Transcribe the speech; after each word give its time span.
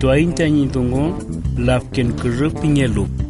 tuain 0.00 0.32
tañitungo 0.32 1.02
lafken 1.66 2.12
krup 2.20 2.54
piñelu. 2.60 3.04
también 3.06 3.27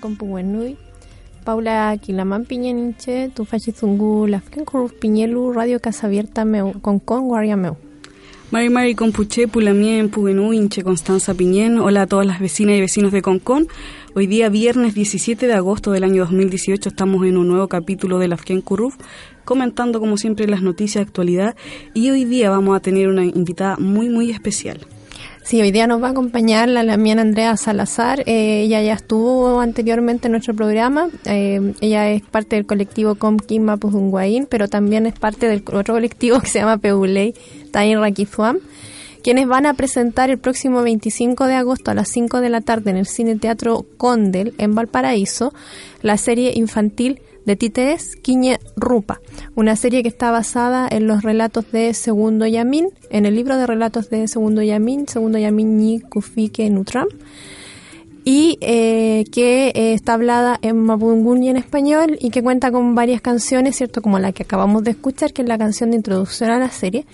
Compuenui, 0.00 0.76
Paula 1.44 1.96
Quilamán 1.96 2.44
Piñeninche, 2.44 3.30
Tufachizungu, 3.34 4.26
Lafken 4.26 4.64
Kuruf 4.64 4.92
Piñelu, 4.92 5.52
Radio 5.52 5.80
Casa 5.80 6.06
Abierta 6.06 6.44
Meu, 6.44 6.74
con 6.80 6.98
Guardia 6.98 7.56
Meu. 7.56 7.76
Mari 8.50 8.70
Mari 8.70 8.94
Compuche, 8.94 9.46
Pulamien, 9.46 10.08
Pugenú, 10.08 10.54
Inche 10.54 10.82
Constanza 10.82 11.34
Piñén. 11.34 11.78
Hola 11.78 12.02
a 12.02 12.06
todas 12.06 12.26
las 12.26 12.40
vecinas 12.40 12.76
y 12.76 12.80
vecinos 12.80 13.12
de 13.12 13.20
Concón. 13.20 13.68
Hoy 14.14 14.26
día, 14.26 14.48
viernes 14.48 14.94
17 14.94 15.46
de 15.46 15.52
agosto 15.52 15.92
del 15.92 16.02
año 16.02 16.22
2018, 16.22 16.88
estamos 16.88 17.26
en 17.26 17.36
un 17.36 17.46
nuevo 17.46 17.68
capítulo 17.68 18.18
de 18.18 18.28
Lafken 18.28 18.62
Kuruf, 18.62 18.96
comentando 19.44 20.00
como 20.00 20.16
siempre 20.16 20.48
las 20.48 20.62
noticias 20.62 21.04
de 21.04 21.08
actualidad. 21.08 21.56
Y 21.92 22.08
hoy 22.08 22.24
día 22.24 22.48
vamos 22.48 22.74
a 22.74 22.80
tener 22.80 23.08
una 23.08 23.26
invitada 23.26 23.76
muy, 23.76 24.08
muy 24.08 24.30
especial. 24.30 24.80
Sí, 25.48 25.62
hoy 25.62 25.72
día 25.72 25.86
nos 25.86 26.02
va 26.02 26.08
a 26.08 26.10
acompañar 26.10 26.68
la 26.68 26.82
Lamiana 26.82 27.22
Andrea 27.22 27.56
Salazar. 27.56 28.22
Eh, 28.26 28.64
ella 28.64 28.82
ya 28.82 28.92
estuvo 28.92 29.60
anteriormente 29.60 30.28
en 30.28 30.32
nuestro 30.32 30.52
programa. 30.54 31.08
Eh, 31.24 31.72
ella 31.80 32.10
es 32.10 32.20
parte 32.20 32.56
del 32.56 32.66
colectivo 32.66 33.14
Comquín 33.14 33.64
Mapuzunguaín, 33.64 34.44
pero 34.44 34.68
también 34.68 35.06
es 35.06 35.18
parte 35.18 35.48
del 35.48 35.64
otro 35.72 35.94
colectivo 35.94 36.38
que 36.40 36.48
se 36.48 36.58
llama 36.58 36.76
Peulei 36.76 37.32
Tain 37.70 37.98
Rakizuam, 37.98 38.58
quienes 39.22 39.48
van 39.48 39.64
a 39.64 39.72
presentar 39.72 40.28
el 40.28 40.36
próximo 40.36 40.82
25 40.82 41.46
de 41.46 41.54
agosto 41.54 41.92
a 41.92 41.94
las 41.94 42.10
5 42.10 42.42
de 42.42 42.50
la 42.50 42.60
tarde 42.60 42.90
en 42.90 42.98
el 42.98 43.06
Cine 43.06 43.36
Teatro 43.36 43.86
Condel 43.96 44.52
en 44.58 44.74
Valparaíso 44.74 45.54
la 46.02 46.18
serie 46.18 46.52
infantil 46.56 47.22
de 47.44 47.56
Titees 47.56 48.16
Quiñe 48.16 48.58
Rupa, 48.76 49.20
una 49.54 49.76
serie 49.76 50.02
que 50.02 50.08
está 50.08 50.30
basada 50.30 50.88
en 50.90 51.06
los 51.06 51.22
relatos 51.22 51.70
de 51.72 51.94
Segundo 51.94 52.46
Yamin, 52.46 52.88
en 53.10 53.26
el 53.26 53.34
libro 53.34 53.56
de 53.56 53.66
relatos 53.66 54.10
de 54.10 54.28
Segundo 54.28 54.62
Yamin, 54.62 55.08
Segundo 55.08 55.38
Yamin 55.38 55.76
Ni 55.76 56.00
Kufike 56.00 56.68
Nutram, 56.70 57.08
y 58.24 58.58
eh, 58.60 59.24
que 59.32 59.68
eh, 59.68 59.94
está 59.94 60.12
hablada 60.12 60.58
en 60.60 60.76
mapudungun 60.76 61.42
y 61.42 61.48
en 61.48 61.56
español 61.56 62.18
y 62.20 62.28
que 62.28 62.42
cuenta 62.42 62.70
con 62.70 62.94
varias 62.94 63.22
canciones, 63.22 63.76
¿cierto? 63.76 64.02
Como 64.02 64.18
la 64.18 64.32
que 64.32 64.42
acabamos 64.42 64.84
de 64.84 64.90
escuchar, 64.90 65.32
que 65.32 65.40
es 65.40 65.48
la 65.48 65.56
canción 65.56 65.90
de 65.90 65.96
introducción 65.96 66.50
a 66.50 66.58
la 66.58 66.70
serie, 66.70 67.06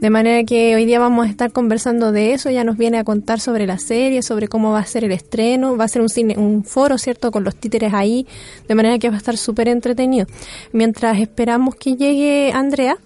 de 0.00 0.10
manera 0.10 0.44
que 0.44 0.76
hoy 0.76 0.84
día 0.84 1.00
vamos 1.00 1.26
a 1.26 1.30
estar 1.30 1.50
conversando 1.50 2.12
de 2.12 2.32
eso, 2.32 2.50
ya 2.50 2.62
nos 2.62 2.76
viene 2.76 2.98
a 2.98 3.04
contar 3.04 3.40
sobre 3.40 3.66
la 3.66 3.78
serie, 3.78 4.22
sobre 4.22 4.46
cómo 4.46 4.70
va 4.70 4.78
a 4.78 4.86
ser 4.86 5.04
el 5.04 5.12
estreno, 5.12 5.76
va 5.76 5.84
a 5.84 5.88
ser 5.88 6.02
un 6.02 6.08
cine, 6.08 6.36
un 6.36 6.64
foro, 6.64 6.98
¿cierto? 6.98 7.32
Con 7.32 7.42
los 7.42 7.56
títeres 7.56 7.92
ahí, 7.92 8.26
de 8.68 8.74
manera 8.76 8.98
que 8.98 9.08
va 9.08 9.16
a 9.16 9.18
estar 9.18 9.36
súper 9.36 9.68
entretenido. 9.68 10.26
Mientras 10.72 11.18
esperamos 11.18 11.74
que 11.74 11.96
llegue 11.96 12.52
Andrea, 12.52 12.96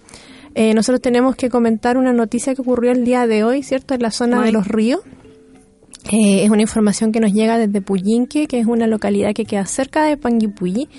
eh, 0.53 0.75
nosotros 0.75 1.01
tenemos 1.01 1.35
que 1.35 1.49
comentar 1.49 1.97
una 1.97 2.13
noticia 2.13 2.53
que 2.53 2.61
ocurrió 2.61 2.91
el 2.91 3.05
día 3.05 3.25
de 3.25 3.43
hoy, 3.43 3.63
¿cierto? 3.63 3.95
En 3.95 4.01
la 4.03 4.11
zona 4.11 4.43
de 4.43 4.51
los 4.51 4.67
ríos. 4.67 5.01
Eh, 6.11 6.43
es 6.43 6.49
una 6.51 6.61
información 6.61 7.11
que 7.11 7.19
nos 7.19 7.33
llega 7.33 7.57
desde 7.57 7.81
Puyinque, 7.81 8.45
que 8.45 8.59
es 8.59 8.67
una 8.67 8.85
localidad 8.85 9.33
que 9.33 9.45
queda 9.45 9.65
cerca 9.65 10.03
de 10.03 10.17
Panguipulli. 10.17 10.89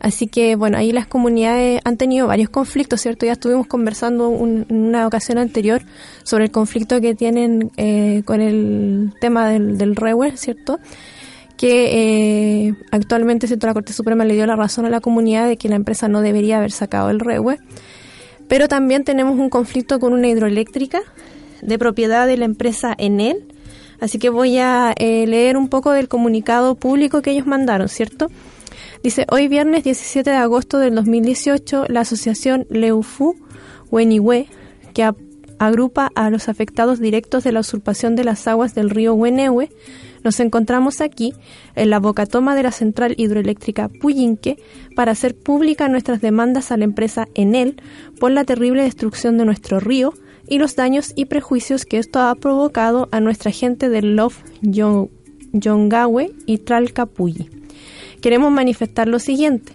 Así 0.00 0.28
que, 0.28 0.54
bueno, 0.54 0.78
ahí 0.78 0.92
las 0.92 1.06
comunidades 1.06 1.80
han 1.84 1.96
tenido 1.96 2.28
varios 2.28 2.50
conflictos, 2.50 3.00
¿cierto? 3.00 3.26
Ya 3.26 3.32
estuvimos 3.32 3.66
conversando 3.66 4.32
en 4.32 4.66
una 4.68 5.06
ocasión 5.06 5.38
anterior 5.38 5.82
sobre 6.22 6.44
el 6.44 6.50
conflicto 6.50 7.00
que 7.00 7.14
tienen 7.14 7.72
eh, 7.76 8.22
con 8.24 8.40
el 8.40 9.12
tema 9.20 9.48
del, 9.48 9.76
del 9.76 9.96
¿cierto? 10.36 10.78
Que 11.56 12.66
eh, 12.68 12.74
actualmente, 12.92 13.48
¿cierto? 13.48 13.66
La 13.66 13.74
Corte 13.74 13.92
Suprema 13.92 14.24
le 14.24 14.34
dio 14.34 14.46
la 14.46 14.54
razón 14.54 14.86
a 14.86 14.90
la 14.90 15.00
comunidad 15.00 15.48
de 15.48 15.56
que 15.56 15.68
la 15.68 15.76
empresa 15.76 16.06
no 16.06 16.20
debería 16.20 16.58
haber 16.58 16.70
sacado 16.70 17.10
el 17.10 17.18
rewe. 17.18 17.58
Pero 18.46 18.68
también 18.68 19.02
tenemos 19.04 19.38
un 19.38 19.50
conflicto 19.50 19.98
con 19.98 20.12
una 20.12 20.28
hidroeléctrica 20.28 21.00
de 21.60 21.78
propiedad 21.78 22.28
de 22.28 22.36
la 22.36 22.44
empresa 22.44 22.94
Enel. 22.96 23.44
Así 24.00 24.20
que 24.20 24.30
voy 24.30 24.58
a 24.58 24.94
eh, 24.96 25.26
leer 25.26 25.56
un 25.56 25.68
poco 25.68 25.90
del 25.90 26.06
comunicado 26.06 26.76
público 26.76 27.20
que 27.20 27.32
ellos 27.32 27.48
mandaron, 27.48 27.88
¿cierto? 27.88 28.28
Dice, 29.02 29.26
hoy 29.30 29.46
viernes 29.46 29.84
17 29.84 30.28
de 30.28 30.36
agosto 30.36 30.78
del 30.80 30.96
2018, 30.96 31.84
la 31.88 32.00
asociación 32.00 32.66
Leufu 32.68 33.36
Wenihue, 33.92 34.48
que 34.92 35.08
agrupa 35.58 36.10
a 36.16 36.30
los 36.30 36.48
afectados 36.48 36.98
directos 36.98 37.44
de 37.44 37.52
la 37.52 37.60
usurpación 37.60 38.16
de 38.16 38.24
las 38.24 38.48
aguas 38.48 38.74
del 38.74 38.90
río 38.90 39.14
Wenehue, 39.14 39.70
nos 40.24 40.40
encontramos 40.40 41.00
aquí 41.00 41.32
en 41.76 41.90
la 41.90 42.00
bocatoma 42.00 42.56
de 42.56 42.64
la 42.64 42.72
central 42.72 43.14
hidroeléctrica 43.16 43.88
Puyinque 43.88 44.56
para 44.96 45.12
hacer 45.12 45.36
pública 45.36 45.88
nuestras 45.88 46.20
demandas 46.20 46.72
a 46.72 46.76
la 46.76 46.84
empresa 46.84 47.28
Enel 47.36 47.80
por 48.18 48.32
la 48.32 48.44
terrible 48.44 48.82
destrucción 48.82 49.38
de 49.38 49.44
nuestro 49.44 49.78
río 49.78 50.12
y 50.48 50.58
los 50.58 50.74
daños 50.74 51.12
y 51.14 51.26
prejuicios 51.26 51.84
que 51.84 51.98
esto 51.98 52.18
ha 52.18 52.34
provocado 52.34 53.08
a 53.12 53.20
nuestra 53.20 53.52
gente 53.52 53.88
del 53.90 54.16
Love 54.16 54.42
Yongawe 55.52 56.32
y 56.46 56.58
Tralcapuyi 56.58 57.57
queremos 58.20 58.52
manifestar 58.52 59.08
lo 59.08 59.18
siguiente. 59.18 59.72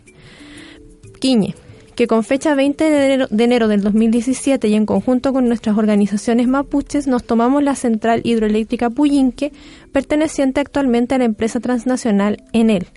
Quiñe, 1.20 1.56
que 1.96 2.08
con 2.08 2.24
fecha 2.24 2.56
20 2.56 2.84
de 3.30 3.44
enero, 3.44 3.68
del 3.68 3.82
2017 3.82 4.68
y 4.68 4.74
en 4.74 4.86
conjunto 4.86 5.32
con 5.32 5.48
nuestras 5.48 5.78
organizaciones 5.78 6.48
mapuches 6.48 7.08
nos 7.08 7.24
tomamos 7.24 7.64
la 7.64 7.76
central 7.76 8.22
hidroeléctrica 8.24 8.90
Puyinque, 8.90 9.52
perteneciente 9.92 10.60
actualmente 10.60 11.16
a 11.16 11.20
la 11.20 11.26
empresa 11.26 11.60
transnacional 11.60 12.44
Enel. 12.52 12.88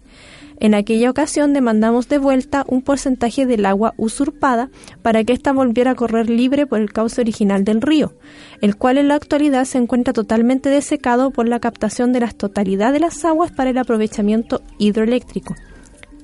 En 0.58 0.74
aquella 0.74 1.10
ocasión 1.10 1.52
demandamos 1.52 2.08
de 2.08 2.18
vuelta 2.18 2.64
un 2.66 2.82
porcentaje 2.82 3.44
del 3.44 3.66
agua 3.66 3.92
usurpada 3.98 4.70
para 5.02 5.22
que 5.22 5.34
ésta 5.34 5.52
volviera 5.52 5.90
a 5.90 5.94
correr 5.94 6.30
libre 6.30 6.66
por 6.66 6.80
el 6.80 6.92
cauce 6.92 7.20
original 7.20 7.64
del 7.64 7.82
río, 7.82 8.14
el 8.62 8.76
cual 8.76 8.98
en 8.98 9.08
la 9.08 9.16
actualidad 9.16 9.64
se 9.64 9.78
encuentra 9.78 10.14
totalmente 10.14 10.70
desecado 10.70 11.30
por 11.30 11.46
la 11.46 11.60
captación 11.60 12.12
de 12.12 12.20
la 12.20 12.30
totalidad 12.30 12.92
de 12.92 13.00
las 13.00 13.24
aguas 13.24 13.52
para 13.52 13.70
el 13.70 13.78
aprovechamiento 13.78 14.62
hidroeléctrico. 14.78 15.54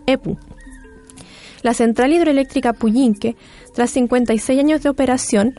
EPU. 0.06 0.38
La 1.62 1.74
central 1.74 2.12
hidroeléctrica 2.12 2.72
Puyinque, 2.72 3.36
tras 3.74 3.90
56 3.90 4.58
años 4.58 4.82
de 4.82 4.88
operación, 4.88 5.54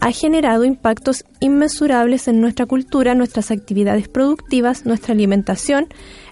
ha 0.00 0.12
generado 0.12 0.64
impactos 0.64 1.24
inmesurables 1.40 2.26
en 2.26 2.40
nuestra 2.40 2.64
cultura, 2.64 3.14
nuestras 3.14 3.50
actividades 3.50 4.08
productivas, 4.08 4.86
nuestra 4.86 5.12
alimentación, 5.12 5.88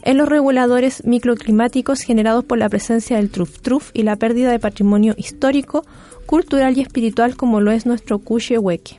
en 0.08 0.16
los 0.16 0.26
reguladores 0.26 1.04
microclimáticos 1.04 2.00
generados 2.00 2.42
por 2.42 2.56
la 2.56 2.70
presencia 2.70 3.18
del 3.18 3.30
truf-truf 3.30 3.90
y 3.92 4.04
la 4.04 4.16
pérdida 4.16 4.50
de 4.50 4.58
patrimonio 4.58 5.12
histórico, 5.18 5.84
cultural 6.24 6.78
y 6.78 6.80
espiritual 6.80 7.36
como 7.36 7.60
lo 7.60 7.72
es 7.72 7.84
nuestro 7.84 8.18
Hueque. 8.58 8.98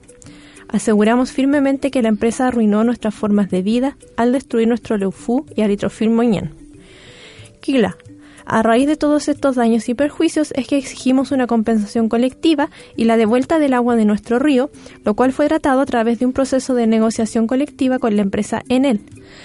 Aseguramos 0.68 1.32
firmemente 1.32 1.90
que 1.90 2.04
la 2.04 2.10
empresa 2.10 2.46
arruinó 2.46 2.84
nuestras 2.84 3.16
formas 3.16 3.50
de 3.50 3.64
vida 3.64 3.98
al 4.18 4.34
destruir 4.34 4.68
nuestro 4.68 4.98
Leufú 4.98 5.48
y 5.56 5.64
Aritrofil 5.64 6.12
Moñán. 6.12 6.54
Kila, 7.60 7.98
A 8.52 8.64
raíz 8.64 8.88
de 8.88 8.98
todos 8.98 9.28
estos 9.28 9.58
daños 9.58 9.88
y 9.90 9.94
perjuicios 9.94 10.52
es 10.56 10.68
que 10.68 10.76
exigimos 10.76 11.32
una 11.32 11.46
compensación 11.46 12.10
colectiva 12.10 12.72
y 12.98 13.04
la 13.04 13.16
devuelta 13.16 13.60
del 13.60 13.76
agua 13.76 13.96
de 13.96 14.06
nuestro 14.06 14.40
río, 14.40 14.72
lo 15.06 15.14
cual 15.14 15.34
fue 15.34 15.48
tratado 15.48 15.82
a 15.82 15.86
través 15.86 16.18
de 16.18 16.26
un 16.26 16.34
proceso 16.34 16.74
de 16.74 16.88
negociación 16.88 17.46
colectiva 17.46 18.00
con 18.00 18.16
la 18.16 18.24
empresa 18.24 18.64
Enel. 18.68 19.02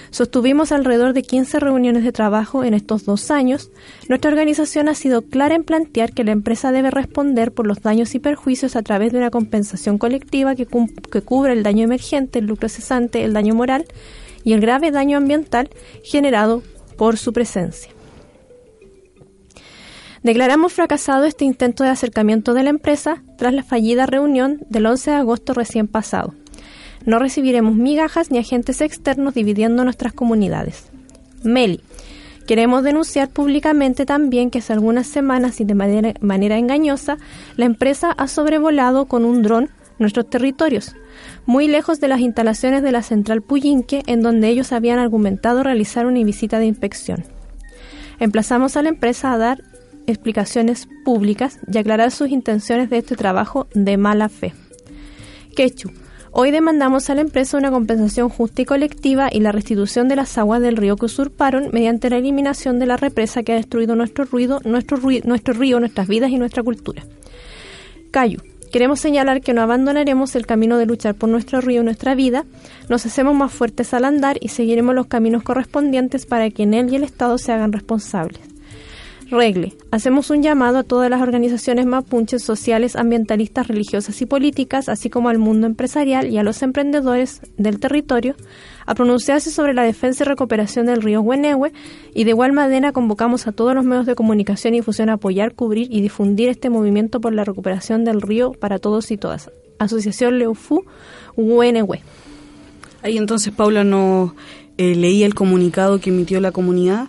Sostuvimos 0.09 0.71
alrededor 0.71 1.13
de 1.13 1.21
15 1.21 1.59
reuniones 1.59 2.03
de 2.03 2.11
trabajo 2.11 2.63
en 2.63 2.73
estos 2.73 3.05
dos 3.05 3.29
años. 3.29 3.69
Nuestra 4.09 4.31
organización 4.31 4.89
ha 4.89 4.95
sido 4.95 5.21
clara 5.21 5.53
en 5.53 5.65
plantear 5.65 6.11
que 6.11 6.23
la 6.23 6.31
empresa 6.31 6.71
debe 6.71 6.89
responder 6.89 7.51
por 7.51 7.67
los 7.67 7.83
daños 7.83 8.15
y 8.15 8.19
perjuicios 8.19 8.75
a 8.75 8.81
través 8.81 9.11
de 9.11 9.19
una 9.19 9.29
compensación 9.29 9.99
colectiva 9.99 10.55
que, 10.55 10.65
que 10.65 11.21
cubra 11.21 11.53
el 11.53 11.61
daño 11.61 11.83
emergente, 11.83 12.39
el 12.39 12.47
lucro 12.47 12.69
cesante, 12.69 13.23
el 13.23 13.33
daño 13.33 13.53
moral 13.53 13.85
y 14.43 14.53
el 14.53 14.61
grave 14.61 14.89
daño 14.89 15.19
ambiental 15.19 15.69
generado 16.03 16.63
por 16.97 17.17
su 17.17 17.33
presencia. 17.33 17.94
Declaramos 20.25 20.73
fracasado 20.73 21.25
este 21.25 21.45
intento 21.45 21.83
de 21.83 21.91
acercamiento 21.91 22.55
de 22.55 22.63
la 22.63 22.71
empresa 22.71 23.21
tras 23.37 23.53
la 23.53 23.61
fallida 23.61 24.07
reunión 24.07 24.65
del 24.71 24.87
11 24.87 25.11
de 25.11 25.17
agosto 25.17 25.53
recién 25.53 25.87
pasado. 25.87 26.33
No 27.05 27.19
recibiremos 27.19 27.75
migajas 27.75 28.31
ni 28.31 28.39
agentes 28.39 28.81
externos 28.81 29.35
dividiendo 29.35 29.83
nuestras 29.83 30.13
comunidades. 30.13 30.87
Meli. 31.43 31.79
Queremos 32.47 32.81
denunciar 32.81 33.29
públicamente 33.29 34.07
también 34.07 34.49
que 34.49 34.57
hace 34.57 34.73
algunas 34.73 35.05
semanas 35.05 35.61
y 35.61 35.63
de 35.63 35.75
manera, 35.75 36.57
engañosa, 36.57 37.19
la 37.55 37.65
empresa 37.65 38.11
ha 38.11 38.27
sobrevolado 38.27 39.05
con 39.05 39.25
un 39.25 39.43
dron 39.43 39.69
nuestros 39.99 40.27
territorios, 40.27 40.95
muy 41.45 41.67
lejos 41.67 41.99
de 41.99 42.07
las 42.07 42.21
instalaciones 42.21 42.81
de 42.81 42.91
la 42.91 43.03
central 43.03 43.43
Puyinque, 43.43 44.01
en 44.07 44.23
donde 44.23 44.47
ellos 44.47 44.71
habían 44.71 44.97
argumentado 44.97 45.61
realizar 45.61 46.07
una 46.07 46.23
visita 46.23 46.57
de 46.57 46.65
inspección. 46.65 47.25
Emplazamos 48.19 48.75
a 48.75 48.81
la 48.81 48.89
empresa 48.89 49.31
a 49.31 49.37
dar 49.37 49.61
explicaciones 50.07 50.87
públicas 51.03 51.59
y 51.71 51.77
aclarar 51.77 52.11
sus 52.11 52.29
intenciones 52.29 52.89
de 52.89 52.97
este 52.99 53.15
trabajo 53.15 53.67
de 53.73 53.97
mala 53.97 54.29
fe. 54.29 54.53
Quechu. 55.55 55.91
Hoy 56.37 56.51
demandamos 56.51 57.09
a 57.09 57.15
la 57.15 57.21
empresa 57.21 57.57
una 57.57 57.71
compensación 57.71 58.27
justa 58.27 58.61
y 58.61 58.65
colectiva 58.65 59.29
y 59.31 59.39
la 59.39 59.53
restitución 59.53 60.09
de 60.09 60.17
las 60.17 60.37
aguas 60.37 60.61
del 60.61 60.75
río 60.75 60.97
que 60.97 61.05
usurparon 61.05 61.69
mediante 61.71 62.09
la 62.09 62.17
eliminación 62.17 62.77
de 62.77 62.85
la 62.85 62.97
represa 62.97 63.43
que 63.43 63.53
ha 63.53 63.55
destruido 63.55 63.95
nuestro, 63.95 64.25
ruido, 64.25 64.59
nuestro, 64.65 64.97
nuestro 65.23 65.53
río, 65.53 65.79
nuestras 65.79 66.09
vidas 66.09 66.31
y 66.31 66.37
nuestra 66.37 66.61
cultura. 66.61 67.03
Cayu. 68.11 68.41
Queremos 68.71 68.99
señalar 68.99 69.39
que 69.39 69.53
no 69.53 69.61
abandonaremos 69.61 70.35
el 70.35 70.45
camino 70.45 70.77
de 70.77 70.85
luchar 70.85 71.15
por 71.15 71.29
nuestro 71.29 71.61
río 71.61 71.79
y 71.79 71.85
nuestra 71.85 72.13
vida, 72.13 72.43
nos 72.89 73.05
hacemos 73.05 73.33
más 73.33 73.53
fuertes 73.53 73.93
al 73.93 74.03
andar 74.03 74.37
y 74.41 74.49
seguiremos 74.49 74.93
los 74.93 75.07
caminos 75.07 75.43
correspondientes 75.43 76.25
para 76.25 76.49
que 76.49 76.63
en 76.63 76.73
él 76.73 76.91
y 76.91 76.97
el 76.97 77.03
Estado 77.03 77.37
se 77.37 77.53
hagan 77.53 77.71
responsables. 77.71 78.54
Regle. 79.29 79.73
Hacemos 79.89 80.29
un 80.29 80.43
llamado 80.43 80.77
a 80.77 80.83
todas 80.83 81.09
las 81.09 81.21
organizaciones 81.21 81.85
mapuches 81.85 82.43
sociales, 82.43 82.95
ambientalistas, 82.95 83.67
religiosas 83.67 84.21
y 84.21 84.25
políticas, 84.25 84.87
así 84.87 85.09
como 85.09 85.29
al 85.29 85.39
mundo 85.39 85.65
empresarial 85.65 86.29
y 86.29 86.37
a 86.37 86.43
los 86.43 86.61
emprendedores 86.61 87.41
del 87.57 87.79
territorio, 87.79 88.35
a 88.85 88.93
pronunciarse 88.93 89.49
sobre 89.49 89.73
la 89.73 89.83
defensa 89.83 90.23
y 90.23 90.27
recuperación 90.27 90.85
del 90.85 91.01
río 91.01 91.21
Huenehue 91.21 91.73
y 92.13 92.23
de 92.23 92.29
igual 92.29 92.53
manera 92.53 92.91
convocamos 92.91 93.47
a 93.47 93.51
todos 93.51 93.73
los 93.73 93.83
medios 93.83 94.05
de 94.05 94.15
comunicación 94.15 94.75
y 94.75 94.77
difusión 94.77 95.09
a 95.09 95.13
apoyar, 95.13 95.55
cubrir 95.55 95.87
y 95.89 96.01
difundir 96.01 96.49
este 96.49 96.69
movimiento 96.69 97.19
por 97.19 97.33
la 97.33 97.43
recuperación 97.43 98.03
del 98.03 98.21
río 98.21 98.51
para 98.51 98.77
todos 98.77 99.09
y 99.09 99.17
todas. 99.17 99.49
Asociación 99.79 100.37
Leufu 100.37 100.85
Huenehue. 101.35 102.01
Ahí 103.01 103.17
entonces 103.17 103.53
Paula 103.53 103.83
nos 103.83 104.31
eh, 104.77 104.95
leía 104.95 105.25
el 105.25 105.33
comunicado 105.33 105.99
que 105.99 106.11
emitió 106.11 106.39
la 106.41 106.51
comunidad. 106.51 107.07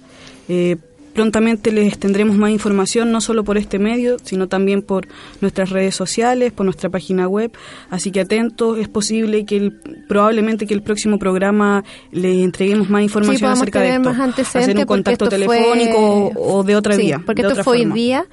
Eh, 0.48 0.76
Prontamente 1.16 1.72
les 1.72 1.98
tendremos 1.98 2.36
más 2.36 2.50
información, 2.50 3.10
no 3.10 3.22
solo 3.22 3.42
por 3.42 3.56
este 3.56 3.78
medio, 3.78 4.18
sino 4.22 4.48
también 4.48 4.82
por 4.82 5.08
nuestras 5.40 5.70
redes 5.70 5.94
sociales, 5.94 6.52
por 6.52 6.66
nuestra 6.66 6.90
página 6.90 7.26
web. 7.26 7.50
Así 7.88 8.10
que 8.10 8.20
atentos, 8.20 8.78
es 8.78 8.88
posible 8.88 9.46
que 9.46 9.72
probablemente 10.08 10.66
que 10.66 10.74
el 10.74 10.82
próximo 10.82 11.18
programa 11.18 11.84
les 12.12 12.44
entreguemos 12.44 12.90
más 12.90 13.02
información 13.02 13.50
acerca 13.50 13.80
de 13.80 13.96
esto. 13.96 14.10
hacer 14.10 14.76
un 14.76 14.84
contacto 14.84 15.26
telefónico 15.26 16.32
o 16.36 16.62
de 16.62 16.76
otra 16.76 16.96
vía. 16.96 17.22
Porque 17.24 17.40
esto 17.40 17.64
fue 17.64 17.78
hoy 17.78 17.86
día. 17.86 18.26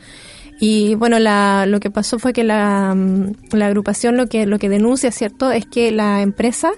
Y 0.60 0.96
bueno, 0.96 1.20
la, 1.20 1.66
lo 1.66 1.80
que 1.80 1.90
pasó 1.90 2.20
fue 2.20 2.34
que 2.34 2.44
la, 2.44 2.94
mm, 2.96 3.32
la 3.54 3.68
agrupación 3.68 4.18
lo 4.18 4.28
que, 4.28 4.46
lo 4.46 4.60
que 4.60 4.68
denuncia, 4.68 5.12
¿cierto?, 5.12 5.52
es 5.52 5.66
que 5.66 5.92
la 5.92 6.22
empresa 6.22 6.72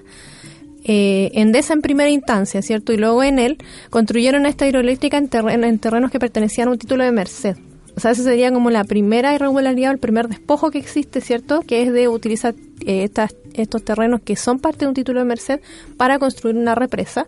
eh, 0.87 1.31
Endesa 1.33 1.73
en 1.73 1.81
primera 1.81 2.09
instancia, 2.09 2.61
¿cierto? 2.61 2.93
Y 2.93 2.97
luego 2.97 3.23
en 3.23 3.39
él 3.39 3.57
construyeron 3.89 4.45
esta 4.45 4.67
hidroeléctrica 4.67 5.17
en, 5.17 5.63
en 5.63 5.79
terrenos 5.79 6.11
que 6.11 6.19
pertenecían 6.19 6.67
a 6.67 6.71
un 6.71 6.77
título 6.77 7.03
de 7.03 7.11
Merced. 7.11 7.57
O 7.97 7.99
sea, 7.99 8.11
esa 8.11 8.23
sería 8.23 8.51
como 8.51 8.69
la 8.69 8.83
primera 8.83 9.33
irregularidad, 9.33 9.91
el 9.91 9.99
primer 9.99 10.27
despojo 10.27 10.69
que 10.69 10.77
existe, 10.77 11.21
¿cierto? 11.21 11.61
Que 11.61 11.81
es 11.81 11.91
de 11.91 12.07
utilizar 12.07 12.53
eh, 12.85 13.03
estas, 13.03 13.35
estos 13.53 13.83
terrenos 13.83 14.21
que 14.21 14.35
son 14.35 14.59
parte 14.59 14.79
de 14.85 14.89
un 14.89 14.93
título 14.93 15.19
de 15.19 15.25
Merced 15.25 15.59
para 15.97 16.19
construir 16.19 16.55
una 16.55 16.75
represa. 16.75 17.25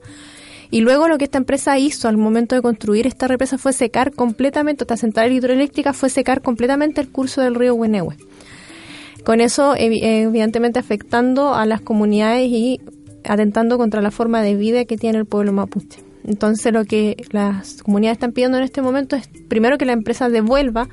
Y 0.70 0.82
luego 0.82 1.08
lo 1.08 1.18
que 1.18 1.24
esta 1.24 1.38
empresa 1.38 1.80
hizo 1.80 2.10
al 2.10 2.18
momento 2.18 2.54
de 2.54 2.62
construir 2.62 3.08
esta 3.08 3.28
represa 3.28 3.58
fue 3.58 3.72
secar 3.72 4.12
completamente, 4.12 4.84
esta 4.84 4.98
central 4.98 5.32
hidroeléctrica 5.32 5.94
fue 5.94 6.10
secar 6.10 6.42
completamente 6.42 7.00
el 7.00 7.10
curso 7.10 7.42
del 7.42 7.56
río 7.56 7.74
Huenehue. 7.74 8.18
Con 9.24 9.42
eso, 9.42 9.74
evidentemente, 9.78 10.80
afectando 10.80 11.54
a 11.54 11.66
las 11.66 11.82
comunidades 11.82 12.48
y 12.50 12.82
atentando 13.28 13.78
contra 13.78 14.02
la 14.02 14.12
forma 14.12 14.42
de 14.42 14.56
vida 14.56 14.86
que 14.86 14.98
tiene 14.98 15.20
el 15.20 15.26
pueblo 15.26 15.54
mapuche. 15.54 16.00
Entonces 16.26 16.74
lo 16.74 16.86
que 16.86 17.16
las 17.32 17.82
comunidades 17.84 18.18
están 18.18 18.34
pidiendo 18.34 18.58
en 18.58 18.64
este 18.64 18.82
momento 18.82 19.16
es 19.16 19.28
primero 19.48 19.78
que 19.78 19.86
la 19.86 19.94
empresa 19.94 20.30
devuelva 20.30 20.90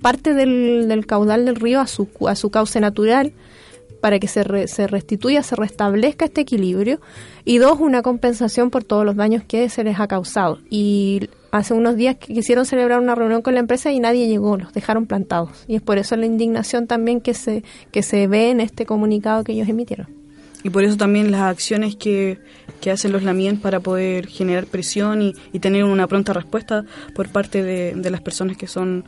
parte 0.00 0.34
del, 0.34 1.04
caudal 1.06 1.44
del 1.44 1.56
río 1.56 1.80
a 1.80 1.86
su, 1.86 2.08
a 2.26 2.36
su 2.36 2.50
cauce 2.50 2.80
natural 2.80 3.32
para 4.00 4.20
que 4.20 4.28
se, 4.28 4.68
se 4.68 4.86
restituya, 4.86 5.42
se 5.42 5.56
restablezca 5.56 6.26
este 6.26 6.42
equilibrio 6.42 7.00
y 7.44 7.58
dos, 7.58 7.80
una 7.80 8.02
compensación 8.02 8.70
por 8.70 8.84
todos 8.84 9.04
los 9.04 9.16
daños 9.16 9.42
que 9.42 9.68
se 9.68 9.82
les 9.82 9.98
ha 9.98 10.06
causado. 10.06 10.60
Y 10.70 11.28
hace 11.50 11.74
unos 11.74 11.96
días 11.96 12.16
quisieron 12.16 12.64
celebrar 12.64 13.00
una 13.00 13.16
reunión 13.16 13.42
con 13.42 13.54
la 13.54 13.60
empresa 13.60 13.90
y 13.90 13.98
nadie 13.98 14.28
llegó, 14.28 14.56
los 14.56 14.72
dejaron 14.72 15.06
plantados. 15.06 15.64
Y 15.66 15.74
es 15.74 15.82
por 15.82 15.98
eso 15.98 16.14
la 16.16 16.26
indignación 16.26 16.86
también 16.86 17.20
que 17.20 17.34
se, 17.34 17.64
que 17.90 18.04
se 18.04 18.28
ve 18.28 18.50
en 18.50 18.60
este 18.60 18.86
comunicado 18.86 19.42
que 19.42 19.52
ellos 19.52 19.68
emitieron. 19.68 20.17
Y 20.64 20.70
por 20.70 20.84
eso 20.84 20.96
también 20.96 21.30
las 21.30 21.42
acciones 21.42 21.96
que, 21.96 22.38
que 22.80 22.90
hacen 22.90 23.12
los 23.12 23.22
Lamien 23.22 23.60
para 23.60 23.80
poder 23.80 24.26
generar 24.26 24.66
presión 24.66 25.22
y, 25.22 25.34
y, 25.52 25.60
tener 25.60 25.84
una 25.84 26.06
pronta 26.06 26.32
respuesta 26.32 26.84
por 27.14 27.28
parte 27.28 27.62
de, 27.62 27.94
de 27.94 28.10
las 28.10 28.20
personas 28.20 28.56
que 28.56 28.66
son 28.66 29.04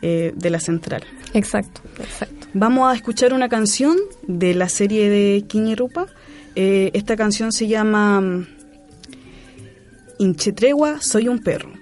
eh, 0.00 0.32
de 0.36 0.50
la 0.50 0.60
central. 0.60 1.02
Exacto, 1.34 1.80
exacto. 1.98 2.46
Vamos 2.54 2.88
a 2.88 2.94
escuchar 2.94 3.34
una 3.34 3.48
canción 3.48 3.96
de 4.28 4.54
la 4.54 4.68
serie 4.68 5.10
de 5.10 5.44
Quiñerupa. 5.48 6.06
Eh, 6.54 6.92
esta 6.94 7.16
canción 7.16 7.50
se 7.50 7.66
llama 7.66 8.20
mm, 8.20 8.46
Inchetregua, 10.18 11.00
soy 11.00 11.26
un 11.26 11.40
perro. 11.40 11.72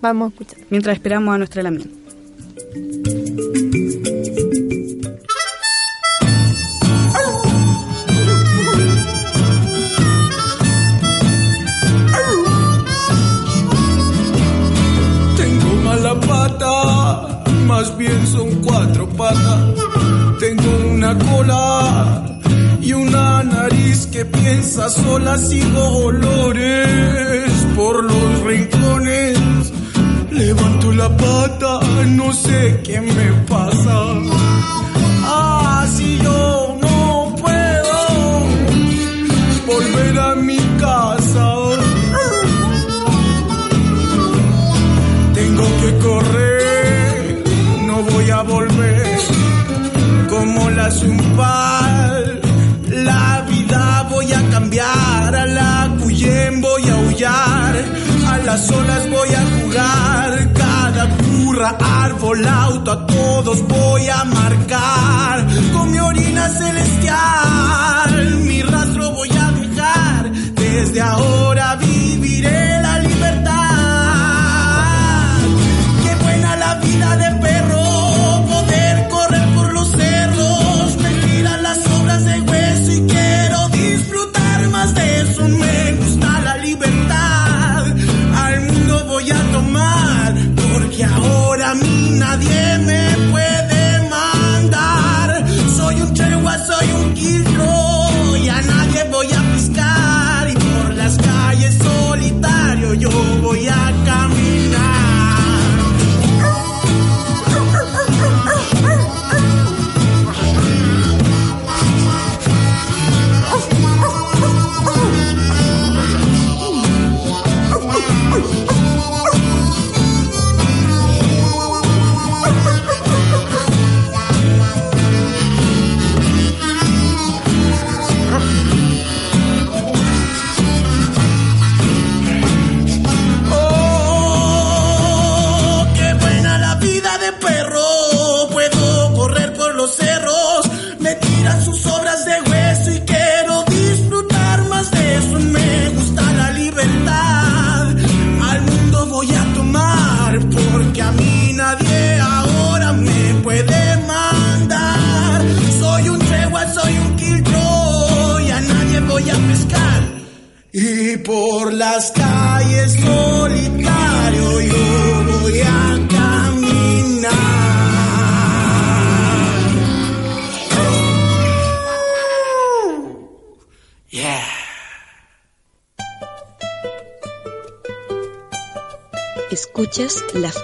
Vamos 0.00 0.30
a 0.30 0.32
escuchar. 0.32 0.60
Mientras 0.70 0.94
esperamos 0.94 1.34
a 1.34 1.38
nuestra 1.38 1.64
Lamien. 1.64 1.90
Más 17.90 17.98
bien 17.98 18.26
son 18.26 18.54
cuatro 18.62 19.08
patas. 19.10 19.74
Tengo 20.38 20.70
una 20.92 21.16
cola 21.18 22.38
y 22.80 22.92
una 22.92 23.42
nariz 23.42 24.06
que 24.06 24.24
piensa 24.24 24.88
sola, 24.88 25.36
sigo 25.38 26.04
olores 26.06 27.50
por 27.76 28.04
los 28.04 28.42
rincones. 28.44 29.38
Levanto 30.30 30.92
la 30.92 31.16
pata, 31.16 31.80
no 32.06 32.32
sé 32.32 32.80
qué 32.84 33.00
me 33.00 33.32
pasa. 33.48 34.49
La. 51.40 52.40
La 52.88 53.46
vida 53.48 54.06
voy 54.10 54.32
a 54.32 54.42
cambiar, 54.50 55.34
a 55.34 55.46
la 55.46 55.96
cuyen 56.00 56.60
voy 56.60 56.82
a 56.88 56.94
aullar, 56.94 57.74
a 58.32 58.38
las 58.38 58.70
olas 58.70 59.10
voy 59.10 59.28
a 59.28 59.42
jugar, 59.54 60.52
cada 60.52 61.08
curra, 61.16 61.76
árbol, 61.78 62.46
auto, 62.46 62.90
a 62.92 63.06
todos 63.06 63.66
voy 63.68 64.08
a 64.08 64.24
marcar 64.24 65.46
con 65.72 65.92
mi 65.92 65.98
orina 66.00 66.48
celestial, 66.48 68.36
mi 68.44 68.62
rastro 68.62 69.12
voy 69.12 69.30
a 69.30 69.50
dejar, 69.52 70.32
desde 70.32 71.00
ahora 71.00 71.76
viviré 71.76 72.82
la 72.82 72.98
libertad. 72.98 73.70
por 77.40 77.49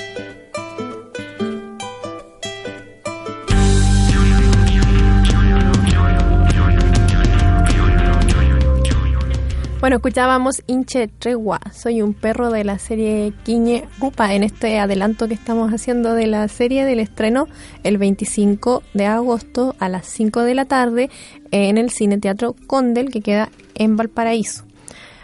Bueno, 9.81 9.95
escuchábamos 9.95 10.61
Inche 10.67 11.07
Tregua, 11.07 11.59
soy 11.73 12.03
un 12.03 12.13
perro 12.13 12.51
de 12.51 12.63
la 12.63 12.77
serie 12.77 13.33
Quiñe 13.41 13.85
Rupa, 13.99 14.35
en 14.35 14.43
este 14.43 14.77
adelanto 14.77 15.27
que 15.27 15.33
estamos 15.33 15.73
haciendo 15.73 16.13
de 16.13 16.27
la 16.27 16.47
serie 16.49 16.85
del 16.85 16.99
estreno 16.99 17.47
el 17.83 17.97
25 17.97 18.83
de 18.93 19.07
agosto 19.07 19.75
a 19.79 19.89
las 19.89 20.05
5 20.05 20.41
de 20.43 20.53
la 20.53 20.65
tarde 20.65 21.09
en 21.49 21.79
el 21.79 21.89
Cine 21.89 22.19
Teatro 22.19 22.55
Condel 22.67 23.09
que 23.09 23.21
queda 23.21 23.49
en 23.73 23.97
Valparaíso. 23.97 24.65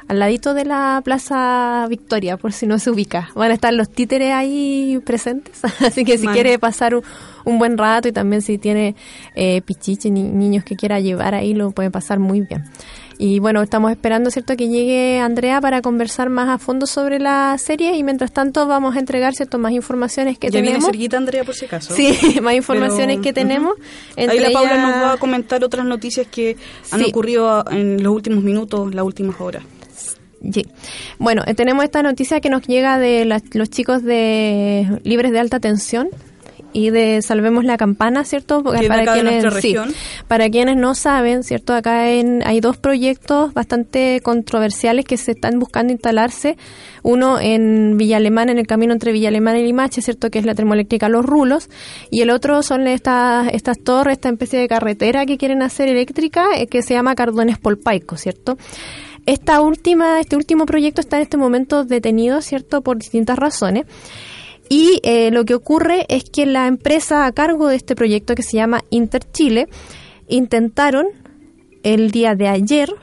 Al 0.07 0.19
ladito 0.19 0.55
de 0.55 0.65
la 0.65 1.01
Plaza 1.03 1.85
Victoria, 1.87 2.37
por 2.37 2.53
si 2.53 2.65
no 2.65 2.79
se 2.79 2.89
ubica. 2.89 3.29
Van 3.35 3.51
a 3.51 3.53
estar 3.53 3.73
los 3.73 3.89
títeres 3.89 4.33
ahí 4.33 4.99
presentes, 5.05 5.63
así 5.85 6.03
que 6.03 6.17
si 6.17 6.25
quiere 6.27 6.57
pasar 6.57 6.95
un, 6.95 7.59
buen 7.59 7.77
rato 7.77 8.07
y 8.07 8.11
también 8.11 8.41
si 8.41 8.57
tiene 8.57 8.95
eh, 9.35 9.61
pichiche, 9.61 10.09
ni, 10.09 10.23
niños 10.23 10.63
que 10.63 10.75
quiera 10.75 10.99
llevar 10.99 11.35
ahí, 11.35 11.53
lo 11.53 11.71
puede 11.71 11.91
pasar 11.91 12.17
muy 12.19 12.41
bien. 12.41 12.63
Y 13.19 13.39
bueno, 13.39 13.63
estamos 13.63 13.91
esperando, 13.91 14.29
¿cierto?, 14.29 14.55
que 14.55 14.67
llegue 14.67 15.19
Andrea 15.19 15.59
para 15.59 15.81
conversar 15.81 16.29
más 16.29 16.50
a 16.50 16.59
fondo 16.59 16.86
sobre 16.86 17.19
la 17.19 17.57
serie 17.57 17.95
y 17.95 18.03
mientras 18.03 18.31
tanto 18.31 18.67
vamos 18.67 18.95
a 18.95 19.00
entregar, 19.00 19.33
¿cierto?, 19.33 19.57
más 19.57 19.71
informaciones 19.71 20.38
que 20.38 20.47
ya 20.47 20.59
tenemos. 20.59 20.79
Viene 20.79 20.86
cerquita 20.86 21.17
Andrea 21.17 21.43
por 21.43 21.55
si 21.55 21.65
acaso. 21.65 21.95
Sí, 21.95 22.15
más 22.41 22.53
informaciones 22.53 23.19
que 23.19 23.33
tenemos. 23.33 23.74
Ahí 24.15 24.39
la 24.39 24.51
Paula 24.51 24.77
nos 24.77 24.91
va 24.91 25.13
a 25.13 25.17
comentar 25.17 25.63
otras 25.63 25.86
noticias 25.86 26.27
que 26.27 26.57
han 26.91 27.03
ocurrido 27.03 27.65
en 27.71 28.03
los 28.03 28.13
últimos 28.13 28.43
minutos, 28.43 28.93
las 28.93 29.03
últimas 29.03 29.41
horas. 29.41 29.63
Sí. 30.53 30.65
Bueno, 31.17 31.41
eh, 31.47 31.55
tenemos 31.55 31.83
esta 31.83 32.03
noticia 32.03 32.39
que 32.39 32.50
nos 32.50 32.67
llega 32.67 33.00
de 33.00 33.25
los 33.25 33.69
chicos 33.69 34.03
de 34.03 35.00
Libres 35.03 35.31
de 35.31 35.39
Alta 35.39 35.59
Tensión, 35.59 36.09
y 36.77 36.91
de 36.91 37.24
Salvemos 37.24 37.65
la 37.65 37.75
Campana, 37.75 38.24
¿cierto? 38.24 38.62
Porque 38.62 38.88
para 38.88 39.12
quienes, 39.12 39.43
para 40.27 40.48
quienes 40.48 40.77
no 40.77 40.93
saben, 40.93 41.43
¿cierto? 41.43 41.74
Acá 41.74 42.12
en, 42.12 42.46
hay 42.46 42.60
dos 42.60 42.77
proyectos 42.77 43.51
bastante 43.55 44.22
controversiales 44.22 45.03
que 45.03 45.17
se 45.17 45.31
están 45.31 45.57
buscando 45.57 45.91
instalarse. 45.91 46.55
Uno 47.01 47.39
en 47.39 47.98
Villa 47.98 48.17
Alemana, 48.17 48.51
en 48.51 48.60
el 48.60 48.67
camino 48.67 48.93
entre 48.93 49.12
Villa 49.12 49.29
Alemana 49.29 49.57
y 49.57 49.63
Limache, 49.63 50.03
¿cierto? 50.03 50.29
Que 50.29 50.38
es 50.38 50.46
la 50.46 50.53
termoeléctrica 50.53 51.10
Los 51.10 51.25
Rulos. 51.25 51.67
Y 52.12 52.22
el 52.22 52.29
otro 52.29 52.62
son 52.62 52.86
estas, 52.86 53.48
estas 53.53 53.79
torres, 53.79 54.17
esta 54.17 54.29
especie 54.29 54.60
de 54.60 54.67
carretera 54.67 55.25
que 55.25 55.39
quieren 55.39 55.63
hacer 55.63 55.89
eléctrica, 55.89 56.46
eh, 56.57 56.67
que 56.67 56.84
se 56.84 56.93
llama 56.93 57.15
Cardones 57.15 57.57
Polpaico, 57.57 58.17
¿cierto? 58.17 58.55
Esta 59.25 59.62
última, 59.62 60.19
este 60.19 60.36
último 60.36 60.67
proyecto 60.67 61.01
está 61.01 61.17
en 61.17 61.24
este 61.24 61.38
momento 61.38 61.86
detenido, 61.86 62.41
¿cierto? 62.43 62.81
Por 62.81 62.98
distintas 62.98 63.39
razones. 63.39 63.86
Y 64.69 65.00
eh, 65.03 65.31
lo 65.31 65.45
que 65.45 65.55
ocurre 65.55 66.05
es 66.09 66.25
que 66.25 66.45
la 66.45 66.67
empresa 66.67 67.25
a 67.25 67.31
cargo 67.31 67.67
de 67.67 67.75
este 67.75 67.95
proyecto 67.95 68.36
que 68.36 68.43
se 68.43 68.57
llama 68.57 68.81
Interchile 68.89 69.67
intentaron 70.27 71.07
el 71.83 72.12
día 72.12 72.36
de 72.36 72.47
ayer 72.47 72.93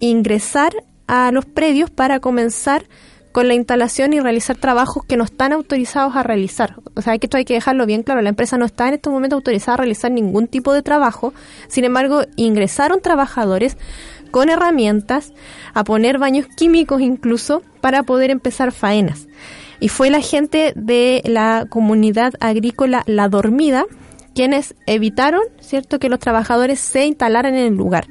ingresar 0.00 0.72
a 1.06 1.30
los 1.32 1.46
predios 1.46 1.90
para 1.90 2.20
comenzar 2.20 2.84
con 3.32 3.46
la 3.46 3.54
instalación 3.54 4.12
y 4.12 4.20
realizar 4.20 4.56
trabajos 4.56 5.04
que 5.04 5.16
no 5.16 5.24
están 5.24 5.52
autorizados 5.52 6.16
a 6.16 6.22
realizar. 6.22 6.76
O 6.94 7.02
sea, 7.02 7.14
esto 7.14 7.36
hay 7.36 7.44
que 7.44 7.54
dejarlo 7.54 7.86
bien 7.86 8.02
claro. 8.02 8.20
La 8.20 8.30
empresa 8.30 8.58
no 8.58 8.64
está 8.64 8.88
en 8.88 8.94
este 8.94 9.10
momento 9.10 9.36
autorizada 9.36 9.74
a 9.74 9.76
realizar 9.78 10.10
ningún 10.10 10.48
tipo 10.48 10.72
de 10.72 10.82
trabajo. 10.82 11.32
Sin 11.68 11.84
embargo, 11.84 12.22
ingresaron 12.36 13.00
trabajadores 13.00 13.76
con 14.30 14.48
herramientas 14.48 15.32
a 15.74 15.84
poner 15.84 16.18
baños 16.18 16.46
químicos 16.56 17.00
incluso 17.00 17.62
para 17.80 18.02
poder 18.02 18.30
empezar 18.30 18.72
faenas 18.72 19.28
y 19.80 19.88
fue 19.88 20.10
la 20.10 20.20
gente 20.20 20.72
de 20.76 21.22
la 21.24 21.66
comunidad 21.68 22.34
agrícola 22.40 23.02
La 23.06 23.28
Dormida 23.28 23.86
quienes 24.34 24.76
evitaron, 24.86 25.42
¿cierto?, 25.60 25.98
que 25.98 26.08
los 26.08 26.20
trabajadores 26.20 26.78
se 26.78 27.06
instalaran 27.06 27.54
en 27.54 27.72
el 27.72 27.74
lugar 27.74 28.06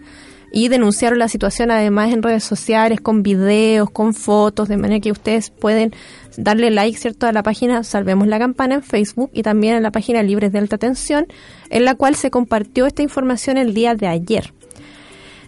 y 0.51 0.69
denunciaron 0.69 1.19
la 1.19 1.27
situación 1.27 1.71
además 1.71 2.11
en 2.11 2.23
redes 2.23 2.43
sociales 2.43 2.99
con 3.01 3.23
videos, 3.23 3.89
con 3.89 4.13
fotos, 4.13 4.67
de 4.67 4.75
manera 4.77 4.99
que 4.99 5.11
ustedes 5.11 5.49
pueden 5.49 5.93
darle 6.35 6.69
like, 6.69 6.97
¿cierto?, 6.97 7.27
a 7.27 7.31
la 7.31 7.43
página 7.43 7.83
Salvemos 7.83 8.27
la 8.27 8.39
Campana 8.39 8.75
en 8.75 8.83
Facebook 8.83 9.29
y 9.33 9.41
también 9.41 9.75
a 9.75 9.79
la 9.79 9.91
página 9.91 10.23
Libres 10.23 10.51
de 10.51 10.59
Alta 10.59 10.77
Tensión, 10.77 11.27
en 11.69 11.85
la 11.85 11.95
cual 11.95 12.15
se 12.15 12.29
compartió 12.29 12.85
esta 12.85 13.03
información 13.03 13.57
el 13.57 13.73
día 13.73 13.95
de 13.95 14.07
ayer. 14.07 14.53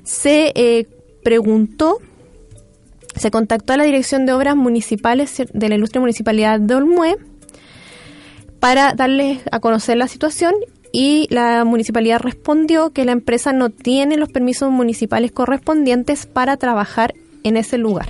Se 0.03 0.51
eh, 0.55 0.87
preguntó 1.23 1.99
se 3.15 3.31
contactó 3.31 3.73
a 3.73 3.77
la 3.77 3.83
Dirección 3.83 4.25
de 4.25 4.33
Obras 4.33 4.55
Municipales 4.55 5.43
de 5.53 5.69
la 5.69 5.75
Ilustre 5.75 5.99
Municipalidad 5.99 6.59
de 6.59 6.75
Olmué 6.75 7.17
para 8.59 8.93
darles 8.93 9.41
a 9.51 9.59
conocer 9.59 9.97
la 9.97 10.07
situación 10.07 10.53
y 10.91 11.27
la 11.29 11.63
municipalidad 11.65 12.19
respondió 12.19 12.91
que 12.91 13.05
la 13.05 13.11
empresa 13.11 13.53
no 13.53 13.69
tiene 13.69 14.17
los 14.17 14.29
permisos 14.29 14.71
municipales 14.71 15.31
correspondientes 15.31 16.25
para 16.25 16.57
trabajar 16.57 17.13
en 17.43 17.57
ese 17.57 17.77
lugar. 17.77 18.09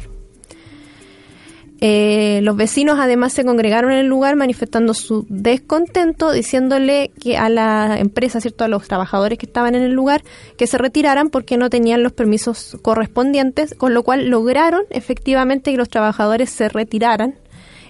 Eh, 1.82 2.42
los 2.44 2.58
vecinos 2.58 3.00
además 3.00 3.32
se 3.32 3.46
congregaron 3.46 3.92
en 3.92 4.00
el 4.00 4.08
lugar 4.08 4.36
manifestando 4.36 4.94
su 4.94 5.26
descontento, 5.30 6.32
diciéndole 6.32 7.12
que 7.22 7.38
a 7.38 7.48
la 7.48 7.98
empresa, 8.00 8.42
cierto, 8.42 8.66
a 8.66 8.68
los 8.68 8.88
trabajadores 8.88 9.38
que 9.38 9.46
estaban 9.46 9.76
en 9.76 9.84
el 9.84 9.94
lugar, 9.94 10.22
que 10.58 10.68
se 10.68 10.78
retiraran 10.78 11.30
porque 11.30 11.58
no 11.58 11.70
tenían 11.70 12.04
los 12.04 12.12
permisos 12.12 12.78
correspondientes, 12.82 13.76
con 13.76 13.94
lo 13.94 14.04
cual 14.04 14.28
lograron 14.28 14.82
efectivamente 14.90 15.72
que 15.72 15.78
los 15.78 15.88
trabajadores 15.88 16.50
se 16.50 16.68
retiraran 16.68 17.36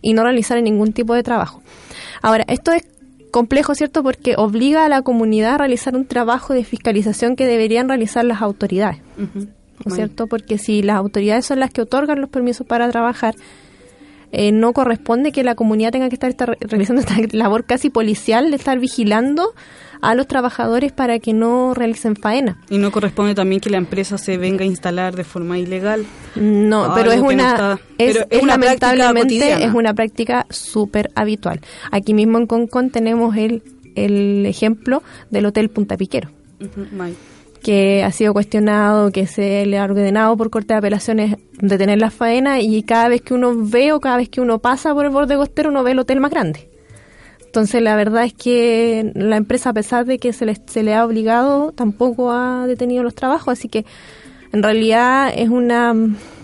y 0.04 0.14
no 0.14 0.24
realizaran 0.24 0.64
ningún 0.64 0.94
tipo 0.94 1.16
de 1.16 1.24
trabajo. 1.24 1.64
Ahora, 2.22 2.46
esto 2.48 2.72
es 2.72 2.84
complejo, 3.32 3.74
¿cierto? 3.74 4.04
Porque 4.04 4.36
obliga 4.38 4.86
a 4.86 4.90
la 4.90 5.02
comunidad 5.02 5.56
a 5.56 5.58
realizar 5.60 5.96
un 5.96 6.06
trabajo 6.06 6.54
de 6.54 6.64
fiscalización 6.64 7.36
que 7.36 7.48
deberían 7.48 7.88
realizar 7.88 8.24
las 8.24 8.42
autoridades, 8.42 9.02
¿no 9.18 9.26
es 9.86 9.94
cierto? 9.94 10.28
Porque 10.28 10.60
si 10.60 10.84
las 10.84 10.98
autoridades 10.98 11.46
son 11.46 11.60
las 11.60 11.72
que 11.72 11.82
otorgan 11.82 12.22
los 12.22 12.30
permisos 12.30 12.68
para 12.68 12.90
trabajar, 12.90 13.36
eh, 14.32 14.52
no 14.52 14.74
corresponde 14.74 15.32
que 15.32 15.44
la 15.44 15.56
comunidad 15.56 15.92
tenga 15.92 16.10
que 16.10 16.16
estar, 16.16 16.36
realizando 16.60 17.02
esta 17.02 17.16
labor 17.32 17.66
casi 17.66 17.90
policial 17.90 18.50
de 18.52 18.58
estar 18.58 18.80
vigilando 18.80 19.54
a 20.02 20.16
los 20.16 20.28
trabajadores 20.28 20.92
para 20.92 21.20
que 21.20 21.34
no 21.34 21.74
realicen 21.74 22.16
faena. 22.16 22.58
Y 22.70 22.78
no 22.78 22.92
corresponde 22.92 23.36
también 23.36 23.60
que 23.60 23.70
la 23.70 23.78
empresa 23.78 24.18
se 24.18 24.38
venga 24.38 24.64
a 24.64 24.68
instalar 24.68 25.16
de 25.16 25.24
forma 25.24 25.60
ilegal. 25.60 26.06
No, 26.36 26.94
pero 26.96 27.12
es 27.12 27.20
una, 27.20 27.80
es, 27.98 28.18
lamentablemente 28.44 29.66
es 29.66 29.74
una 29.74 29.94
práctica 29.94 30.46
súper 30.50 31.12
habitual. 31.16 31.60
Aquí 31.92 32.14
mismo 32.14 32.38
en 32.38 32.48
Concon 32.48 32.92
tenemos 32.92 33.36
el, 33.36 33.62
el 33.96 34.46
ejemplo 34.46 35.04
del 35.32 35.48
Hotel 35.48 35.70
Punta 35.70 35.98
Piquero 35.98 36.30
que 37.60 38.04
ha 38.04 38.12
sido 38.12 38.34
cuestionado, 38.34 39.12
que 39.12 39.28
se 39.28 39.66
le 39.66 39.78
ha 39.78 39.84
ordenado 39.84 40.36
por 40.38 40.50
corte 40.50 40.74
de 40.74 40.78
apelaciones 40.78 41.38
detener 41.62 42.00
la 42.00 42.10
faena 42.10 42.62
y 42.62 42.84
cada 42.84 43.10
vez 43.10 43.22
que 43.22 43.34
uno 43.34 43.54
ve 43.56 43.92
o 43.92 44.00
cada 44.00 44.18
vez 44.18 44.30
que 44.30 44.42
uno 44.42 44.60
pasa 44.60 44.94
por 44.94 45.06
el 45.06 45.12
borde 45.12 45.36
costero 45.36 45.70
uno 45.70 45.84
ve 45.84 45.92
el 45.92 46.00
hotel 46.00 46.20
más 46.20 46.32
grande. 46.32 46.70
Entonces 47.46 47.82
la 47.82 47.96
verdad 47.96 48.26
es 48.26 48.34
que 48.34 49.12
la 49.16 49.38
empresa 49.38 49.72
a 49.72 49.74
pesar 49.74 50.06
de 50.06 50.20
que 50.20 50.34
se 50.34 50.46
le, 50.46 50.56
se 50.68 50.84
le 50.84 50.94
ha 50.94 51.06
obligado 51.06 51.72
tampoco 51.72 52.32
ha 52.32 52.66
detenido 52.68 53.04
los 53.04 53.16
trabajos, 53.16 53.54
así 53.54 53.68
que 53.68 53.86
en 54.52 54.64
realidad 54.64 55.32
es 55.36 55.50
una, 55.50 55.94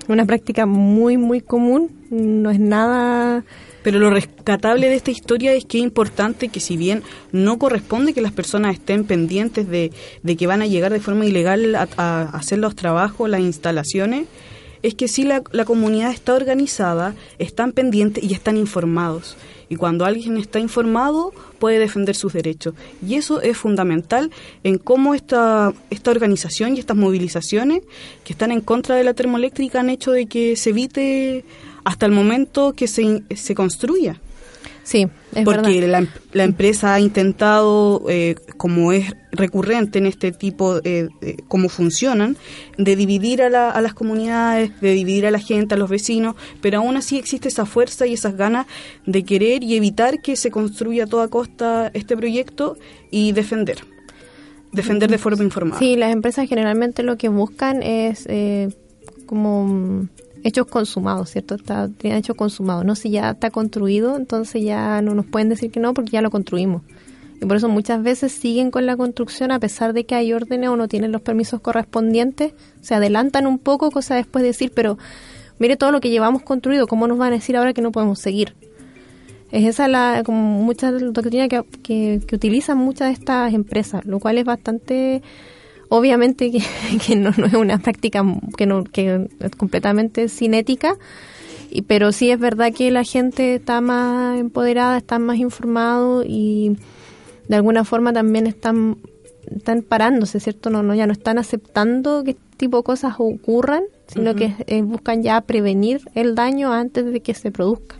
una 0.07 0.25
práctica 0.25 0.65
muy 0.65 1.17
muy 1.17 1.41
común, 1.41 1.91
no 2.09 2.49
es 2.49 2.59
nada 2.59 3.43
pero 3.85 3.99
lo 3.99 4.09
rescatable 4.09 4.89
de 4.89 4.95
esta 4.95 5.11
historia 5.11 5.53
es 5.53 5.63
que 5.63 5.77
es 5.77 5.83
importante 5.83 6.49
que 6.49 6.59
si 6.59 6.75
bien 6.75 7.03
no 7.31 7.59
corresponde 7.59 8.15
que 8.15 8.21
las 8.21 8.31
personas 8.31 8.73
estén 8.73 9.03
pendientes 9.03 9.69
de, 9.69 9.91
que 10.35 10.47
van 10.47 10.63
a 10.63 10.65
llegar 10.65 10.91
de 10.91 10.99
forma 10.99 11.27
ilegal 11.27 11.75
a, 11.75 12.21
hacer 12.33 12.57
los 12.57 12.75
trabajos, 12.75 13.29
las 13.29 13.41
instalaciones, 13.41 14.25
es 14.81 14.95
que 14.95 15.07
si 15.07 15.23
la, 15.23 15.43
la, 15.51 15.65
comunidad 15.65 16.09
está 16.09 16.33
organizada, 16.33 17.13
están 17.37 17.73
pendientes 17.73 18.23
y 18.23 18.33
están 18.33 18.57
informados. 18.57 19.37
Y 19.69 19.75
cuando 19.75 20.05
alguien 20.05 20.37
está 20.37 20.59
informado, 20.59 21.31
puede 21.59 21.77
defender 21.77 22.15
sus 22.15 22.33
derechos. 22.33 22.73
Y 23.07 23.15
eso 23.15 23.39
es 23.39 23.55
fundamental 23.55 24.31
en 24.63 24.79
cómo 24.79 25.13
esta, 25.13 25.73
esta 25.91 26.09
organización 26.09 26.75
y 26.75 26.79
estas 26.79 26.97
movilizaciones 26.97 27.83
que 28.23 28.33
están 28.33 28.51
en 28.51 28.61
contra 28.61 28.95
de 28.95 29.03
la 29.03 29.13
termoeléctrica 29.13 29.81
han 29.81 29.91
hecho 29.91 30.11
de 30.11 30.25
que 30.25 30.55
se 30.55 30.71
evite 30.71 31.45
hasta 31.85 32.05
el 32.05 32.11
momento 32.11 32.73
que 32.73 32.87
se, 32.87 33.23
se 33.33 33.55
construya. 33.55 34.19
Sí, 34.83 35.07
es 35.33 35.43
porque 35.45 35.81
verdad. 35.81 36.01
la, 36.03 36.07
la 36.33 36.43
empresa 36.43 36.93
ha 36.93 36.99
intentado, 36.99 38.03
eh, 38.07 38.35
como 38.57 38.91
es 38.91 39.15
recurrente 39.31 39.97
en 39.97 40.05
este 40.05 40.31
tipo, 40.31 40.77
eh, 40.83 41.07
de 41.21 41.37
cómo 41.47 41.69
funcionan, 41.69 42.37
de 42.77 42.95
dividir 42.95 43.41
a, 43.41 43.49
la- 43.49 43.71
a 43.71 43.81
las 43.81 43.95
comunidades, 43.95 44.79
de 44.81 44.93
dividir 44.93 45.25
a 45.25 45.31
la 45.31 45.39
gente, 45.39 45.73
a 45.73 45.77
los 45.79 45.89
vecinos, 45.89 46.35
pero 46.61 46.77
aún 46.79 46.97
así 46.97 47.17
existe 47.17 47.47
esa 47.47 47.65
fuerza 47.65 48.05
y 48.05 48.13
esas 48.13 48.37
ganas 48.37 48.67
de 49.07 49.23
querer 49.23 49.63
y 49.63 49.75
evitar 49.75 50.21
que 50.21 50.35
se 50.35 50.51
construya 50.51 51.05
a 51.05 51.07
toda 51.07 51.29
costa 51.29 51.89
este 51.95 52.15
proyecto 52.15 52.77
y 53.09 53.31
defender. 53.31 53.79
Defender 54.71 55.09
de 55.09 55.17
forma 55.17 55.43
informada. 55.43 55.79
Sí, 55.79 55.95
las 55.95 56.11
empresas 56.13 56.47
generalmente 56.47 57.01
lo 57.01 57.17
que 57.17 57.29
buscan 57.29 57.81
es 57.81 58.25
eh, 58.29 58.69
como 59.25 60.07
hechos 60.45 60.67
consumados, 60.67 61.31
¿cierto? 61.31 61.55
Está, 61.55 61.89
tiene 61.89 62.17
hechos 62.17 62.35
consumados, 62.35 62.85
¿no? 62.85 62.95
Si 62.95 63.09
ya 63.09 63.31
está 63.31 63.49
construido, 63.49 64.15
entonces 64.15 64.63
ya 64.63 65.01
no 65.01 65.15
nos 65.15 65.25
pueden 65.25 65.49
decir 65.49 65.71
que 65.71 65.79
no 65.79 65.95
porque 65.95 66.11
ya 66.11 66.21
lo 66.21 66.29
construimos. 66.29 66.83
Y 67.41 67.45
por 67.47 67.57
eso 67.57 67.67
muchas 67.67 68.03
veces 68.03 68.31
siguen 68.31 68.69
con 68.69 68.85
la 68.85 68.95
construcción 68.95 69.51
a 69.51 69.59
pesar 69.59 69.93
de 69.93 70.05
que 70.05 70.13
hay 70.13 70.31
órdenes 70.33 70.69
o 70.69 70.77
no 70.77 70.87
tienen 70.87 71.11
los 71.11 71.21
permisos 71.21 71.61
correspondientes, 71.61 72.53
se 72.79 72.93
adelantan 72.93 73.47
un 73.47 73.57
poco, 73.57 73.89
cosa 73.89 74.15
después 74.15 74.43
de 74.43 74.49
decir, 74.49 74.71
pero 74.73 74.99
mire 75.57 75.77
todo 75.77 75.91
lo 75.91 75.99
que 75.99 76.11
llevamos 76.11 76.43
construido, 76.43 76.85
¿cómo 76.85 77.07
nos 77.07 77.17
van 77.17 77.33
a 77.33 77.37
decir 77.37 77.57
ahora 77.57 77.73
que 77.73 77.81
no 77.81 77.91
podemos 77.91 78.19
seguir? 78.19 78.55
Es 79.51 79.65
esa 79.65 79.87
la 79.87 80.21
como 80.23 80.61
mucha 80.61 80.91
doctrina 80.91 81.47
que, 81.47 81.63
que, 81.81 82.21
que 82.25 82.35
utilizan 82.35 82.77
muchas 82.77 83.07
de 83.07 83.13
estas 83.13 83.51
empresas, 83.51 84.05
lo 84.05 84.19
cual 84.19 84.37
es 84.37 84.45
bastante 84.45 85.23
obviamente 85.89 86.51
que, 86.51 86.63
que 87.05 87.15
no, 87.15 87.31
no 87.37 87.45
es 87.45 87.53
una 87.53 87.77
práctica 87.77 88.23
que 88.57 88.65
no 88.65 88.83
que 88.83 89.27
es 89.39 89.51
completamente 89.55 90.29
cinética 90.29 90.97
y 91.69 91.81
pero 91.81 92.11
sí 92.11 92.31
es 92.31 92.39
verdad 92.39 92.71
que 92.73 92.89
la 92.91 93.03
gente 93.03 93.55
está 93.55 93.81
más 93.81 94.39
empoderada, 94.39 94.97
está 94.97 95.19
más 95.19 95.37
informado 95.37 96.23
y 96.25 96.77
de 97.47 97.55
alguna 97.55 97.83
forma 97.83 98.13
también 98.13 98.47
están 98.47 98.97
están 99.53 99.81
parándose, 99.81 100.39
¿cierto? 100.39 100.69
No, 100.69 100.83
no 100.83 100.95
ya 100.95 101.05
no 101.05 101.13
están 101.13 101.37
aceptando 101.37 102.23
que 102.23 102.31
este 102.31 102.43
tipo 102.57 102.77
de 102.77 102.83
cosas 102.83 103.15
ocurran, 103.17 103.83
sino 104.07 104.35
que 104.35 104.55
eh, 104.67 104.81
buscan 104.81 105.21
ya 105.21 105.39
prevenir 105.41 106.01
el 106.15 106.35
daño 106.35 106.71
antes 106.71 107.05
de 107.05 107.19
que 107.19 107.33
se 107.33 107.51
produzca. 107.51 107.97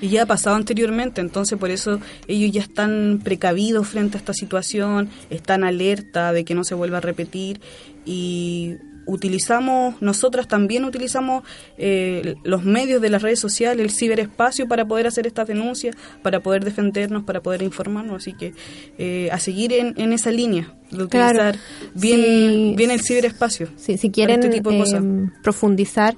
Y 0.00 0.08
ya 0.10 0.22
ha 0.22 0.26
pasado 0.26 0.54
anteriormente, 0.56 1.20
entonces 1.20 1.58
por 1.58 1.70
eso 1.70 2.00
ellos 2.28 2.52
ya 2.52 2.62
están 2.62 3.20
precavidos 3.24 3.88
frente 3.88 4.16
a 4.16 4.20
esta 4.20 4.32
situación, 4.32 5.08
están 5.28 5.64
alerta 5.64 6.32
de 6.32 6.44
que 6.44 6.54
no 6.54 6.62
se 6.64 6.74
vuelva 6.74 6.98
a 6.98 7.00
repetir 7.00 7.60
y 8.06 8.76
utilizamos, 9.06 10.00
nosotras 10.02 10.46
también 10.48 10.84
utilizamos 10.84 11.42
eh, 11.78 12.34
los 12.44 12.64
medios 12.64 13.00
de 13.00 13.08
las 13.10 13.22
redes 13.22 13.40
sociales, 13.40 13.82
el 13.82 13.90
ciberespacio 13.90 14.68
para 14.68 14.86
poder 14.86 15.06
hacer 15.06 15.26
estas 15.26 15.48
denuncias, 15.48 15.96
para 16.22 16.40
poder 16.40 16.62
defendernos, 16.64 17.24
para 17.24 17.40
poder 17.42 17.62
informarnos, 17.62 18.16
así 18.22 18.34
que 18.34 18.52
eh, 18.98 19.30
a 19.32 19.38
seguir 19.40 19.72
en, 19.72 19.94
en 19.96 20.12
esa 20.12 20.30
línea, 20.30 20.74
de 20.90 21.02
utilizar 21.04 21.34
Claro. 21.34 21.58
bien, 21.94 22.20
Sí. 22.20 22.74
bien 22.76 22.90
el 22.90 23.00
ciberespacio. 23.00 23.68
Sí, 23.76 23.96
si 23.98 24.10
quieren 24.10 24.40
este 24.42 24.54
tipo 24.54 24.70
de 24.70 24.78
cosas. 24.78 25.02
eh, 25.02 25.30
profundizar, 25.42 26.14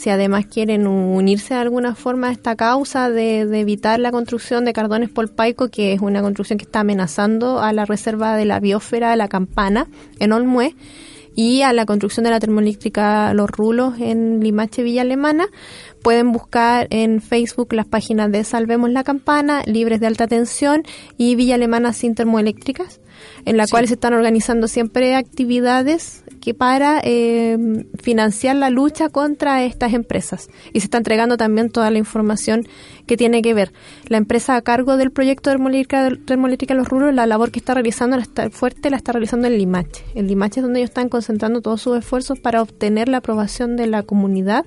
si 0.00 0.08
además 0.08 0.46
quieren 0.46 0.86
unirse 0.86 1.52
de 1.52 1.60
alguna 1.60 1.94
forma 1.94 2.28
a 2.28 2.32
esta 2.32 2.56
causa 2.56 3.10
de, 3.10 3.40
evitar 3.60 4.00
la 4.00 4.10
construcción 4.10 4.64
de 4.64 4.72
Cardones 4.72 5.10
Polpaico, 5.10 5.68
que 5.68 5.92
es 5.92 6.00
una 6.00 6.22
construcción 6.22 6.58
que 6.58 6.64
está 6.64 6.80
amenazando 6.80 7.60
a 7.60 7.74
la 7.74 7.84
reserva 7.84 8.34
de 8.34 8.46
la 8.46 8.60
biosfera 8.60 9.10
de 9.10 9.18
la 9.18 9.28
Campana 9.28 9.88
en 10.18 10.32
Olmué, 10.32 10.74
y 11.34 11.60
a 11.60 11.74
la 11.74 11.84
construcción 11.84 12.24
de 12.24 12.30
la 12.30 12.40
termoeléctrica 12.40 13.34
Los 13.34 13.50
Rulos 13.50 14.00
en 14.00 14.40
Limache, 14.40 14.82
Villa 14.82 15.02
Alemana, 15.02 15.48
pueden 16.02 16.32
buscar 16.32 16.86
en 16.90 17.20
Facebook 17.20 17.72
las 17.72 17.86
páginas 17.86 18.30
de 18.32 18.44
Salvemos 18.44 18.90
la 18.90 19.04
Campana, 19.04 19.62
Libres 19.66 20.00
de 20.00 20.06
Alta 20.06 20.26
Tensión 20.26 20.82
y 21.16 21.34
Villa 21.34 21.54
Alemana 21.54 21.92
sin 21.92 22.14
termoeléctricas, 22.14 23.00
en 23.44 23.56
la 23.56 23.66
Sí. 23.66 23.70
cual 23.70 23.86
se 23.86 23.94
están 23.94 24.14
organizando 24.14 24.68
siempre 24.68 25.14
actividades 25.14 26.24
que 26.40 26.54
para 26.54 27.00
eh, 27.04 27.58
financiar 28.02 28.56
la 28.56 28.70
lucha 28.70 29.10
contra 29.10 29.62
estas 29.62 29.92
empresas. 29.92 30.48
Y 30.72 30.80
se 30.80 30.86
está 30.86 30.98
entregando 30.98 31.36
también 31.36 31.70
toda 31.70 31.90
la 31.90 31.98
información 31.98 32.66
que 33.06 33.16
tiene 33.16 33.42
que 33.42 33.52
ver. 33.52 33.72
La 34.08 34.16
empresa 34.16 34.56
a 34.56 34.62
cargo 34.62 34.96
del 34.96 35.10
proyecto 35.10 35.50
termoeléctrica, 35.50 36.10
termoeléctrica 36.24 36.74
Los 36.74 36.88
Ruros, 36.88 37.14
la 37.14 37.26
labor 37.26 37.50
que 37.50 37.58
está 37.58 37.74
realizando 37.74 38.16
la 38.16 38.22
está, 38.22 38.50
fuerte 38.50 38.88
la 38.88 38.96
está 38.96 39.12
realizando 39.12 39.46
en 39.48 39.58
Limache. 39.58 40.04
En 40.14 40.26
Limache 40.26 40.60
es 40.60 40.64
donde 40.64 40.80
ellos 40.80 40.90
están 40.90 41.10
concentrando 41.10 41.60
todos 41.60 41.82
sus 41.82 41.98
esfuerzos 41.98 42.38
para 42.38 42.62
obtener 42.62 43.08
la 43.08 43.18
aprobación 43.18 43.76
de 43.76 43.86
la 43.86 44.02
comunidad 44.02 44.64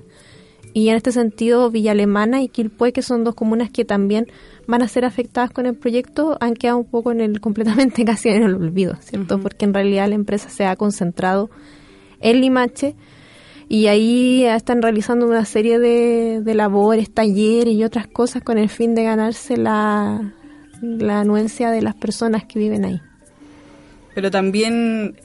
y 0.74 0.88
en 0.88 0.96
este 0.96 1.12
sentido 1.12 1.70
Villa 1.70 1.92
Alemana 1.92 2.42
y 2.42 2.48
Quilpué, 2.48 2.92
que 2.92 3.00
son 3.00 3.22
dos 3.22 3.36
comunas 3.36 3.70
que 3.70 3.84
también 3.84 4.26
van 4.66 4.82
a 4.82 4.88
ser 4.88 5.04
afectadas 5.04 5.50
con 5.50 5.66
el 5.66 5.76
proyecto, 5.76 6.36
han 6.40 6.54
quedado 6.54 6.78
un 6.78 6.84
poco 6.84 7.12
en 7.12 7.20
el 7.20 7.40
completamente 7.40 8.04
casi 8.04 8.28
en 8.28 8.42
el 8.42 8.56
olvido, 8.56 8.96
¿cierto? 9.00 9.40
Porque 9.40 9.64
en 9.64 9.72
realidad 9.72 10.08
la 10.08 10.16
empresa 10.16 10.50
se 10.50 10.66
ha 10.66 10.74
concentrado 10.74 11.48
en 12.20 12.40
Limache 12.40 12.96
y 13.68 13.86
ahí 13.86 14.44
están 14.44 14.82
realizando 14.82 15.26
una 15.26 15.44
serie 15.44 15.78
de, 15.78 16.40
de 16.42 16.54
labores, 16.54 17.08
talleres 17.14 17.72
y 17.72 17.84
otras 17.84 18.08
cosas 18.08 18.42
con 18.42 18.58
el 18.58 18.68
fin 18.68 18.96
de 18.96 19.04
ganarse 19.04 19.56
la, 19.56 20.34
la 20.82 21.20
anuencia 21.20 21.70
de 21.70 21.82
las 21.82 21.94
personas 21.94 22.44
que 22.44 22.58
viven 22.58 22.84
ahí. 22.84 23.00
Pero 24.14 24.30
también, 24.30 25.16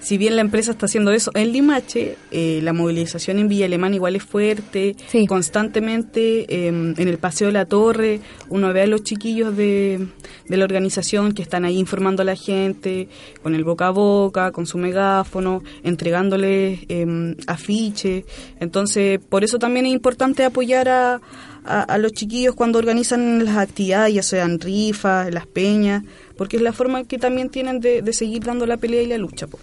si 0.00 0.16
bien 0.18 0.36
la 0.36 0.42
empresa 0.42 0.70
está 0.70 0.86
haciendo 0.86 1.10
eso 1.12 1.30
en 1.34 1.52
Limache, 1.52 2.16
eh, 2.30 2.60
la 2.62 2.72
movilización 2.72 3.38
en 3.38 3.48
Villa 3.48 3.66
Alemana 3.66 3.96
igual 3.96 4.16
es 4.16 4.22
fuerte, 4.22 4.94
Sí. 5.08 5.26
constantemente 5.26 6.46
eh, 6.48 6.68
en 6.68 7.08
el 7.08 7.18
Paseo 7.18 7.48
de 7.48 7.52
la 7.52 7.64
Torre, 7.66 8.20
uno 8.48 8.72
ve 8.72 8.82
a 8.82 8.86
los 8.86 9.02
chiquillos 9.02 9.56
de, 9.56 10.06
de 10.48 10.56
la 10.56 10.64
organización 10.64 11.32
que 11.32 11.42
están 11.42 11.64
ahí 11.64 11.78
informando 11.78 12.22
a 12.22 12.24
la 12.24 12.36
gente, 12.36 13.08
con 13.42 13.54
el 13.54 13.64
boca 13.64 13.88
a 13.88 13.90
boca, 13.90 14.52
con 14.52 14.66
su 14.66 14.78
megáfono, 14.78 15.62
entregándoles 15.82 16.80
eh, 16.88 17.34
afiches. 17.46 18.24
Entonces, 18.60 19.18
por 19.28 19.44
eso 19.44 19.58
también 19.58 19.86
es 19.86 19.92
importante 19.92 20.44
apoyar 20.44 20.88
a, 20.88 21.20
a, 21.64 21.82
a 21.82 21.98
los 21.98 22.12
chiquillos 22.12 22.54
cuando 22.54 22.78
organizan 22.78 23.44
las 23.44 23.56
actividades, 23.56 24.14
ya 24.14 24.22
sean 24.22 24.60
rifas, 24.60 25.32
las 25.34 25.46
peñas, 25.46 26.04
porque 26.36 26.56
es 26.56 26.62
la 26.62 26.72
forma 26.72 27.04
que 27.04 27.18
también 27.18 27.50
tienen 27.50 27.80
de, 27.80 28.00
de 28.00 28.12
seguir 28.12 28.44
dando 28.44 28.64
la 28.64 28.76
pelea 28.76 29.02
y 29.02 29.06
la 29.06 29.18
lucha 29.18 29.46
pues, 29.48 29.62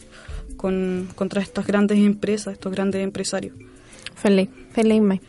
con, 0.65 1.07
contra 1.13 1.43
estas 1.43 1.67
grandes 1.67 1.99
empresas, 1.99 2.53
estos 2.53 2.71
grandes 2.71 3.03
empresarios. 3.03 3.53
Feliz, 4.15 4.49
feliz, 4.71 4.99
May. 4.99 5.21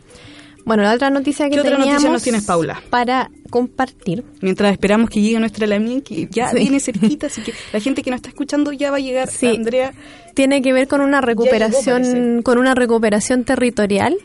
Bueno, 0.64 0.82
la 0.82 0.94
otra 0.94 1.10
noticia 1.10 1.44
que 1.50 1.56
¿Qué 1.56 1.60
otra 1.60 1.76
noticia 1.76 2.08
nos 2.10 2.22
tienes, 2.22 2.44
Paula? 2.44 2.82
para 2.88 3.30
compartir 3.50 4.24
Mientras 4.40 4.72
esperamos 4.72 5.10
que 5.10 5.20
llegue 5.20 5.38
nuestra 5.38 5.66
Lamien, 5.66 6.00
que 6.00 6.26
ya 6.30 6.48
Sí. 6.50 6.56
viene 6.56 6.80
cerquita, 6.80 7.26
así 7.26 7.42
que 7.42 7.52
la 7.74 7.80
gente 7.80 8.02
que 8.02 8.10
nos 8.10 8.16
está 8.18 8.30
escuchando 8.30 8.72
ya 8.72 8.90
va 8.90 8.96
a 8.96 9.00
llegar. 9.00 9.28
Sí. 9.28 9.46
Andrea, 9.46 9.92
tiene 10.34 10.62
que 10.62 10.72
ver 10.72 10.88
con 10.88 11.02
una 11.02 11.20
recuperación 11.20 12.40
con 12.42 12.56
una 12.56 12.74
recuperación 12.74 13.44
territorial 13.44 14.16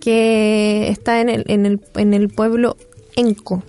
que 0.00 0.88
está 0.88 1.20
en 1.20 1.28
el, 1.28 1.44
en 1.48 1.66
el, 1.66 1.80
en 1.96 2.14
el 2.14 2.28
pueblo 2.30 2.76
Enco. 3.14 3.62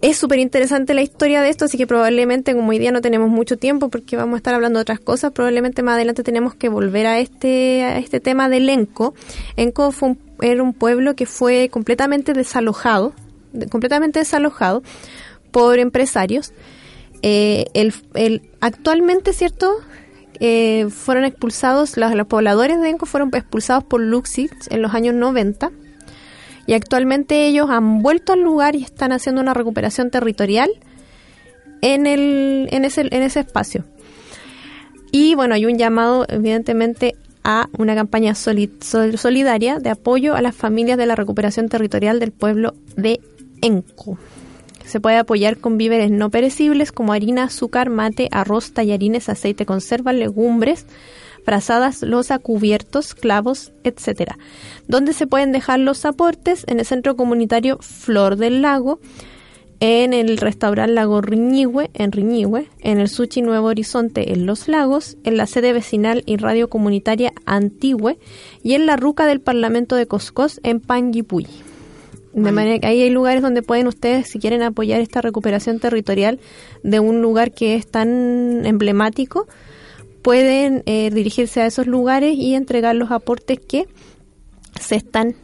Es 0.00 0.16
súper 0.16 0.38
interesante 0.38 0.94
la 0.94 1.02
historia 1.02 1.42
de 1.42 1.48
esto, 1.48 1.64
así 1.64 1.76
que 1.76 1.86
probablemente 1.86 2.54
como 2.54 2.70
hoy 2.70 2.78
día 2.78 2.92
no 2.92 3.00
tenemos 3.00 3.28
mucho 3.30 3.56
tiempo 3.56 3.88
porque 3.88 4.16
vamos 4.16 4.34
a 4.34 4.36
estar 4.36 4.54
hablando 4.54 4.78
de 4.78 4.82
otras 4.82 5.00
cosas, 5.00 5.32
probablemente 5.32 5.82
más 5.82 5.94
adelante 5.96 6.22
tenemos 6.22 6.54
que 6.54 6.68
volver 6.68 7.06
a 7.08 7.18
este, 7.18 7.82
a 7.82 7.98
este 7.98 8.20
tema 8.20 8.48
del 8.48 8.68
Enco. 8.68 9.14
Enco 9.56 9.90
fue 9.90 10.10
un- 10.10 10.18
era 10.40 10.62
un 10.62 10.72
pueblo 10.72 11.16
que 11.16 11.26
fue 11.26 11.68
completamente 11.68 12.32
desalojado, 12.32 13.12
de- 13.52 13.66
completamente 13.66 14.20
desalojado 14.20 14.84
por 15.50 15.80
empresarios. 15.80 16.52
Eh, 17.22 17.64
el, 17.74 17.92
actualmente, 18.60 19.32
¿cierto? 19.32 19.72
Eh, 20.38 20.86
fueron 20.90 21.24
expulsados, 21.24 21.96
los, 21.96 22.12
pobladores 22.28 22.80
de 22.80 22.90
Enco 22.90 23.04
fueron 23.06 23.30
expulsados 23.34 23.82
por 23.82 24.00
Luxit 24.00 24.52
en 24.70 24.80
los 24.80 24.94
años 24.94 25.16
90 25.16 25.72
y 26.68 26.74
actualmente 26.74 27.46
ellos 27.46 27.70
han 27.70 28.02
vuelto 28.02 28.34
al 28.34 28.42
lugar 28.42 28.76
y 28.76 28.84
están 28.84 29.10
haciendo 29.10 29.40
una 29.40 29.54
recuperación 29.54 30.10
territorial 30.10 30.70
en, 31.80 32.06
el, 32.06 32.68
en, 32.70 32.84
ese, 32.84 33.00
en 33.10 33.22
ese 33.22 33.40
espacio. 33.40 33.84
Y 35.10 35.34
bueno, 35.34 35.54
hay 35.54 35.64
un 35.64 35.78
llamado 35.78 36.26
evidentemente 36.28 37.16
a 37.42 37.68
una 37.78 37.94
campaña 37.94 38.34
soli- 38.34 38.70
sol- 38.80 39.16
solidaria 39.16 39.78
de 39.78 39.88
apoyo 39.88 40.34
a 40.34 40.42
las 40.42 40.54
familias 40.54 40.98
de 40.98 41.06
la 41.06 41.16
recuperación 41.16 41.70
territorial 41.70 42.20
del 42.20 42.32
pueblo 42.32 42.74
de 42.96 43.20
Enco. 43.62 44.18
Se 44.84 45.00
puede 45.00 45.16
apoyar 45.16 45.56
con 45.56 45.78
víveres 45.78 46.10
no 46.10 46.28
perecibles 46.28 46.92
como 46.92 47.14
harina, 47.14 47.44
azúcar, 47.44 47.88
mate, 47.88 48.28
arroz, 48.30 48.72
tallarines, 48.72 49.30
aceite, 49.30 49.64
conserva, 49.64 50.12
legumbres, 50.12 50.84
frazadas, 51.44 52.02
losa, 52.02 52.38
cubiertos, 52.38 53.14
clavos, 53.14 53.72
etcétera. 53.84 54.38
¿Dónde 54.86 55.12
se 55.12 55.26
pueden 55.26 55.52
dejar 55.52 55.80
los 55.80 56.04
aportes? 56.04 56.64
En 56.66 56.78
el 56.78 56.86
centro 56.86 57.16
comunitario 57.16 57.78
Flor 57.80 58.36
del 58.36 58.62
Lago, 58.62 59.00
en 59.80 60.12
el 60.12 60.38
restaurante 60.38 60.92
Lago 60.92 61.20
Riñihue, 61.20 61.90
en 61.94 62.10
Riñihue, 62.12 62.68
en 62.80 62.98
el 62.98 63.08
Suchi 63.08 63.42
Nuevo 63.42 63.68
Horizonte, 63.68 64.32
en 64.32 64.44
Los 64.44 64.66
Lagos, 64.66 65.16
en 65.24 65.36
la 65.36 65.46
sede 65.46 65.72
vecinal 65.72 66.22
y 66.26 66.36
radio 66.36 66.68
comunitaria 66.68 67.32
Antigüe 67.46 68.18
y 68.62 68.74
en 68.74 68.86
la 68.86 68.96
ruca 68.96 69.26
del 69.26 69.40
Parlamento 69.40 69.94
de 69.94 70.06
Coscos, 70.06 70.60
en 70.64 70.80
Panguipulli. 70.80 71.48
De 72.32 72.52
manera 72.52 72.78
que 72.78 72.86
ahí 72.86 73.02
hay 73.02 73.10
lugares 73.10 73.42
donde 73.42 73.62
pueden 73.62 73.88
ustedes, 73.88 74.28
si 74.28 74.38
quieren 74.38 74.62
apoyar 74.62 75.00
esta 75.00 75.20
recuperación 75.20 75.80
territorial 75.80 76.38
de 76.82 77.00
un 77.00 77.20
lugar 77.20 77.52
que 77.52 77.74
es 77.74 77.86
tan 77.86 78.64
emblemático, 78.64 79.48
pueden 80.22 80.82
eh, 80.86 81.10
dirigirse 81.10 81.60
a 81.60 81.66
esos 81.66 81.86
lugares 81.86 82.34
y 82.36 82.54
entregar 82.54 82.94
los 82.94 83.10
aportes 83.10 83.58
que 83.60 83.86
se 84.80 84.96
están 84.96 85.34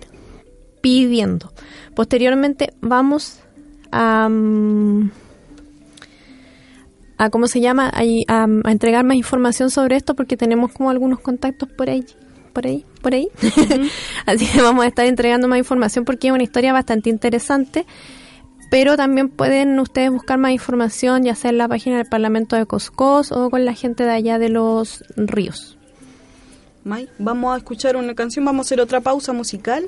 pidiendo. 0.81 1.53
Posteriormente 1.95 2.73
vamos 2.81 3.41
a, 3.91 4.29
mm, 4.29 5.11
a 7.17 7.31
¿cómo 7.31 7.47
se 7.47 7.61
llama? 7.61 7.89
A, 7.89 8.01
a- 8.29 8.47
a 8.65 8.71
entregar 8.73 9.05
más 9.05 9.17
información 9.17 9.71
sobre 9.71 9.97
esto 9.97 10.15
porque 10.15 10.37
tenemos 10.37 10.73
como 10.73 10.91
algunos 10.91 11.21
contactos 11.21 11.69
por 11.71 11.89
ahí, 11.89 12.05
por 12.53 12.67
ahí, 12.67 12.85
por 13.03 13.15
ahí. 13.15 13.29
Así 14.27 14.47
que 14.47 14.61
vamos 14.61 14.85
a 14.85 14.89
estar 14.89 15.07
entregando 15.07 15.47
más 15.49 15.59
información 15.59 16.05
porque 16.05 16.29
es 16.29 16.33
una 16.35 16.43
historia 16.43 16.73
bastante 16.73 17.11
interesante. 17.11 17.87
Pero 18.71 18.97
también 18.97 19.29
pueden 19.29 19.79
ustedes 19.79 20.11
buscar 20.11 20.39
más 20.39 20.53
información, 20.53 21.25
ya 21.25 21.35
sea 21.35 21.51
en 21.51 21.59
la 21.59 21.69
página 21.69 21.99
del 21.99 22.07
Parlamento 22.07 22.57
de 22.57 22.67
Coscos 22.67 23.31
o 23.33 23.51
con 23.51 23.65
la 23.65 23.75
gente 23.75 24.05
de 24.05 24.11
allá 24.11 24.39
de 24.39 24.49
los 24.49 25.05
ríos. 25.17 25.79
May, 26.85 27.09
vamos 27.19 27.55
a 27.55 27.59
escuchar 27.59 27.97
una 27.97 28.15
canción, 28.15 28.45
vamos 28.45 28.67
a 28.67 28.69
hacer 28.69 28.81
otra 28.81 29.01
pausa 29.01 29.33
musical. 29.33 29.87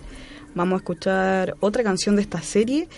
Vamos 0.54 0.74
a 0.74 0.78
escuchar 0.78 1.54
otra 1.60 1.82
canción 1.82 2.16
de 2.16 2.22
esta 2.22 2.40
serie, 2.40 2.88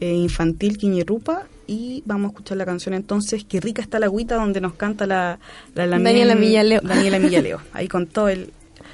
eh, 0.00 0.12
infantil 0.12 0.78
Quiñerrupa. 0.78 1.48
Y 1.66 2.02
vamos 2.06 2.26
a 2.26 2.28
escuchar 2.28 2.56
la 2.56 2.64
canción 2.64 2.94
entonces, 2.94 3.44
Qué 3.44 3.60
rica 3.60 3.82
está 3.82 3.98
la 3.98 4.06
agüita, 4.06 4.36
donde 4.36 4.60
nos 4.60 4.74
canta 4.74 5.06
la, 5.06 5.38
la, 5.74 5.86
la 5.86 5.98
Daniela 5.98 6.34
Millaleo. 6.34 6.80
Daniela 6.80 7.18
Millaleo, 7.18 7.60
ahí 7.72 7.88
con 7.88 8.06
todo 8.06 8.28
el, 8.28 8.52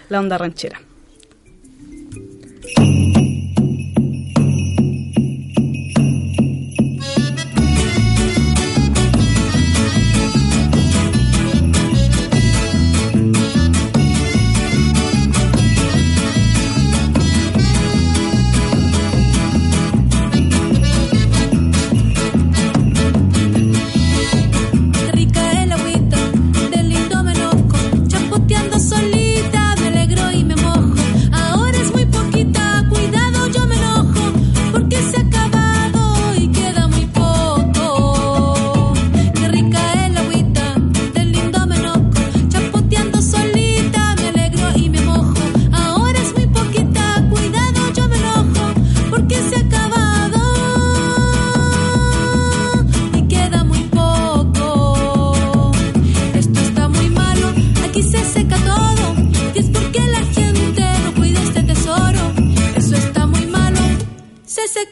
la 0.08 0.20
onda 0.20 0.38
ranchera. 0.38 0.80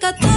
de 0.00 0.31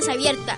Radio 0.00 0.06
Casa 0.06 0.12
Abierta. 0.12 0.56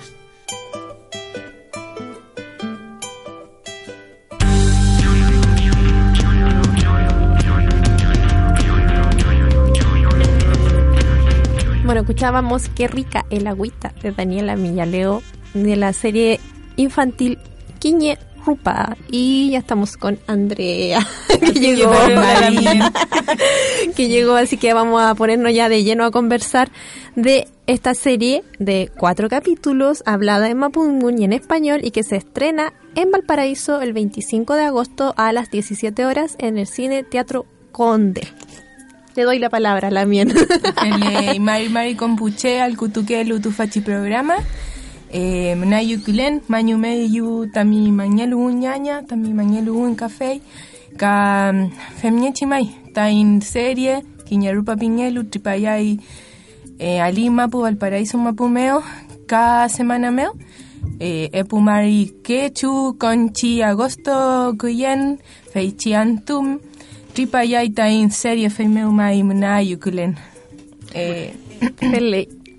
Bueno, 11.84 12.00
escuchábamos 12.02 12.68
Qué 12.68 12.86
rica 12.88 13.26
el 13.30 13.46
agüita 13.46 13.92
de 14.02 14.12
Daniela 14.12 14.56
Millaleo 14.56 15.22
de 15.54 15.76
la 15.76 15.92
serie 15.92 16.40
infantil 16.76 17.38
Quiñe 17.80 18.18
Rupa. 18.46 18.96
Y 19.14 19.50
ya 19.50 19.58
estamos 19.58 19.98
con 19.98 20.18
Andrea, 20.26 21.06
que 21.28 21.52
llegó, 21.52 21.92
que 23.94 24.08
llegó, 24.08 24.36
así 24.36 24.56
que 24.56 24.72
vamos 24.72 25.02
a 25.02 25.14
ponernos 25.14 25.52
ya 25.52 25.68
de 25.68 25.84
lleno 25.84 26.06
a 26.06 26.10
conversar 26.10 26.70
de 27.14 27.46
esta 27.66 27.94
serie 27.94 28.42
de 28.58 28.90
cuatro 28.96 29.28
capítulos 29.28 30.02
hablada 30.06 30.48
en 30.48 30.56
Mapungun 30.56 31.20
y 31.20 31.24
en 31.24 31.34
español 31.34 31.80
y 31.84 31.90
que 31.90 32.04
se 32.04 32.16
estrena 32.16 32.72
en 32.94 33.10
Valparaíso 33.10 33.82
el 33.82 33.92
25 33.92 34.54
de 34.54 34.62
agosto 34.62 35.12
a 35.18 35.30
las 35.34 35.50
17 35.50 36.06
horas 36.06 36.34
en 36.38 36.56
el 36.56 36.66
Cine 36.66 37.04
Teatro 37.04 37.44
Conde. 37.70 38.26
Le 39.14 39.24
doy 39.24 39.38
la 39.38 39.50
palabra 39.50 39.90
la. 39.90 40.04
Ele 40.04 41.38
mari 41.38 41.68
mari 41.68 41.96
kompuche 41.96 42.62
al 42.62 42.78
kutuke 42.78 43.22
lutufachi 43.26 43.82
programa. 43.82 44.36
Eh, 45.12 45.52
mnayu 45.56 46.00
kulen 46.04 46.40
manyu 46.48 46.78
meyu 46.78 47.46
tami 47.54 47.90
mañelu 47.92 48.38
ñaña 48.62 49.02
tami 49.08 49.32
mañelu 49.38 49.72
un 49.84 49.94
café. 49.94 50.40
Ka 50.96 51.52
femñechi 52.00 52.46
mai. 52.46 52.64
Ta 52.94 53.10
in 53.10 53.40
serie 53.42 53.94
kiñarupa 54.26 54.76
piñelu 54.76 55.20
tripayay 55.30 55.98
eh, 56.78 57.00
ali 57.06 57.28
mapu 57.30 57.58
valparaíso 57.64 58.16
mapumeo 58.18 58.82
ka 59.26 59.68
semana 59.68 60.10
meo 60.10 60.32
eh, 61.00 61.28
epumari 61.32 62.12
quechu 62.26 62.96
conchi 62.98 63.62
agosto 63.62 64.54
kuyen 64.60 65.18
feichi 65.52 65.94
antum. 65.94 66.58
Tripayay 67.14 67.68
ta 67.76 67.84
in 67.88 68.08
serie 68.10 68.48
femeu 68.48 68.90
mai 68.92 69.22
mnayu. 69.22 69.76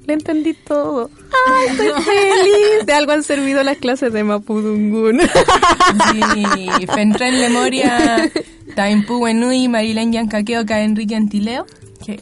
Le 0.05 0.13
entendí 0.13 0.53
todo. 0.53 1.09
¡Ay, 1.47 1.67
estoy 1.69 1.87
feliz! 2.03 2.85
De 2.85 2.93
algo 2.93 3.13
han 3.13 3.23
servido 3.23 3.63
las 3.63 3.77
clases 3.77 4.11
de 4.11 4.23
Mapudungun. 4.23 5.21
Sí, 5.21 6.87
Fentren 6.93 7.39
Lemoria, 7.39 8.29
Taimpu 8.75 9.17
Wenui, 9.17 9.67
Marilén 9.67 10.11
Yancaqueo, 10.11 10.65
Ka 10.65 10.81
Enrique 10.81 11.15
Antileo. 11.15 11.65
Que 12.05 12.17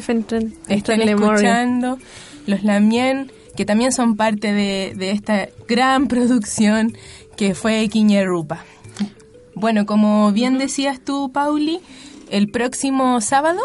Fentren. 0.00 0.54
Lemoria. 0.98 1.10
escuchando. 1.10 1.98
Los 2.46 2.62
Lamien, 2.62 3.32
que 3.56 3.64
también 3.64 3.92
son 3.92 4.16
parte 4.16 4.52
de, 4.52 4.92
de 4.94 5.12
esta 5.12 5.48
gran 5.66 6.08
producción 6.08 6.94
que 7.36 7.54
fue 7.54 7.88
Quiñerrupa. 7.88 8.64
Bueno, 9.54 9.86
como 9.86 10.30
bien 10.32 10.58
decías 10.58 11.00
tú, 11.00 11.32
Pauli, 11.32 11.80
el 12.30 12.50
próximo 12.50 13.20
sábado, 13.20 13.60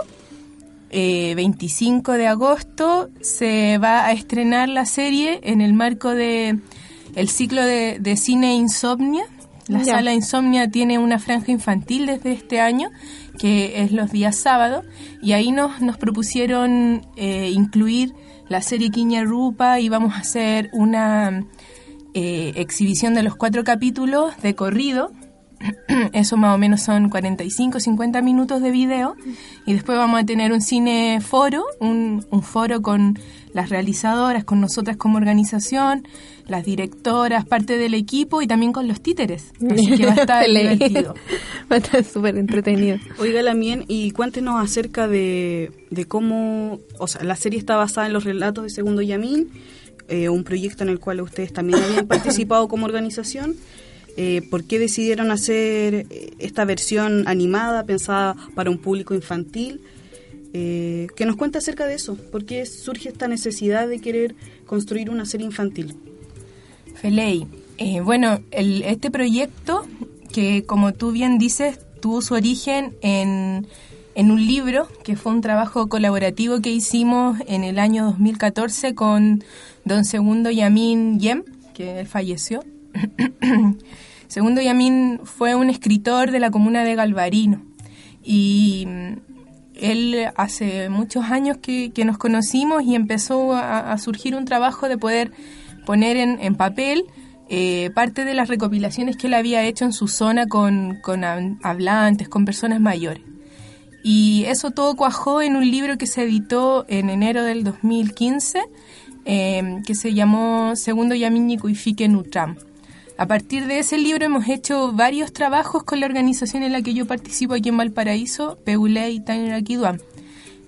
eh, 0.89 1.33
25 1.35 2.13
de 2.13 2.27
agosto, 2.27 3.09
se 3.21 3.77
va 3.77 4.05
a 4.05 4.11
estrenar 4.11 4.69
la 4.69 4.85
serie 4.85 5.39
en 5.43 5.61
el 5.61 5.73
marco 5.73 6.09
de 6.15 6.59
el 7.15 7.29
ciclo 7.29 7.63
de, 7.63 7.97
de 7.99 8.15
cine 8.17 8.53
Insomnia. 8.55 9.23
La 9.67 9.79
Ya. 9.83 9.95
sala 9.95 10.13
Insomnia 10.13 10.69
tiene 10.71 10.97
una 10.97 11.19
franja 11.19 11.51
infantil 11.51 12.07
desde 12.07 12.31
este 12.31 12.59
año, 12.59 12.89
que 13.37 13.83
es 13.83 13.91
los 13.91 14.11
días 14.11 14.35
sábados, 14.35 14.83
y 15.21 15.33
ahí 15.33 15.51
nos, 15.51 15.79
nos 15.81 15.97
propusieron 15.97 17.05
eh, 17.15 17.51
incluir 17.53 18.13
la 18.47 18.61
serie 18.63 18.89
Quiña 18.89 19.23
Rupa 19.23 19.79
y 19.79 19.89
vamos 19.89 20.15
a 20.15 20.19
hacer 20.19 20.69
una 20.73 21.45
eh, 22.15 22.53
exhibición 22.55 23.13
de 23.13 23.21
los 23.21 23.35
cuatro 23.35 23.63
capítulos 23.63 24.33
de 24.41 24.55
corrido. 24.55 25.11
Eso 26.13 26.37
más 26.37 26.55
o 26.55 26.57
menos 26.57 26.81
son 26.81 27.09
45, 27.09 27.79
50 27.79 28.21
minutos 28.21 28.61
de 28.61 28.71
video. 28.71 29.15
Y 29.65 29.73
después 29.73 29.97
vamos 29.97 30.21
a 30.21 30.25
tener 30.25 30.51
un 30.51 30.61
cine 30.61 31.19
foro, 31.21 31.65
un, 31.79 32.25
un 32.31 32.43
foro 32.43 32.81
con 32.81 33.19
las 33.53 33.69
realizadoras, 33.69 34.43
con 34.43 34.61
nosotras 34.61 34.97
como 34.97 35.17
organización, 35.17 36.07
las 36.47 36.65
directoras, 36.65 37.45
parte 37.45 37.77
del 37.77 37.93
equipo 37.93 38.41
y 38.41 38.47
también 38.47 38.71
con 38.71 38.87
los 38.87 39.01
títeres. 39.01 39.51
Así 39.69 39.97
que 39.97 40.05
va 40.05 40.13
a 40.13 40.15
estar 40.15 40.45
divertido. 40.47 41.15
Va 41.71 41.75
a 41.75 41.79
estar 41.79 42.03
súper 42.03 42.37
entretenido. 42.37 42.97
Oiga, 43.19 43.41
Lamien, 43.41 43.85
y 43.87 44.11
cuéntenos 44.11 44.61
acerca 44.61 45.07
de, 45.07 45.71
de 45.89 46.05
cómo, 46.05 46.79
o 46.97 47.07
sea, 47.07 47.23
la 47.23 47.35
serie 47.35 47.59
está 47.59 47.75
basada 47.75 48.07
en 48.07 48.13
los 48.13 48.23
relatos 48.23 48.63
de 48.63 48.69
Segundo 48.69 49.01
Yamín, 49.01 49.49
eh, 50.07 50.29
un 50.29 50.43
proyecto 50.43 50.83
en 50.83 50.89
el 50.89 50.99
cual 50.99 51.21
ustedes 51.21 51.53
también 51.53 51.79
habían 51.83 52.07
participado 52.07 52.67
como 52.67 52.85
organización. 52.85 53.55
Eh, 54.21 54.41
¿Por 54.41 54.65
qué 54.65 54.79
decidieron 54.79 55.31
hacer 55.31 56.05
eh, 56.09 56.33
esta 56.39 56.65
versión 56.65 57.25
animada 57.25 57.85
pensada 57.85 58.35
para 58.53 58.69
un 58.69 58.77
público 58.77 59.15
infantil? 59.15 59.79
Eh, 60.51 61.07
que 61.15 61.25
nos 61.25 61.37
cuente 61.37 61.59
acerca 61.59 61.85
de 61.85 61.93
eso. 61.93 62.15
¿Por 62.15 62.43
qué 62.43 62.65
surge 62.65 63.07
esta 63.07 63.29
necesidad 63.29 63.87
de 63.87 63.99
querer 63.99 64.35
construir 64.65 65.09
una 65.09 65.25
serie 65.25 65.45
infantil? 65.45 65.95
Feley, 66.95 67.47
eh, 67.77 68.01
bueno, 68.01 68.41
este 68.51 69.09
proyecto, 69.09 69.87
que 70.33 70.65
como 70.65 70.91
tú 70.91 71.13
bien 71.13 71.37
dices, 71.37 71.79
tuvo 72.01 72.21
su 72.21 72.33
origen 72.33 72.97
en, 73.01 73.67
en 74.15 74.31
un 74.31 74.45
libro, 74.45 74.89
que 75.05 75.15
fue 75.15 75.31
un 75.31 75.39
trabajo 75.39 75.87
colaborativo 75.87 76.59
que 76.59 76.71
hicimos 76.71 77.39
en 77.47 77.63
el 77.63 77.79
año 77.79 78.03
2014 78.03 78.95
con 78.95 79.45
don 79.85 80.03
Segundo 80.03 80.51
Yamín 80.51 81.21
Yem, 81.21 81.45
que 81.73 82.01
él 82.01 82.05
falleció. 82.05 82.65
Segundo 84.29 84.61
Yamín 84.61 85.19
fue 85.25 85.55
un 85.55 85.69
escritor 85.69 86.31
de 86.31 86.39
la 86.39 86.49
comuna 86.51 86.83
de 86.85 86.95
Galvarino 86.95 87.61
y 88.23 88.85
mm, 88.87 89.13
él 89.81 90.27
hace 90.35 90.87
muchos 90.89 91.25
años 91.25 91.57
que, 91.57 91.91
que 91.91 92.05
nos 92.05 92.17
conocimos 92.17 92.83
y 92.83 92.95
empezó 92.95 93.53
a, 93.53 93.91
a 93.91 93.97
surgir 93.97 94.35
un 94.35 94.45
trabajo 94.45 94.87
de 94.87 94.97
poder 94.97 95.31
poner 95.85 96.15
en, 96.15 96.37
en 96.41 96.55
papel 96.55 97.05
eh, 97.49 97.89
parte 97.95 98.23
de 98.25 98.33
las 98.35 98.47
recopilaciones 98.47 99.17
que 99.17 99.27
él 99.27 99.33
había 99.33 99.63
hecho 99.63 99.83
en 99.83 99.91
su 99.93 100.07
zona 100.07 100.45
con, 100.47 100.99
con 101.01 101.21
hab- 101.21 101.57
hablantes, 101.63 102.29
con 102.29 102.45
personas 102.45 102.79
mayores. 102.79 103.23
Y 104.03 104.43
eso 104.45 104.71
todo 104.71 104.95
cuajó 104.95 105.41
en 105.41 105.55
un 105.55 105.69
libro 105.69 105.97
que 105.97 106.05
se 106.07 106.21
editó 106.23 106.85
en 106.87 107.09
enero 107.09 107.43
del 107.43 107.63
2015, 107.63 108.61
eh, 109.25 109.81
que 109.85 109.95
se 109.95 110.13
llamó 110.13 110.75
Segundo 110.75 111.15
Yamini 111.15 111.57
Kuifique 111.57 112.07
Nutram. 112.07 112.55
A 113.19 113.25
partir 113.27 113.67
de 113.67 113.79
ese 113.79 113.97
libro 113.97 114.25
hemos 114.25 114.47
hecho 114.47 114.93
varios 114.93 115.33
trabajos 115.33 115.83
con 115.83 115.99
la 115.99 116.05
organización 116.05 116.63
en 116.63 116.71
la 116.71 116.81
que 116.81 116.93
yo 116.93 117.05
participo 117.05 117.53
aquí 117.53 117.67
en 117.67 117.75
Valparaíso, 117.75 118.57
Peule 118.63 119.11
y. 119.11 119.21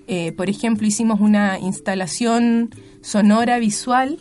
Eh, 0.06 0.32
por 0.32 0.50
ejemplo, 0.50 0.86
hicimos 0.86 1.18
una 1.20 1.58
instalación 1.58 2.68
sonora 3.00 3.58
visual 3.58 4.18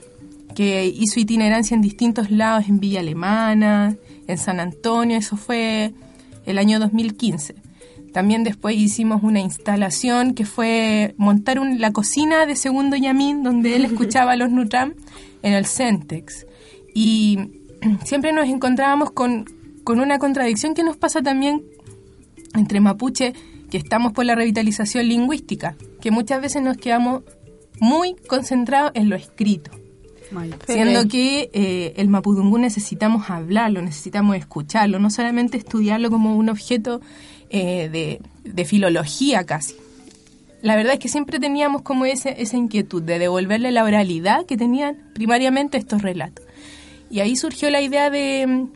que 0.56 0.86
hizo 0.86 1.20
itinerancia 1.20 1.76
en 1.76 1.82
distintos 1.82 2.32
lados, 2.32 2.70
en 2.70 2.80
Villa 2.80 3.02
Alemana, 3.02 3.98
en 4.28 4.38
San 4.38 4.62
Antonio, 4.62 5.18
eso 5.18 5.36
fue 5.36 5.92
el 6.46 6.58
año 6.58 6.80
2015. 6.80 7.56
También 8.14 8.46
después 8.46 8.78
hicimos 8.78 9.24
una 9.24 9.42
instalación 9.42 10.36
que 10.36 10.46
fue 10.46 11.16
montar 11.18 11.60
un- 11.60 11.82
la 11.82 11.92
cocina 11.92 12.46
de 12.46 12.56
Segundo 12.56 12.96
Yamín, 12.96 13.44
donde 13.44 13.76
él 13.76 13.84
escuchaba 13.92 14.32
a 14.32 14.36
los 14.38 14.50
Nutram 14.52 14.94
en 15.44 15.52
el 15.52 15.66
Centex. 15.66 16.46
Y 16.94 17.40
siempre 18.06 18.32
nos 18.34 18.48
encontrábamos 18.48 19.12
con, 19.12 19.46
con 19.84 20.00
una 20.00 20.20
contradicción 20.20 20.74
que 20.74 20.84
nos 20.84 20.98
pasa 20.98 21.22
también 21.22 21.64
entre 22.56 22.80
mapuche, 22.80 23.34
que 23.70 23.78
estamos 23.78 24.12
por 24.12 24.26
la 24.26 24.36
revitalización 24.36 25.08
lingüística, 25.08 25.76
que 26.02 26.12
muchas 26.12 26.42
veces 26.42 26.62
nos 26.62 26.78
quedamos 26.78 27.24
muy 27.80 28.16
concentrados 28.28 28.92
en 28.94 29.10
lo 29.10 29.16
escrito. 29.16 29.72
Siendo 30.66 31.10
que 31.10 31.50
eh, 31.52 31.94
el 31.98 32.08
mapudungú 32.08 32.58
necesitamos 32.58 33.30
hablarlo, 33.30 33.82
necesitamos 33.82 34.38
escucharlo, 34.38 34.98
no 34.98 35.10
solamente 35.10 35.58
estudiarlo 35.58 36.10
como 36.10 36.38
un 36.38 36.48
objeto 36.48 37.02
eh, 37.50 37.90
de, 37.90 38.22
de 38.50 38.66
filología 38.66 39.46
casi. 39.46 39.76
La 40.62 40.76
verdad 40.76 40.94
es 40.94 41.00
que 41.00 41.10
siempre 41.10 41.40
teníamos 41.40 41.82
como 41.82 42.06
ese, 42.06 42.42
esa 42.42 42.56
inquietud 42.56 43.02
de 43.02 43.20
devolverle 43.20 43.72
la 43.72 43.84
oralidad 43.84 44.46
que 44.46 44.56
tenían 44.56 44.98
primariamente 45.14 45.78
estos 45.78 46.02
relatos. 46.02 46.46
Y 47.12 47.20
ahí 47.20 47.36
surgió 47.36 47.70
la 47.70 47.82
idea 47.82 48.10
de, 48.10 48.68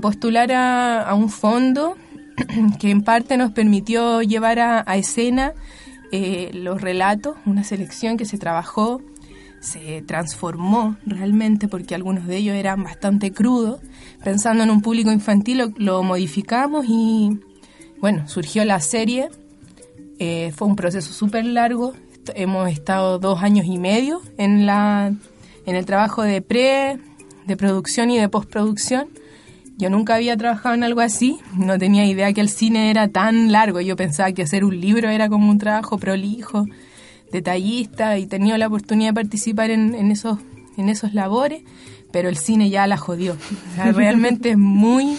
postular 0.00 0.52
a, 0.52 1.12
un 1.14 1.28
fondo 1.28 1.96
que 2.80 2.90
en 2.90 3.02
parte 3.02 3.36
nos 3.36 3.50
permitió 3.52 4.22
llevar 4.22 4.60
a, 4.60 4.84
a 4.86 4.96
escena 4.96 5.52
eh, 6.12 6.50
los 6.54 6.80
relatos, 6.80 7.36
una 7.44 7.64
selección 7.64 8.16
que 8.16 8.24
se 8.24 8.38
trabajó 8.38 9.02
se 9.64 10.02
transformó 10.02 10.96
realmente 11.06 11.68
porque 11.68 11.94
algunos 11.94 12.26
de 12.26 12.36
ellos 12.36 12.54
eran 12.54 12.84
bastante 12.84 13.32
crudos. 13.32 13.80
Pensando 14.22 14.62
en 14.62 14.70
un 14.70 14.82
público 14.82 15.10
infantil 15.10 15.74
lo, 15.76 16.02
modificamos 16.02 16.86
y 16.88 17.40
bueno, 17.98 18.28
surgió 18.28 18.64
la 18.64 18.80
serie. 18.80 19.30
Eh, 20.18 20.52
fue 20.54 20.68
un 20.68 20.76
proceso 20.76 21.12
súper 21.12 21.44
largo. 21.46 21.94
Hemos 22.34 22.70
estado 22.70 23.18
dos 23.18 23.42
años 23.42 23.66
y 23.66 23.78
medio 23.78 24.20
en, 24.38 24.66
la, 24.66 25.12
en 25.66 25.76
el 25.76 25.84
trabajo 25.86 26.22
de 26.22 26.42
pre, 26.42 26.98
de 27.46 27.56
producción 27.56 28.10
y 28.10 28.18
de 28.18 28.28
postproducción. 28.28 29.08
Yo 29.76 29.90
nunca 29.90 30.14
había 30.14 30.36
trabajado 30.36 30.74
en 30.74 30.84
algo 30.84 31.00
así, 31.00 31.38
no 31.56 31.78
tenía 31.78 32.06
idea 32.06 32.32
que 32.32 32.40
el 32.40 32.48
cine 32.48 32.90
era 32.90 33.08
tan 33.08 33.50
largo. 33.50 33.80
Yo 33.80 33.96
pensaba 33.96 34.30
que 34.32 34.42
hacer 34.42 34.64
un 34.64 34.80
libro 34.80 35.10
era 35.10 35.28
como 35.28 35.50
un 35.50 35.58
trabajo 35.58 35.98
prolijo, 35.98 36.66
detallista, 37.32 38.18
y 38.18 38.26
tenía 38.26 38.56
la 38.56 38.68
oportunidad 38.68 39.10
de 39.10 39.14
participar 39.14 39.70
en, 39.70 39.94
en 39.94 40.12
esos, 40.12 40.38
en 40.76 40.88
esos 40.88 41.12
labores, 41.12 41.62
pero 42.12 42.28
el 42.28 42.36
cine 42.36 42.70
ya 42.70 42.86
la 42.86 42.96
jodió. 42.96 43.32
O 43.32 43.74
sea, 43.74 43.90
realmente 43.92 44.50
es 44.50 44.58
muy, 44.58 45.18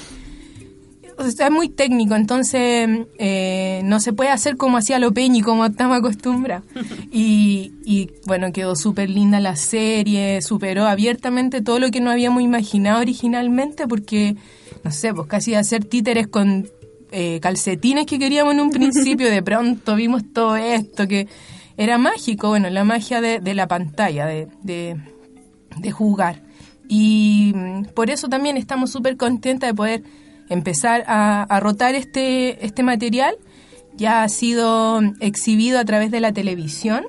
o 1.18 1.30
sea, 1.32 1.48
es 1.48 1.52
muy 1.52 1.70
técnico, 1.70 2.16
entonces 2.16 2.90
eh, 3.18 3.82
no 3.84 4.00
se 4.00 4.14
puede 4.14 4.30
hacer 4.30 4.58
como 4.58 4.78
hacía 4.78 5.00
lo 5.00 5.14
Peñi, 5.14 5.42
como 5.42 5.66
estamos 5.66 5.98
acostumbrados. 5.98 6.66
Y, 7.12 7.72
y 7.86 8.12
bueno, 8.26 8.52
quedó 8.52 8.76
súper 8.76 9.10
linda 9.10 9.40
la 9.40 9.56
serie, 9.56 10.42
superó 10.42 10.86
abiertamente 10.86 11.62
todo 11.62 11.80
lo 11.80 11.92
que 11.92 12.02
no 12.02 12.12
habíamos 12.12 12.42
imaginado 12.42 13.00
originalmente, 13.00 13.88
porque, 13.88 14.36
no 14.84 14.92
sé, 14.92 15.14
pues 15.14 15.28
casi 15.28 15.56
hacer 15.56 15.86
títeres 15.86 16.28
con 16.28 16.68
eh, 17.12 17.40
calcetines 17.42 18.06
que 18.06 18.20
queríamos 18.20 18.54
en 18.54 18.60
un 18.60 18.70
principio, 18.72 19.30
de 19.30 19.42
pronto 19.42 19.96
vimos 19.96 20.24
todo 20.34 20.58
esto 20.58 21.08
que 21.08 21.28
era 21.78 21.98
mágico, 21.98 22.50
bueno, 22.50 22.70
la 22.70 22.84
magia 22.84 23.22
de, 23.22 23.40
de 23.40 23.54
la 23.54 23.68
pantalla, 23.68 24.26
de, 24.26 24.48
de, 24.64 24.98
de 25.78 25.92
jugar. 25.92 26.42
Y 26.88 27.54
mm, 27.56 27.86
por 27.94 28.10
eso 28.10 28.28
también 28.28 28.58
estamos 28.58 28.92
súper 28.92 29.16
contentas 29.16 29.70
de 29.70 29.74
poder 29.74 30.04
empezar 30.50 31.04
a, 31.08 31.60
rotar 31.60 31.96
este, 31.96 32.66
este 32.66 32.84
material. 32.84 33.36
Ya 33.96 34.24
ha 34.24 34.30
sido 34.30 35.02
exhibido 35.20 35.80
a 35.80 35.86
través 35.86 36.12
de 36.12 36.20
la 36.20 36.34
televisión. 36.34 37.06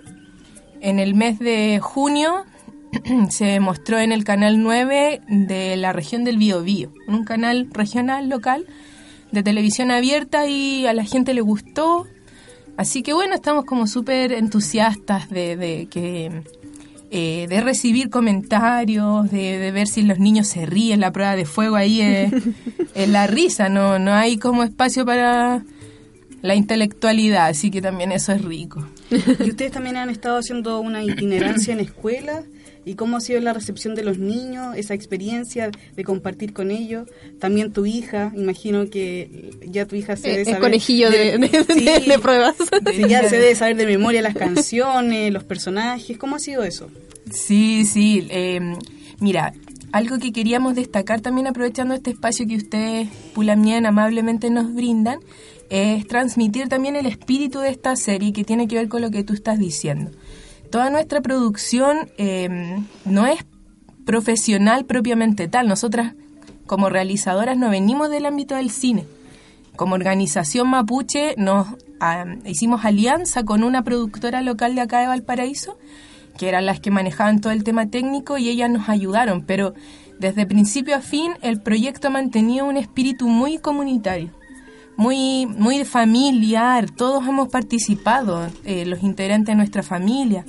En 0.80 0.98
el 0.98 1.14
mes 1.14 1.38
de 1.38 1.80
junio 1.82 2.44
se 3.30 3.60
mostró 3.60 3.98
en 3.98 4.12
el 4.12 4.24
canal 4.24 4.62
9 4.62 5.22
de 5.28 5.76
la 5.76 5.92
región 5.92 6.24
del 6.24 6.38
Biobío, 6.38 6.92
un 7.08 7.24
canal 7.24 7.68
regional 7.72 8.28
local 8.28 8.66
de 9.32 9.42
televisión 9.42 9.90
abierta 9.90 10.46
y 10.46 10.86
a 10.86 10.92
la 10.92 11.04
gente 11.04 11.34
le 11.34 11.40
gustó. 11.40 12.06
Así 12.76 13.02
que 13.02 13.14
bueno, 13.14 13.34
estamos 13.34 13.64
como 13.64 13.86
súper 13.86 14.32
entusiastas 14.32 15.28
de 15.30 15.88
que 15.90 16.42
eh, 17.10 17.46
de 17.48 17.60
recibir 17.60 18.10
comentarios, 18.10 19.30
de, 19.30 19.58
de 19.58 19.72
ver 19.72 19.86
si 19.86 20.02
los 20.02 20.18
niños 20.18 20.46
se 20.48 20.66
ríen, 20.66 21.00
la 21.00 21.12
prueba 21.12 21.36
de 21.36 21.44
fuego 21.44 21.76
ahí 21.76 22.00
es, 22.00 22.32
es 22.94 23.08
la 23.08 23.26
risa, 23.26 23.68
no, 23.68 23.98
no 23.98 24.12
hay 24.12 24.38
como 24.38 24.62
espacio 24.62 25.04
para 25.04 25.62
la 26.42 26.54
intelectualidad, 26.54 27.46
así 27.46 27.70
que 27.70 27.82
también 27.82 28.12
eso 28.12 28.32
es 28.32 28.42
rico. 28.42 28.86
Y 29.10 29.50
ustedes 29.50 29.72
también 29.72 29.96
han 29.96 30.10
estado 30.10 30.38
haciendo 30.38 30.80
una 30.80 31.02
itinerancia 31.02 31.72
en 31.72 31.80
escuelas. 31.80 32.44
¿Y 32.86 32.94
cómo 32.94 33.16
ha 33.16 33.20
sido 33.20 33.40
la 33.40 33.52
recepción 33.52 33.96
de 33.96 34.04
los 34.04 34.18
niños, 34.18 34.76
esa 34.76 34.94
experiencia 34.94 35.70
de 35.96 36.04
compartir 36.04 36.52
con 36.52 36.70
ellos? 36.70 37.08
También 37.40 37.72
tu 37.72 37.84
hija, 37.84 38.32
imagino 38.36 38.88
que 38.88 39.50
ya 39.66 39.86
tu 39.86 39.96
hija 39.96 40.16
se 40.16 40.28
debe 40.28 40.40
El 40.42 40.46
saber... 40.46 40.60
conejillo 40.60 41.10
de, 41.10 41.36
de- 41.36 41.64
Sí, 41.74 42.08
de 42.08 42.18
pruebas. 42.20 42.54
ya 43.08 43.28
se 43.28 43.38
debe 43.38 43.54
saber 43.56 43.76
de 43.76 43.86
memoria 43.86 44.22
las 44.22 44.34
canciones, 44.36 45.32
los 45.32 45.42
personajes. 45.42 46.16
¿Cómo 46.16 46.36
ha 46.36 46.38
sido 46.38 46.62
eso? 46.62 46.88
Sí, 47.30 47.84
sí. 47.84 48.28
eh, 48.30 48.60
mira, 49.18 49.52
algo 49.90 50.18
que 50.20 50.32
queríamos 50.32 50.76
destacar 50.76 51.20
también 51.20 51.48
aprovechando 51.48 51.92
este 51.92 52.10
espacio 52.10 52.46
que 52.46 52.54
ustedes, 52.56 53.08
Pulamien, 53.34 53.84
amablemente 53.86 54.48
nos 54.48 54.72
brindan, 54.72 55.18
es 55.70 56.06
transmitir 56.06 56.68
también 56.68 56.94
el 56.94 57.06
espíritu 57.06 57.58
de 57.58 57.70
esta 57.70 57.96
serie 57.96 58.32
que 58.32 58.44
tiene 58.44 58.68
que 58.68 58.76
ver 58.76 58.88
con 58.88 59.02
lo 59.02 59.10
que 59.10 59.24
tú 59.24 59.32
estás 59.34 59.58
diciendo. 59.58 60.12
Toda 60.76 60.90
nuestra 60.90 61.22
producción 61.22 62.10
eh, 62.18 62.50
no 63.06 63.26
es 63.26 63.46
profesional 64.04 64.84
propiamente 64.84 65.48
tal. 65.48 65.68
Nosotras, 65.68 66.12
como 66.66 66.90
realizadoras, 66.90 67.56
no 67.56 67.70
venimos 67.70 68.10
del 68.10 68.26
ámbito 68.26 68.56
del 68.56 68.68
cine. 68.68 69.06
Como 69.74 69.94
organización 69.94 70.68
mapuche 70.68 71.34
nos 71.38 71.68
hicimos 72.44 72.84
alianza 72.84 73.42
con 73.42 73.64
una 73.64 73.84
productora 73.84 74.42
local 74.42 74.74
de 74.74 74.82
acá 74.82 75.00
de 75.00 75.06
Valparaíso, 75.06 75.78
que 76.36 76.50
eran 76.50 76.66
las 76.66 76.78
que 76.78 76.90
manejaban 76.90 77.40
todo 77.40 77.54
el 77.54 77.64
tema 77.64 77.88
técnico 77.88 78.36
y 78.36 78.50
ellas 78.50 78.68
nos 78.68 78.90
ayudaron, 78.90 79.44
pero 79.46 79.72
desde 80.18 80.44
principio 80.44 80.94
a 80.94 81.00
fin 81.00 81.32
el 81.40 81.62
proyecto 81.62 82.10
mantenía 82.10 82.64
un 82.64 82.76
espíritu 82.76 83.28
muy 83.28 83.56
comunitario, 83.56 84.28
muy, 84.98 85.46
muy 85.46 85.86
familiar, 85.86 86.90
todos 86.90 87.26
hemos 87.26 87.48
participado, 87.48 88.46
eh, 88.66 88.84
los 88.84 89.02
integrantes 89.02 89.54
de 89.54 89.56
nuestra 89.56 89.82
familia. 89.82 90.44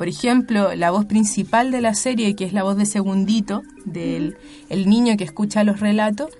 Por 0.00 0.08
ejemplo, 0.08 0.74
la 0.76 0.90
voz 0.90 1.04
principal 1.04 1.70
de 1.70 1.82
la 1.82 1.92
serie, 1.92 2.34
que 2.34 2.46
es 2.46 2.54
la 2.54 2.62
voz 2.62 2.78
de 2.78 2.86
Segundito, 2.86 3.60
del 3.84 4.38
el 4.70 4.88
niño 4.88 5.14
que 5.18 5.24
escucha 5.24 5.62
los 5.62 5.78
relatos, 5.80 6.30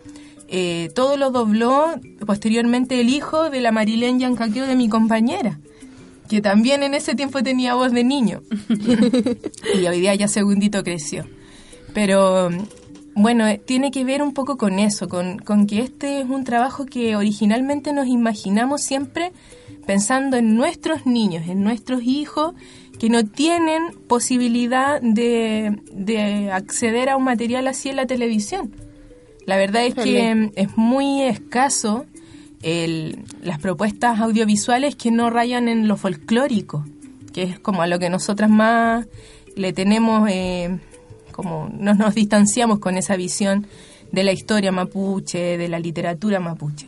eh, 0.48 0.88
todo 0.94 1.18
lo 1.18 1.30
dobló 1.30 1.88
posteriormente 2.24 2.98
el 3.02 3.10
hijo 3.10 3.50
de 3.50 3.60
la 3.60 3.70
Marilén 3.70 4.18
Yancaqueo 4.18 4.66
de 4.66 4.76
mi 4.76 4.88
compañera, 4.88 5.60
que 6.26 6.40
también 6.40 6.82
en 6.82 6.94
ese 6.94 7.14
tiempo 7.14 7.42
tenía 7.42 7.74
voz 7.74 7.92
de 7.92 8.02
niño. 8.02 8.40
y 9.78 9.86
hoy 9.86 10.00
día 10.00 10.14
ya 10.14 10.26
Segundito 10.26 10.82
creció. 10.82 11.26
Pero 11.92 12.48
bueno, 13.14 13.44
tiene 13.66 13.90
que 13.90 14.04
ver 14.04 14.22
un 14.22 14.32
poco 14.32 14.56
con 14.56 14.78
eso, 14.78 15.06
con, 15.06 15.38
con 15.38 15.66
que 15.66 15.80
este 15.80 16.22
es 16.22 16.30
un 16.30 16.44
trabajo 16.44 16.86
que 16.86 17.14
originalmente 17.14 17.92
nos 17.92 18.06
imaginamos 18.06 18.80
siempre 18.80 19.32
pensando 19.84 20.38
en 20.38 20.56
nuestros 20.56 21.04
niños, 21.04 21.46
en 21.46 21.62
nuestros 21.62 22.02
hijos 22.04 22.54
que 23.00 23.08
no 23.08 23.24
tienen 23.24 23.82
posibilidad 24.06 25.00
de, 25.00 25.80
de 25.92 26.52
acceder 26.52 27.08
a 27.08 27.16
un 27.16 27.24
material 27.24 27.66
así 27.66 27.88
en 27.88 27.96
la 27.96 28.06
televisión. 28.06 28.72
La 29.46 29.56
verdad 29.56 29.84
es 29.86 29.94
que 30.04 30.50
es 30.54 30.76
muy 30.76 31.22
escaso 31.22 32.04
el- 32.62 33.24
las 33.42 33.58
propuestas 33.58 34.20
audiovisuales 34.20 34.94
que 34.96 35.10
no 35.10 35.30
rayan 35.30 35.66
en 35.68 35.88
lo 35.88 35.96
folclórico, 35.96 36.84
que 37.32 37.42
es 37.44 37.58
como 37.58 37.80
a 37.82 37.86
lo 37.86 37.98
que 37.98 38.10
nosotras 38.10 38.50
más 38.50 39.06
le 39.56 39.72
tenemos, 39.72 40.28
eh, 40.30 40.78
como 41.32 41.70
nos, 41.72 41.96
nos 41.96 42.14
distanciamos 42.14 42.78
con 42.80 42.96
esa 42.98 43.16
visión 43.16 43.66
de 44.12 44.24
la 44.24 44.32
historia 44.32 44.72
mapuche, 44.72 45.56
de 45.56 45.68
la 45.68 45.78
literatura 45.78 46.38
mapuche. 46.38 46.86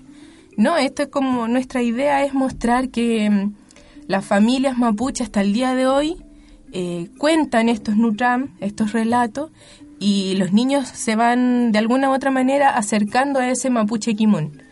No, 0.58 0.76
esto 0.76 1.04
es 1.04 1.08
como 1.08 1.48
nuestra 1.48 1.80
idea 1.82 2.22
es 2.24 2.34
mostrar 2.34 2.90
que 2.90 3.48
las 4.06 4.24
familias 4.24 4.78
mapuche 4.78 5.24
hasta 5.24 5.40
el 5.40 5.52
día 5.52 5.74
de 5.74 5.86
hoy 5.86 6.16
eh, 6.72 7.10
cuentan 7.18 7.68
estos 7.68 7.96
nutram, 7.96 8.54
estos 8.60 8.92
relatos, 8.92 9.50
y 9.98 10.34
los 10.36 10.52
niños 10.52 10.88
se 10.88 11.16
van 11.16 11.70
de 11.70 11.78
alguna 11.78 12.08
u 12.10 12.14
otra 12.14 12.30
manera 12.30 12.76
acercando 12.76 13.40
a 13.40 13.48
ese 13.50 13.68
mapuche 13.68 14.16
kimón, 14.16 14.62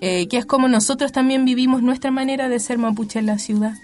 eh, 0.00 0.26
que 0.28 0.38
es 0.38 0.44
como 0.44 0.68
nosotros 0.68 1.12
también 1.12 1.44
vivimos 1.44 1.82
nuestra 1.82 2.10
manera 2.10 2.48
de 2.48 2.58
ser 2.58 2.78
mapuche 2.78 3.20
en 3.20 3.26
la 3.26 3.38
ciudad. 3.38 3.74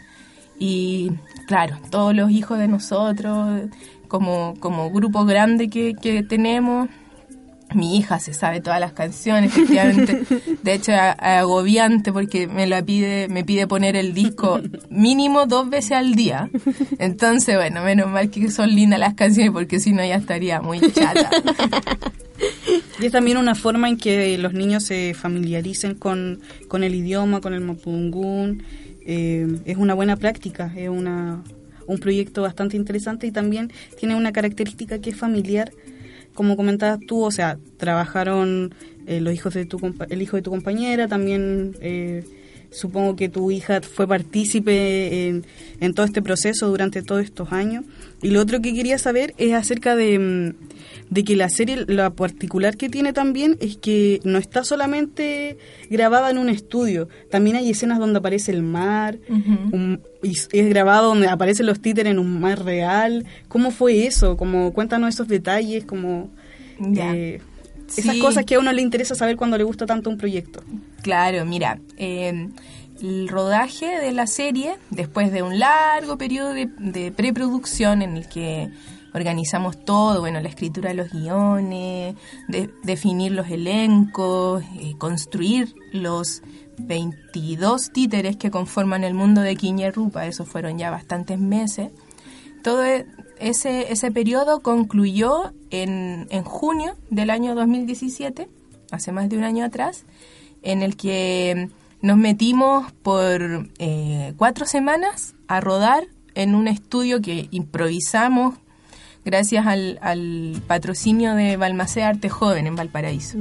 Y 0.59 1.13
claro, 1.47 1.79
todos 1.91 2.15
los 2.15 2.31
hijos 2.31 2.59
de 2.59 2.69
nosotros, 2.69 3.63
como, 4.09 4.55
como 4.59 4.91
grupo 4.91 5.25
grande 5.25 5.69
que, 5.69 5.95
que 5.95 6.23
tenemos, 6.23 6.89
mi 7.75 7.97
hija 7.99 8.19
se 8.19 8.35
sabe 8.35 8.61
todas 8.61 8.81
las 8.81 8.93
canciones, 8.93 9.51
efectivamente. 9.51 10.23
De 10.63 10.75
hecho, 10.75 10.93
es 10.93 10.99
agobiante 11.19 12.13
porque 12.13 12.47
me 12.47 12.67
la 12.67 12.85
pide, 12.85 13.29
me 13.29 13.45
pide 13.45 13.67
poner 13.67 13.97
el 13.97 14.15
disco 14.15 14.61
mínimo 14.91 15.47
dos 15.47 15.69
veces 15.71 15.93
al 15.93 16.15
día. 16.15 16.51
Entonces, 16.99 17.57
bueno, 17.57 17.83
menos 17.83 18.09
mal 18.11 18.31
que 18.31 18.51
son 18.51 18.71
lindas 18.75 18.99
las 18.99 19.15
canciones 19.15 19.53
porque 19.53 19.81
si 19.81 19.93
no 19.93 20.05
ya 20.05 20.17
estaría 20.17 20.61
muy 20.61 20.81
chata. 20.81 21.31
Y 23.01 23.07
es 23.07 23.13
también 23.13 23.37
una 23.37 23.55
forma 23.55 23.89
en 23.89 23.97
que 23.97 24.37
los 24.39 24.53
niños 24.53 24.85
se 24.85 25.15
familiaricen 25.15 25.95
con, 25.95 26.41
con 26.69 26.85
el 26.85 26.95
idioma, 26.95 27.41
con 27.41 27.55
el 27.55 27.61
mapungún. 27.61 28.63
Eh, 29.05 29.61
es 29.65 29.77
una 29.77 29.95
buena 29.95 30.17
práctica, 30.17 30.73
es 30.77 30.89
una, 30.89 31.43
un 31.87 31.99
proyecto 31.99 32.43
bastante 32.43 32.77
interesante 32.77 33.27
y 33.27 33.33
también 33.33 33.73
tiene 33.99 34.15
una 34.15 34.33
característica 34.33 35.01
que 35.01 35.11
es 35.11 35.17
familiar. 35.17 35.73
Como 36.35 36.57
comentabas 36.57 37.01
tú, 37.07 37.23
o 37.23 37.31
sea, 37.31 37.59
trabajaron 37.77 38.75
eh, 39.07 39.21
los 39.21 39.35
hijos 39.35 39.55
de 39.55 39.65
tu 39.65 39.79
el 40.09 40.23
hijo 40.23 40.37
de 40.37 40.43
tu 40.43 40.51
compañera, 40.51 41.09
también 41.09 41.77
eh, 41.81 42.25
supongo 42.71 43.17
que 43.17 43.29
tu 43.29 43.51
hija 43.51 43.81
fue 43.83 44.07
partícipe 44.07 45.29
en, 45.29 45.45
en 45.81 45.95
todo 45.95 46.07
este 46.07 46.23
proceso 46.23 46.69
durante 46.69 47.03
todos 47.03 47.23
estos 47.23 47.53
años. 47.53 47.85
Y 48.23 48.31
lo 48.31 48.41
otro 48.41 48.61
que 48.61 48.75
quería 48.75 48.99
saber 48.99 49.35
es 49.39 49.53
acerca 49.53 49.97
de, 49.97 50.19
mm, 50.19 50.55
de 51.13 51.25
que 51.25 51.37
la 51.37 51.49
serie, 51.51 51.85
la 51.89 52.09
particular 52.11 52.77
que 52.79 52.89
tiene 52.89 53.13
también 53.13 53.59
es 53.61 53.77
que 53.77 54.21
no 54.25 54.39
está 54.39 54.65
solamente 54.65 55.59
grabada 55.91 56.31
en 56.31 56.39
un 56.39 56.49
estudio, 56.49 57.09
también 57.31 57.57
hay 57.57 57.69
escenas 57.71 57.99
donde 57.99 58.19
aparece 58.19 58.51
el 58.51 58.63
mar, 58.63 59.19
un- 59.29 60.01
y 60.23 60.31
es 60.31 60.69
grabado 60.71 61.09
donde 61.09 61.29
aparecen 61.29 61.67
los 61.67 61.81
títeres 61.81 62.13
en 62.13 62.19
un 62.19 62.41
mar 62.41 62.65
real. 62.65 63.27
¿Cómo 63.49 63.71
fue 63.73 64.07
eso? 64.07 64.37
Como 64.39 64.73
cuéntanos 64.73 65.13
esos 65.15 65.29
detalles, 65.29 65.85
como 65.85 66.31
eh, 66.97 67.41
esas 67.97 68.15
Sí. 68.15 68.21
cosas 68.21 68.45
que 68.47 68.55
a 68.55 68.59
uno 68.59 68.73
le 68.73 68.81
interesa 68.81 69.15
saber 69.15 69.37
cuando 69.37 69.59
le 69.59 69.65
gusta 69.65 69.85
tanto 69.85 70.09
un 70.09 70.17
proyecto. 70.17 70.63
Claro, 71.03 71.45
mira, 71.45 71.79
eh, 71.99 72.49
el 73.03 73.29
rodaje 73.29 73.99
de 74.01 74.13
la 74.13 74.27
serie, 74.27 74.77
después 74.91 75.31
de 75.31 75.43
un 75.43 75.59
largo 75.59 76.17
periodo 76.17 76.55
de, 76.55 76.69
de 76.79 77.13
preproducción 77.13 78.01
en 78.01 78.17
el 78.17 78.29
que 78.29 78.69
organizamos 79.15 79.85
todo, 79.85 80.21
bueno, 80.21 80.41
la 80.41 80.49
escritura 80.49 80.89
de 80.91 80.95
los 80.95 81.11
guiones, 81.13 82.15
de- 82.49 82.71
definir 82.83 83.33
los 83.33 83.49
elencos, 83.51 84.63
eh, 84.81 84.95
construir 84.99 85.75
los 85.93 86.43
22 86.79 87.91
títeres 87.93 88.37
que 88.37 88.51
conforman 88.51 89.05
el 89.05 89.15
mundo 89.15 89.41
de 89.43 89.57
Quiñerrupa, 89.57 90.27
eso 90.27 90.45
fueron 90.45 90.79
ya 90.79 90.91
bastantes 90.91 91.39
meses. 91.39 91.91
Todo 92.63 92.85
e- 92.85 93.07
ese, 93.39 93.93
ese 93.93 94.11
periodo 94.11 94.61
concluyó 94.61 95.53
en, 95.71 96.27
en 96.31 96.45
junio 96.45 96.95
del 97.11 97.31
año 97.31 97.55
2017, 97.55 98.49
hace 98.91 99.13
más 99.13 99.29
de 99.29 99.37
un 99.37 99.45
año 99.45 99.65
atrás, 99.65 100.05
en 100.63 100.83
el 100.83 100.97
que 100.97 101.69
nos 102.03 102.17
metimos 102.17 102.93
por 103.03 103.69
eh, 103.79 104.33
cuatro 104.37 104.65
semanas 104.67 105.35
a 105.49 105.61
rodar 105.61 106.05
en 106.35 106.55
un 106.55 106.67
estudio 106.69 107.21
que 107.21 107.49
improvisamos 107.51 108.55
gracias 109.25 109.67
al, 109.67 109.99
al 110.03 110.63
patrocinio 110.67 111.35
de 111.35 111.57
Balmaceda 111.57 112.09
Arte 112.09 112.29
Joven 112.29 112.67
en 112.67 112.77
Valparaíso. 112.77 113.39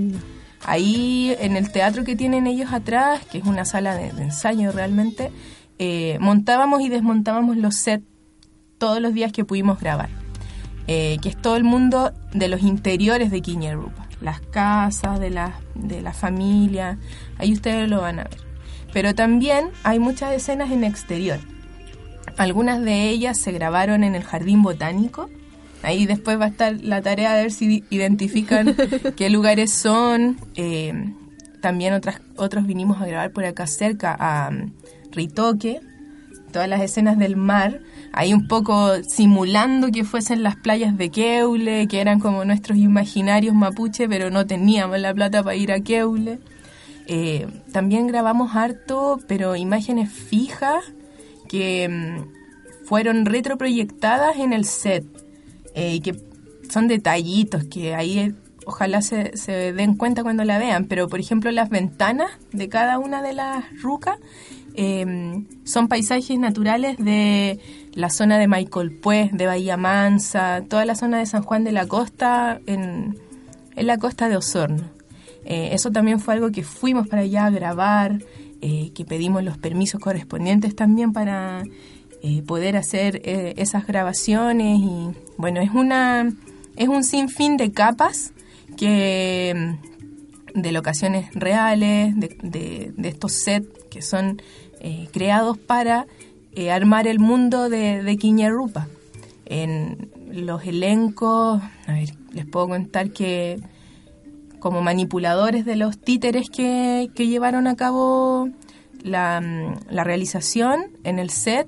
Ahí 0.63 1.35
en 1.39 1.55
el 1.55 1.71
teatro 1.71 2.03
que 2.03 2.15
tienen 2.15 2.45
ellos 2.47 2.71
atrás, 2.71 3.25
que 3.25 3.39
es 3.39 3.45
una 3.45 3.65
sala 3.65 3.95
de, 3.95 4.11
de 4.11 4.23
ensayo 4.23 4.71
realmente, 4.71 5.31
eh, 5.79 6.17
montábamos 6.19 6.81
y 6.81 6.89
desmontábamos 6.89 7.57
los 7.57 7.75
sets 7.75 8.05
todos 8.77 9.01
los 9.01 9.13
días 9.13 9.31
que 9.31 9.45
pudimos 9.45 9.79
grabar, 9.79 10.09
eh, 10.87 11.17
que 11.21 11.29
es 11.29 11.37
todo 11.37 11.55
el 11.55 11.63
mundo 11.63 12.11
de 12.33 12.47
los 12.47 12.61
interiores 12.61 13.31
de 13.31 13.41
Quiñerrupa, 13.41 14.07
las 14.21 14.41
casas 14.41 15.19
de 15.19 15.29
la, 15.29 15.59
de 15.75 16.01
la 16.01 16.13
familia, 16.13 16.97
ahí 17.37 17.53
ustedes 17.53 17.89
lo 17.89 18.01
van 18.01 18.19
a 18.19 18.23
ver. 18.23 18.37
Pero 18.93 19.15
también 19.15 19.69
hay 19.83 19.99
muchas 19.99 20.33
escenas 20.33 20.71
en 20.71 20.83
exterior. 20.83 21.39
Algunas 22.37 22.81
de 22.81 23.09
ellas 23.09 23.37
se 23.37 23.51
grabaron 23.51 24.03
en 24.03 24.15
el 24.15 24.23
jardín 24.23 24.63
botánico. 24.63 25.29
Ahí 25.83 26.05
después 26.05 26.39
va 26.39 26.45
a 26.45 26.49
estar 26.49 26.75
la 26.81 27.01
tarea 27.01 27.33
de 27.33 27.43
ver 27.43 27.51
si 27.51 27.83
identifican 27.89 28.75
qué 29.15 29.29
lugares 29.29 29.71
son. 29.71 30.37
Eh, 30.55 30.93
también 31.61 31.93
otras, 31.93 32.21
otros 32.35 32.65
vinimos 32.65 33.01
a 33.01 33.05
grabar 33.05 33.31
por 33.31 33.45
acá 33.45 33.67
cerca 33.67 34.15
a 34.19 34.51
mm, 34.51 34.73
Ritoque, 35.11 35.81
todas 36.51 36.67
las 36.67 36.81
escenas 36.81 37.17
del 37.17 37.35
mar, 37.35 37.81
ahí 38.11 38.33
un 38.33 38.47
poco 38.47 39.01
simulando 39.03 39.91
que 39.91 40.03
fuesen 40.03 40.43
las 40.43 40.55
playas 40.55 40.97
de 40.97 41.09
Keule, 41.09 41.87
que 41.87 42.01
eran 42.01 42.19
como 42.19 42.43
nuestros 42.45 42.77
imaginarios 42.77 43.55
mapuche, 43.55 44.09
pero 44.09 44.29
no 44.29 44.45
teníamos 44.45 44.99
la 44.99 45.13
plata 45.13 45.43
para 45.43 45.55
ir 45.55 45.71
a 45.71 45.79
Keule. 45.81 46.39
Eh, 47.07 47.47
también 47.71 48.07
grabamos 48.07 48.55
harto, 48.55 49.19
pero 49.27 49.55
imágenes 49.55 50.11
fijas 50.11 50.83
que 51.47 51.89
mm, 51.89 52.85
fueron 52.85 53.25
retroproyectadas 53.25 54.37
en 54.37 54.53
el 54.53 54.65
set 54.65 55.05
eh, 55.73 55.95
y 55.95 55.99
que 56.01 56.15
son 56.71 56.87
detallitos 56.87 57.65
que 57.65 57.93
ahí 57.93 58.19
eh, 58.19 58.33
ojalá 58.65 59.01
se, 59.01 59.35
se 59.37 59.73
den 59.73 59.95
cuenta 59.95 60.23
cuando 60.23 60.43
la 60.43 60.57
vean. 60.57 60.85
Pero, 60.85 61.07
por 61.07 61.19
ejemplo, 61.19 61.51
las 61.51 61.69
ventanas 61.69 62.31
de 62.51 62.69
cada 62.69 62.97
una 62.97 63.21
de 63.21 63.33
las 63.33 63.65
rucas 63.81 64.17
eh, 64.73 65.43
son 65.63 65.87
paisajes 65.87 66.39
naturales 66.39 66.97
de 66.97 67.59
la 67.93 68.09
zona 68.09 68.37
de 68.37 68.47
Maicolpué, 68.47 69.29
de 69.33 69.45
Bahía 69.45 69.77
Mansa, 69.77 70.63
toda 70.67 70.85
la 70.85 70.95
zona 70.95 71.19
de 71.19 71.25
San 71.25 71.43
Juan 71.43 71.63
de 71.63 71.73
la 71.73 71.87
Costa, 71.87 72.61
en, 72.65 73.17
en 73.75 73.87
la 73.87 73.97
costa 73.97 74.29
de 74.29 74.37
Osorno. 74.37 74.89
Eh, 75.43 75.69
eso 75.73 75.91
también 75.91 76.19
fue 76.19 76.35
algo 76.35 76.51
que 76.51 76.63
fuimos 76.63 77.07
para 77.07 77.23
allá 77.23 77.45
a 77.47 77.49
grabar, 77.49 78.19
que 78.61 79.05
pedimos 79.05 79.43
los 79.43 79.57
permisos 79.57 79.99
correspondientes 79.99 80.75
también 80.75 81.13
para 81.13 81.63
eh, 82.21 82.41
poder 82.43 82.77
hacer 82.77 83.21
eh, 83.25 83.53
esas 83.57 83.87
grabaciones 83.87 84.79
y 84.79 85.09
bueno, 85.37 85.61
es 85.61 85.71
una 85.71 86.31
es 86.75 86.87
un 86.87 87.03
sinfín 87.03 87.57
de 87.57 87.71
capas 87.71 88.33
que 88.77 89.75
de 90.53 90.71
locaciones 90.71 91.33
reales, 91.33 92.13
de, 92.19 92.37
de- 92.95 93.09
estos 93.09 93.33
sets 93.33 93.67
que 93.89 94.01
son 94.01 94.41
eh, 94.79 95.07
creados 95.11 95.57
para 95.57 96.07
armar 96.69 97.07
el 97.07 97.19
mundo 97.19 97.69
de, 97.69 98.03
de 98.03 98.17
Quiñarrupa. 98.17 98.87
En 99.45 100.09
los 100.31 100.65
elencos, 100.65 101.61
a 101.87 101.93
ver, 101.93 102.09
les 102.33 102.45
puedo 102.45 102.67
contar 102.69 103.11
que 103.11 103.59
como 104.59 104.81
manipuladores 104.81 105.65
de 105.65 105.75
los 105.75 105.97
títeres 105.97 106.49
que, 106.49 107.09
que 107.15 107.27
llevaron 107.27 107.67
a 107.67 107.75
cabo 107.75 108.49
la, 109.03 109.41
mm, 109.41 109.91
la 109.93 110.03
realización 110.03 110.85
en 111.03 111.19
el 111.19 111.29
set, 111.31 111.67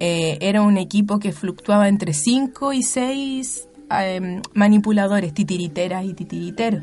eh, 0.00 0.38
era 0.40 0.62
un 0.62 0.76
equipo 0.78 1.18
que 1.18 1.32
fluctuaba 1.32 1.88
entre 1.88 2.12
5 2.14 2.72
y 2.72 2.82
6 2.82 3.68
manipuladores, 4.54 5.32
titiriteras 5.34 6.04
y 6.04 6.14
titiriteros. 6.14 6.82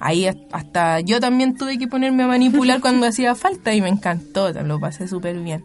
Ahí 0.00 0.26
has- 0.26 0.36
hasta 0.50 1.00
yo 1.00 1.20
también 1.20 1.56
tuve 1.56 1.78
que 1.78 1.86
ponerme 1.88 2.24
a 2.24 2.26
manipular 2.26 2.80
cuando 2.82 3.06
hacía 3.06 3.34
falta 3.34 3.72
y 3.74 3.80
me 3.80 3.88
encantó, 3.88 4.50
lo 4.52 4.80
pasé 4.80 5.06
súper 5.08 5.38
bien. 5.38 5.64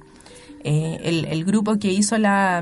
Eh, 0.63 0.99
el, 1.03 1.25
el 1.25 1.45
grupo 1.45 1.77
que 1.77 1.91
hizo 1.91 2.17
la, 2.17 2.61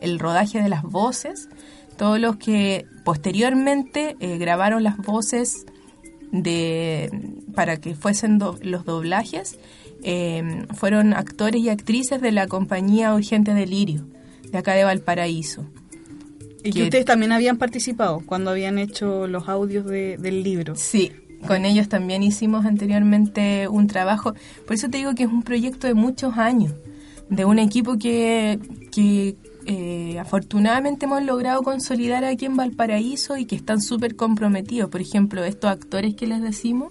el 0.00 0.18
rodaje 0.18 0.62
de 0.62 0.68
las 0.68 0.82
voces, 0.82 1.48
todos 1.96 2.18
los 2.18 2.36
que 2.36 2.86
posteriormente 3.04 4.16
eh, 4.20 4.38
grabaron 4.38 4.82
las 4.82 4.96
voces 4.96 5.66
de 6.30 7.10
para 7.54 7.76
que 7.76 7.94
fuesen 7.94 8.38
do- 8.38 8.58
los 8.62 8.84
doblajes 8.86 9.58
eh, 10.02 10.66
fueron 10.74 11.12
actores 11.14 11.60
y 11.62 11.68
actrices 11.68 12.20
de 12.20 12.32
la 12.32 12.46
compañía 12.46 13.14
Urgente 13.14 13.54
Delirio 13.54 14.04
de 14.50 14.58
acá 14.58 14.74
de 14.74 14.84
Valparaíso 14.84 15.64
Y 16.58 16.64
que 16.64 16.72
que- 16.72 16.82
ustedes 16.84 17.04
también 17.04 17.32
habían 17.32 17.56
participado 17.58 18.20
cuando 18.26 18.50
habían 18.50 18.78
hecho 18.78 19.26
los 19.26 19.48
audios 19.48 19.86
de- 19.86 20.16
del 20.18 20.42
libro. 20.42 20.74
Sí, 20.76 21.12
con 21.46 21.64
ellos 21.64 21.88
también 21.88 22.22
hicimos 22.22 22.64
anteriormente 22.66 23.66
un 23.68 23.86
trabajo. 23.88 24.34
Por 24.66 24.74
eso 24.74 24.88
te 24.88 24.98
digo 24.98 25.14
que 25.14 25.24
es 25.24 25.28
un 25.30 25.42
proyecto 25.42 25.86
de 25.88 25.94
muchos 25.94 26.36
años, 26.38 26.72
de 27.30 27.44
un 27.44 27.58
equipo 27.58 27.96
que, 27.98 28.58
que 28.92 29.36
eh, 29.66 30.18
afortunadamente 30.18 31.06
hemos 31.06 31.22
logrado 31.22 31.62
consolidar 31.62 32.24
aquí 32.24 32.44
en 32.46 32.56
Valparaíso 32.56 33.36
y 33.36 33.44
que 33.46 33.56
están 33.56 33.80
súper 33.80 34.16
comprometidos. 34.16 34.90
Por 34.90 35.00
ejemplo, 35.00 35.42
estos 35.44 35.70
actores 35.70 36.14
que 36.14 36.26
les 36.26 36.42
decimos, 36.42 36.88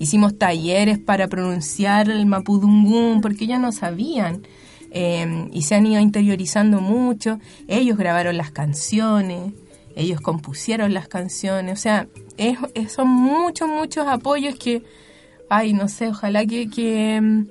hicimos 0.00 0.36
talleres 0.36 0.98
para 0.98 1.28
pronunciar 1.28 2.10
el 2.10 2.26
mapudungún 2.26 3.20
porque 3.20 3.46
ya 3.46 3.58
no 3.60 3.70
sabían. 3.70 4.42
eh, 4.92 5.48
y 5.52 5.62
se 5.62 5.76
han 5.76 5.86
ido 5.86 6.00
interiorizando 6.00 6.80
mucho. 6.80 7.38
Ellos 7.68 7.96
grabaron 7.96 8.36
las 8.36 8.50
canciones, 8.50 9.52
ellos 9.94 10.20
compusieron 10.20 10.92
las 10.94 11.06
canciones, 11.06 11.78
o 11.78 11.80
sea, 11.80 12.08
es, 12.38 12.58
es- 12.74 12.90
son 12.90 13.06
muchos, 13.08 13.68
muchos 13.68 14.08
apoyos 14.08 14.56
que, 14.56 14.82
ay, 15.48 15.74
no 15.74 15.86
sé, 15.86 16.08
ojalá 16.08 16.44
que, 16.44 16.68
que 16.68 17.20
mm, 17.20 17.46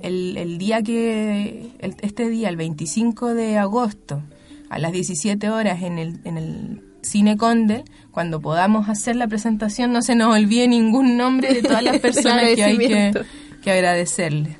el, 0.00 0.36
el 0.38 0.56
día 0.56 0.80
que, 0.82 1.72
el- 1.80 1.96
este 2.00 2.30
día, 2.30 2.48
el 2.48 2.56
25 2.56 3.34
de 3.34 3.58
agosto, 3.58 4.22
a 4.70 4.78
las 4.78 4.92
17 4.92 5.50
horas 5.50 5.82
en 5.82 5.98
el, 5.98 6.20
en 6.24 6.38
el 6.38 6.82
Cine 7.08 7.36
Condel, 7.36 7.84
cuando 8.10 8.40
podamos 8.40 8.88
hacer 8.88 9.16
la 9.16 9.26
presentación, 9.26 9.92
no 9.92 10.02
se 10.02 10.14
nos 10.14 10.34
olvide 10.34 10.68
ningún 10.68 11.16
nombre 11.16 11.52
de 11.54 11.62
todas 11.62 11.82
las 11.82 11.98
personas 12.00 12.44
que 12.54 12.62
hay 12.62 12.78
que, 12.78 13.70
agradecerle. 13.70 14.56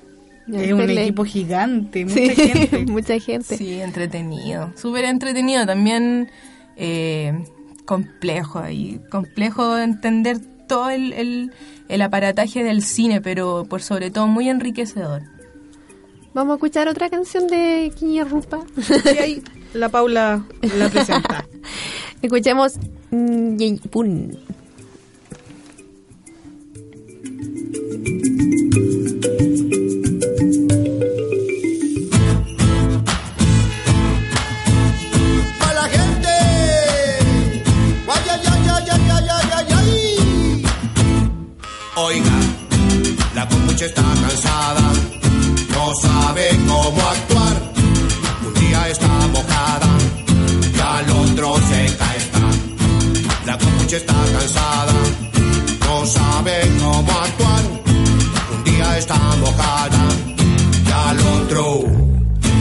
Es 0.52 0.72
un 0.72 0.88
equipo 0.90 1.24
gigante, 1.24 2.04
mucha 2.04 2.14
Sí, 2.14 2.30
gente. 2.30 2.78
mucha 2.86 3.18
gente. 3.20 3.56
Sí, 3.56 3.80
entretenido. 3.80 4.72
Súper 4.76 5.04
entretenido. 5.04 5.66
También 5.66 6.30
eh, 6.76 7.44
complejo 7.84 8.68
y 8.68 9.00
complejo 9.10 9.78
entender 9.78 10.38
todo 10.66 10.90
el, 10.90 11.12
el, 11.12 11.52
el 11.88 12.02
aparataje 12.02 12.64
del 12.64 12.82
cine, 12.82 13.20
pero 13.20 13.66
por 13.68 13.82
sobre 13.82 14.10
todo 14.10 14.26
muy 14.26 14.48
enriquecedor. 14.48 15.22
Vamos 16.34 16.52
a 16.52 16.54
escuchar 16.56 16.88
otra 16.88 17.10
canción 17.10 17.46
de 17.46 17.90
Quiñarrupa. 17.98 18.60
Y 19.14 19.18
ahí 19.18 19.42
la 19.74 19.88
Paula 19.88 20.44
la 20.76 20.88
presenta. 20.88 21.44
Escuchemos 22.22 22.74
Pun. 23.90 24.36
Oiga, 42.00 42.30
la 43.34 43.48
compucha 43.48 43.86
está 43.86 44.02
cansada, 44.02 44.92
no 45.70 45.94
sabe 45.96 46.50
cómo 46.66 47.02
actuar. 47.02 47.37
La 53.88 53.94
compucha 53.94 54.06
está 54.06 54.38
cansada, 54.38 54.92
no 55.86 56.04
sabe 56.04 56.60
cómo 56.78 57.10
actuar. 57.10 57.62
Un 58.54 58.64
día 58.64 58.98
está 58.98 59.16
mojada 59.40 60.08
y 60.86 60.90
al 60.90 61.18
otro 61.42 61.84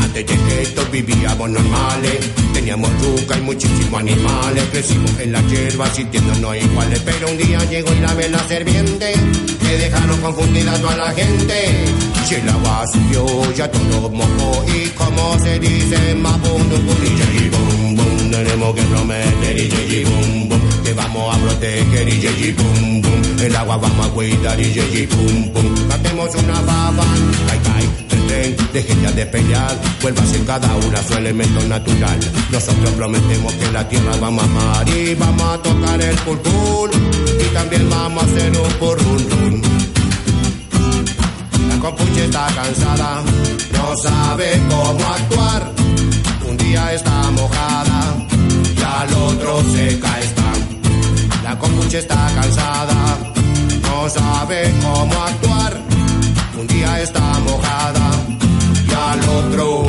antes 0.03 0.25
de 0.25 0.61
esto 0.61 0.87
vivíamos 0.89 1.49
normales, 1.49 2.31
teníamos 2.53 2.89
yuca 3.01 3.37
y 3.37 3.41
muchísimos 3.41 3.99
animales, 3.99 4.63
crecimos 4.71 5.19
en 5.19 5.33
la 5.33 5.41
hierba 5.41 5.93
sintiéndonos 5.93 6.55
iguales, 6.55 7.01
pero 7.03 7.29
un 7.29 7.37
día 7.37 7.59
llegó 7.65 7.93
y 7.93 7.99
la 7.99 8.13
vela 8.13 8.39
serviente, 8.47 9.13
que 9.59 9.77
dejaron 9.77 10.21
confundida 10.21 10.71
a 10.71 10.79
toda 10.79 10.95
la 10.95 11.11
gente. 11.11 11.85
Si 12.25 12.35
el 12.35 12.47
agua 12.47 12.85
subió, 12.87 13.53
ya 13.53 13.69
todo 13.69 14.09
mojó, 14.09 14.65
y 14.65 14.87
como 14.91 15.37
se 15.39 15.59
dice, 15.59 16.15
mabundo, 16.15 16.75
y 16.77 17.43
y 17.43 17.49
bum 17.49 17.95
bum, 17.97 18.31
tenemos 18.31 18.75
que 18.75 18.81
prometer, 18.83 19.57
y 19.57 19.93
y 19.93 20.46
vamos 20.93 21.35
a 21.35 21.39
proteger, 21.39 22.07
y 22.09 22.13
y 22.13 22.51
bum 22.51 23.01
bum, 23.01 23.39
el 23.39 23.55
agua 23.55 23.77
vamos 23.77 24.07
a 24.07 24.09
cuidar, 24.09 24.59
y 24.59 24.65
y 24.65 25.05
bum 25.05 25.53
bum, 25.53 25.91
hacemos 25.91 26.35
una 26.35 26.61
baba, 26.61 27.03
tren, 27.63 28.27
tren, 28.27 28.57
dejen 28.73 29.01
ya 29.01 29.11
de 29.11 29.25
pelear, 29.25 29.75
vuelva 30.01 30.21
a 30.21 30.25
ser 30.25 30.43
cada 30.45 30.75
una 30.75 31.03
su 31.03 31.13
elemento 31.13 31.61
natural. 31.67 32.19
Nosotros 32.51 32.91
prometemos 32.91 33.53
que 33.53 33.71
la 33.71 33.87
tierra 33.87 34.11
vamos 34.19 34.43
a 34.43 34.45
amar 34.45 34.89
y 34.89 35.15
vamos 35.15 35.43
a 35.43 35.57
tocar 35.61 36.01
el 36.01 36.15
pulpul 36.17 36.91
y 37.39 37.53
también 37.53 37.89
vamos 37.89 38.23
a 38.23 38.25
hacer 38.25 38.57
un 38.57 38.73
purrun 38.73 39.29
run. 39.29 39.61
La 41.69 41.79
compuche 41.79 42.25
está 42.25 42.47
cansada, 42.55 43.23
no 43.73 43.97
sabe 43.97 44.61
cómo 44.69 45.05
actuar. 45.05 45.71
Un 46.47 46.57
día 46.57 46.93
está 46.93 47.31
mojada 47.31 48.15
y 48.77 48.81
al 48.81 49.13
otro 49.13 49.61
seca 49.73 50.19
está. 50.19 50.46
Compuche 51.87 51.99
está 51.99 52.27
cansada, 52.35 53.17
no 53.81 54.09
sabe 54.09 54.73
cómo 54.81 55.23
actuar. 55.23 55.81
Un 56.59 56.67
día 56.67 57.01
está 57.01 57.21
mojada 57.39 58.11
y 58.89 58.93
al 58.93 59.29
otro. 59.29 59.85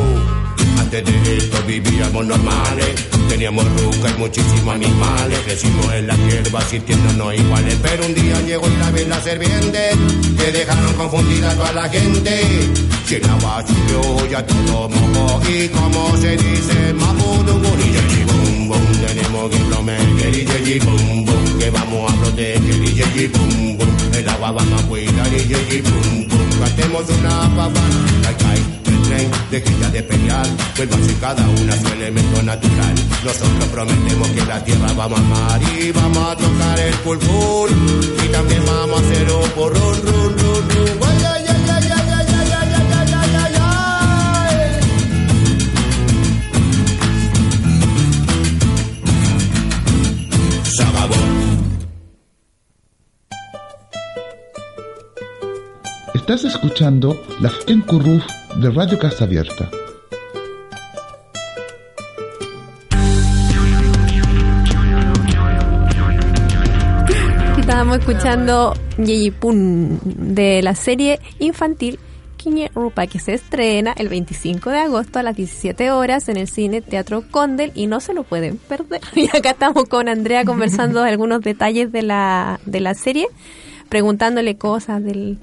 Antes 0.79 1.03
de 1.03 1.37
esto 1.37 1.57
vivíamos 1.67 2.25
normales, 2.25 3.08
teníamos 3.39 3.63
ruca 3.81 4.09
y 4.09 4.19
muchísimos 4.19 4.75
animales, 4.75 5.39
crecimos 5.45 5.93
en 5.93 6.07
la 6.07 6.15
hierba 6.17 6.59
sintiéndonos 6.59 7.33
iguales, 7.35 7.77
pero 7.81 8.05
un 8.05 8.13
día 8.13 8.41
llegó 8.41 8.67
y 8.67 8.75
la 8.75 8.91
vela 8.91 9.21
serviente, 9.21 9.91
que 10.37 10.51
dejaron 10.51 10.93
confundida 10.95 11.55
toda 11.55 11.71
la 11.71 11.87
gente. 11.87 12.41
Si 13.05 13.15
el 13.15 13.29
agua 13.29 13.63
subió 13.65 14.27
ya 14.27 14.45
todo 14.45 14.89
mojó 14.89 15.41
y 15.49 15.69
como 15.69 16.17
se 16.17 16.35
dice, 16.35 16.93
mapudungun 16.95 17.79
y 17.79 17.93
yeji 17.93 18.23
bum 18.25 18.91
tenemos 19.07 19.49
que 19.49 19.57
prometer 19.69 20.35
y 20.35 20.45
yeji 20.45 20.79
bum 20.79 21.59
que 21.59 21.69
vamos 21.69 22.11
a 22.11 22.15
proteger 22.17 23.15
y 23.15 23.27
bum 23.27 23.77
bum, 23.77 23.89
el 24.17 24.27
agua 24.27 24.51
vamos 24.51 24.83
a 24.83 24.85
cuidar 24.85 25.33
y 25.33 25.81
bum 25.81 26.27
bum, 26.27 26.59
cantemos 26.59 27.05
una 27.07 27.55
papa, 27.55 27.81
cai, 28.37 28.78
deje 29.51 29.75
ya 29.81 29.89
de 29.89 30.03
pelear, 30.03 30.47
vuelvan 30.75 31.01
cada 31.19 31.47
una 31.49 31.73
su 31.75 31.87
elemento 31.87 32.43
natural. 32.43 32.95
Nosotros 33.23 33.65
prometemos 33.71 34.27
que 34.29 34.45
la 34.45 34.63
tierra 34.63 34.93
vamos 34.93 35.19
a 35.19 35.23
amar 35.23 35.61
y 35.77 35.91
vamos 35.91 36.17
a 36.17 36.35
tocar 36.35 36.79
el 36.79 36.93
pulpul 36.95 37.69
y 38.25 38.27
también 38.29 38.65
vamos 38.65 39.01
a 39.01 39.05
hacer 39.05 39.31
un 39.31 39.49
porrón, 39.51 40.01
run, 40.03 40.37
run, 40.37 40.69
run. 40.69 40.99
Estás 56.13 56.43
escuchando 56.43 57.19
la 57.39 57.51
Curruf 57.87 58.23
de 58.55 58.69
Radio 58.71 58.97
Casa 58.99 59.23
Abierta. 59.25 59.69
Estábamos 67.57 67.99
escuchando 67.99 68.73
Yeyipun 68.97 69.99
de 70.03 70.61
la 70.61 70.75
serie 70.75 71.19
infantil 71.39 71.99
Kiñe 72.37 72.71
Rupa 72.73 73.05
que 73.07 73.19
se 73.19 73.33
estrena 73.33 73.93
el 73.97 74.09
25 74.09 74.69
de 74.69 74.79
agosto 74.79 75.19
a 75.19 75.23
las 75.23 75.35
17 75.35 75.91
horas 75.91 76.29
en 76.29 76.37
el 76.37 76.47
cine 76.47 76.81
Teatro 76.81 77.23
Condel 77.29 77.71
y 77.75 77.87
no 77.87 77.99
se 77.99 78.13
lo 78.13 78.23
pueden 78.23 78.57
perder. 78.57 79.01
Y 79.15 79.27
acá 79.27 79.51
estamos 79.51 79.85
con 79.85 80.09
Andrea 80.09 80.45
conversando 80.45 81.03
algunos 81.03 81.41
detalles 81.41 81.91
de 81.91 82.01
la, 82.01 82.59
de 82.65 82.79
la 82.79 82.93
serie, 82.95 83.27
preguntándole 83.89 84.57
cosas 84.57 85.03
del, 85.03 85.37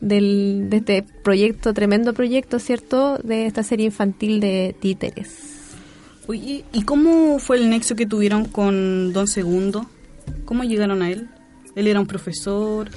del, 0.00 0.66
de 0.68 0.78
este 0.78 1.04
proyecto, 1.22 1.74
tremendo 1.74 2.12
proyecto, 2.14 2.58
¿cierto? 2.58 3.18
De 3.18 3.46
esta 3.46 3.62
serie 3.62 3.86
infantil 3.86 4.40
de 4.40 4.74
títeres. 4.78 5.74
Oye, 6.26 6.64
¿y 6.72 6.82
cómo 6.82 7.38
fue 7.38 7.56
el 7.58 7.70
nexo 7.70 7.94
que 7.94 8.06
tuvieron 8.06 8.46
con 8.46 9.12
Don 9.12 9.28
Segundo? 9.28 9.86
¿Cómo 10.44 10.64
llegaron 10.64 11.02
a 11.02 11.10
él? 11.10 11.28
Él 11.76 11.86
era 11.86 12.00
un 12.00 12.06
profesor, 12.06 12.90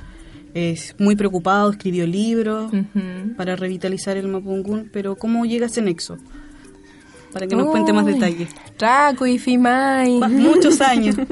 es 0.53 0.95
muy 0.97 1.15
preocupado, 1.15 1.69
escribió 1.69 2.07
libros 2.07 2.71
para 3.37 3.55
revitalizar 3.55 4.17
el 4.17 4.27
Mapungún, 4.27 4.89
pero 4.91 5.15
¿cómo 5.15 5.45
llega 5.45 5.67
ese 5.67 5.81
nexo? 5.81 6.17
Para 7.31 7.45
que 7.45 7.55
nos 7.55 7.67
cuente 7.67 7.93
más 7.93 8.05
detalles. 8.05 8.49
Traco 8.77 9.27
y 9.27 9.37
Fimay. 9.37 10.19
Muchos 10.19 10.81
años. 10.81 11.15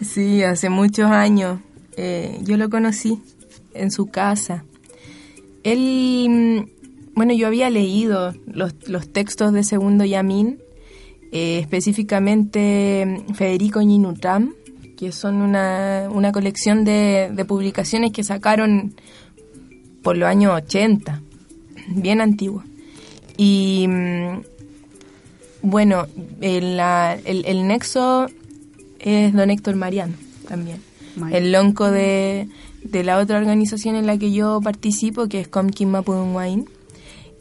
Sí, 0.00 0.42
hace 0.42 0.70
muchos 0.70 1.10
años. 1.10 1.60
Eh, 1.98 2.38
yo 2.40 2.56
lo 2.56 2.70
conocí 2.70 3.20
en 3.74 3.90
su 3.90 4.06
casa. 4.06 4.64
Él, 5.64 6.26
mm, 6.28 7.14
bueno, 7.14 7.32
yo 7.34 7.46
había 7.46 7.70
leído 7.70 8.34
los, 8.46 8.74
los 8.88 9.08
textos 9.12 9.52
de 9.52 9.62
Segundo 9.64 10.04
Yamín, 10.04 10.58
eh, 11.32 11.58
específicamente 11.60 13.24
mm, 13.28 13.34
Federico 13.34 13.80
Ñinutram, 13.82 14.54
que 14.96 15.12
son 15.12 15.36
una, 15.36 16.08
una 16.12 16.32
colección 16.32 16.84
de, 16.84 17.30
de 17.32 17.44
publicaciones 17.44 18.12
que 18.12 18.22
sacaron 18.24 18.94
por 20.02 20.16
los 20.16 20.28
años 20.28 20.52
80, 20.54 21.20
bien 21.88 22.20
antiguo. 22.20 22.62
Y 23.36 23.86
mm, 23.88 24.40
bueno, 25.62 26.06
el, 26.40 26.76
la- 26.76 27.18
el, 27.24 27.44
el 27.46 27.66
nexo 27.66 28.26
es 28.98 29.32
don 29.32 29.50
Héctor 29.50 29.76
Mariano 29.76 30.14
también. 30.48 30.78
Mariano. 31.16 31.44
El 31.46 31.52
lonco 31.52 31.90
de, 31.90 32.48
de 32.84 33.04
la 33.04 33.18
otra 33.18 33.38
organización 33.38 33.96
en 33.96 34.06
la 34.06 34.18
que 34.18 34.32
yo 34.32 34.60
participo, 34.60 35.28
que 35.28 35.40
es 35.40 35.48
Comkin 35.48 35.90
Mapudunguain, 35.90 36.68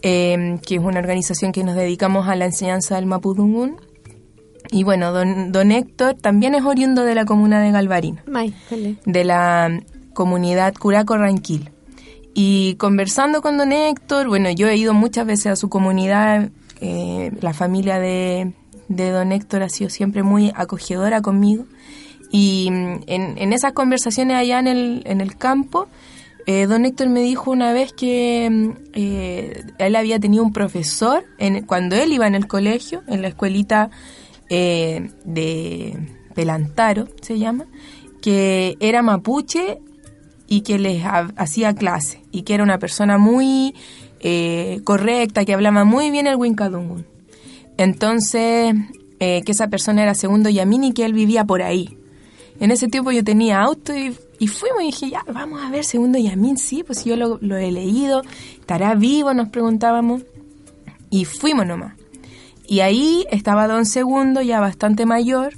eh, 0.02 0.60
que 0.66 0.76
es 0.76 0.82
una 0.82 1.00
organización 1.00 1.52
que 1.52 1.64
nos 1.64 1.76
dedicamos 1.76 2.28
a 2.28 2.36
la 2.36 2.46
enseñanza 2.46 2.96
del 2.96 3.06
Mapudungun. 3.06 3.78
Y 4.72 4.84
bueno, 4.84 5.12
don, 5.12 5.52
don 5.52 5.72
Héctor 5.72 6.16
también 6.16 6.56
es 6.56 6.64
oriundo 6.64 7.04
de 7.04 7.16
la 7.16 7.26
comuna 7.26 7.62
de 7.62 7.72
Galvarino 7.72 8.22
de 9.06 9.24
la 9.24 9.82
comunidad 10.14 10.74
Curaco 10.76 11.18
Ranquil. 11.18 11.70
Y 12.34 12.76
conversando 12.76 13.42
con 13.42 13.58
don 13.58 13.74
Héctor, 13.74 14.28
bueno, 14.28 14.50
yo 14.52 14.68
he 14.68 14.78
ido 14.78 14.94
muchas 14.94 15.26
veces 15.26 15.48
a 15.48 15.56
su 15.56 15.68
comunidad, 15.68 16.50
eh, 16.80 17.32
la 17.42 17.54
familia 17.54 18.00
de, 18.00 18.54
de 18.88 19.10
don 19.10 19.32
Héctor 19.32 19.64
ha 19.64 19.70
sido 19.70 19.90
siempre 19.90 20.24
muy 20.24 20.52
acogedora 20.56 21.22
conmigo. 21.22 21.66
Y 22.32 22.70
mm, 22.72 23.00
en, 23.08 23.38
en 23.38 23.54
esas 23.54 23.74
conversaciones 23.74 24.38
allá 24.38 24.60
en 24.60 24.68
el, 24.68 25.02
en 25.06 25.22
el 25.22 25.36
campo, 25.38 25.88
eh, 26.48 26.66
don 26.66 26.86
Héctor 26.86 27.10
me 27.10 27.22
dijo 27.22 27.52
una 27.52 27.72
vez 27.74 27.94
que 27.94 28.50
mm, 28.50 28.70
eh, 28.94 29.64
él 29.78 29.96
había 29.96 30.20
tenido 30.20 30.44
un 30.44 30.54
profesor 30.54 31.26
en, 31.38 31.66
cuando 31.66 31.96
él 31.96 32.12
iba 32.14 32.26
en 32.28 32.36
el 32.36 32.48
colegio, 32.48 33.04
en 33.08 33.22
la 33.22 33.28
escuelita 33.28 33.90
eh, 34.50 35.10
de 35.26 35.98
Pelantaro, 36.34 37.08
se 37.22 37.38
llama, 37.38 37.66
que 38.22 38.76
era 38.80 39.02
mapuche 39.02 39.80
y 40.48 40.62
que 40.62 40.80
les 40.80 41.04
ha- 41.06 41.32
hacía 41.36 41.74
clase 41.76 42.22
y 42.32 42.42
que 42.44 42.54
era 42.56 42.64
una 42.64 42.80
persona 42.80 43.18
muy 43.18 43.76
eh, 44.22 44.80
correcta, 44.84 45.46
que 45.46 45.54
hablaba 45.54 45.84
muy 45.84 46.12
bien 46.12 46.28
el 46.28 46.36
Winkadungun. 46.38 47.06
Entonces, 47.78 48.74
que 49.20 49.44
esa 49.48 49.68
persona 49.68 50.04
era 50.04 50.14
segundo 50.16 50.50
Yamin 50.50 50.84
y 50.86 50.94
que 50.94 51.06
él 51.06 51.14
vivía 51.14 51.46
por 51.46 51.62
ahí. 51.62 51.98
En 52.62 52.70
ese 52.70 52.88
tiempo 52.88 53.12
yo 53.12 53.24
tenía 53.24 53.60
auto 53.60 53.92
y, 53.96 54.48
fuimos 54.48 54.84
y 54.84 54.86
dije, 54.86 55.10
ya, 55.10 55.26
vamos 55.34 55.64
a 55.64 55.72
ver 55.72 55.84
segundo 55.84 56.20
Yamin, 56.20 56.58
sí, 56.58 56.84
pues 56.84 57.04
yo 57.04 57.16
lo, 57.16 57.58
he 57.58 57.72
leído, 57.72 58.22
estará 58.60 58.94
vivo, 58.94 59.34
nos 59.34 59.50
preguntábamos. 59.50 60.22
Y 61.10 61.26
fuimos 61.26 61.66
nomás. 61.66 61.96
Y 62.68 62.82
ahí 62.82 63.26
estaba 63.32 63.68
don 63.68 63.88
Segundo, 63.88 64.44
ya 64.44 64.60
bastante 64.60 65.08
mayor, 65.08 65.56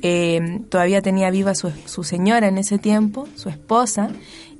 eh, 0.00 0.60
todavía 0.68 1.02
tenía 1.02 1.28
viva 1.30 1.56
su, 1.56 2.04
señora 2.04 2.46
en 2.46 2.58
ese 2.58 2.78
tiempo, 2.78 3.26
su 3.34 3.48
esposa, 3.48 4.10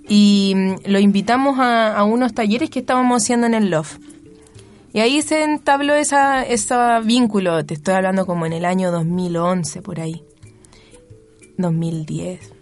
y 0.08 0.52
mm, 0.56 0.74
lo 0.86 0.98
invitamos 0.98 1.60
a, 1.60 2.02
unos 2.02 2.34
talleres 2.34 2.70
que 2.70 2.80
estábamos 2.80 3.22
haciendo 3.22 3.46
en 3.46 3.54
el 3.54 3.70
LOF. 3.70 3.98
Y 4.92 4.98
ahí 4.98 5.22
se 5.22 5.44
entabló 5.44 5.94
esa, 5.94 6.42
ese 6.42 6.74
vínculo, 7.04 7.64
te 7.64 7.74
estoy 7.74 7.94
hablando 7.94 8.26
como 8.26 8.46
en 8.46 8.52
el 8.52 8.64
año 8.64 8.90
2011, 8.90 9.80
por 9.80 10.00
ahí, 10.00 10.24
2010. 11.58 12.52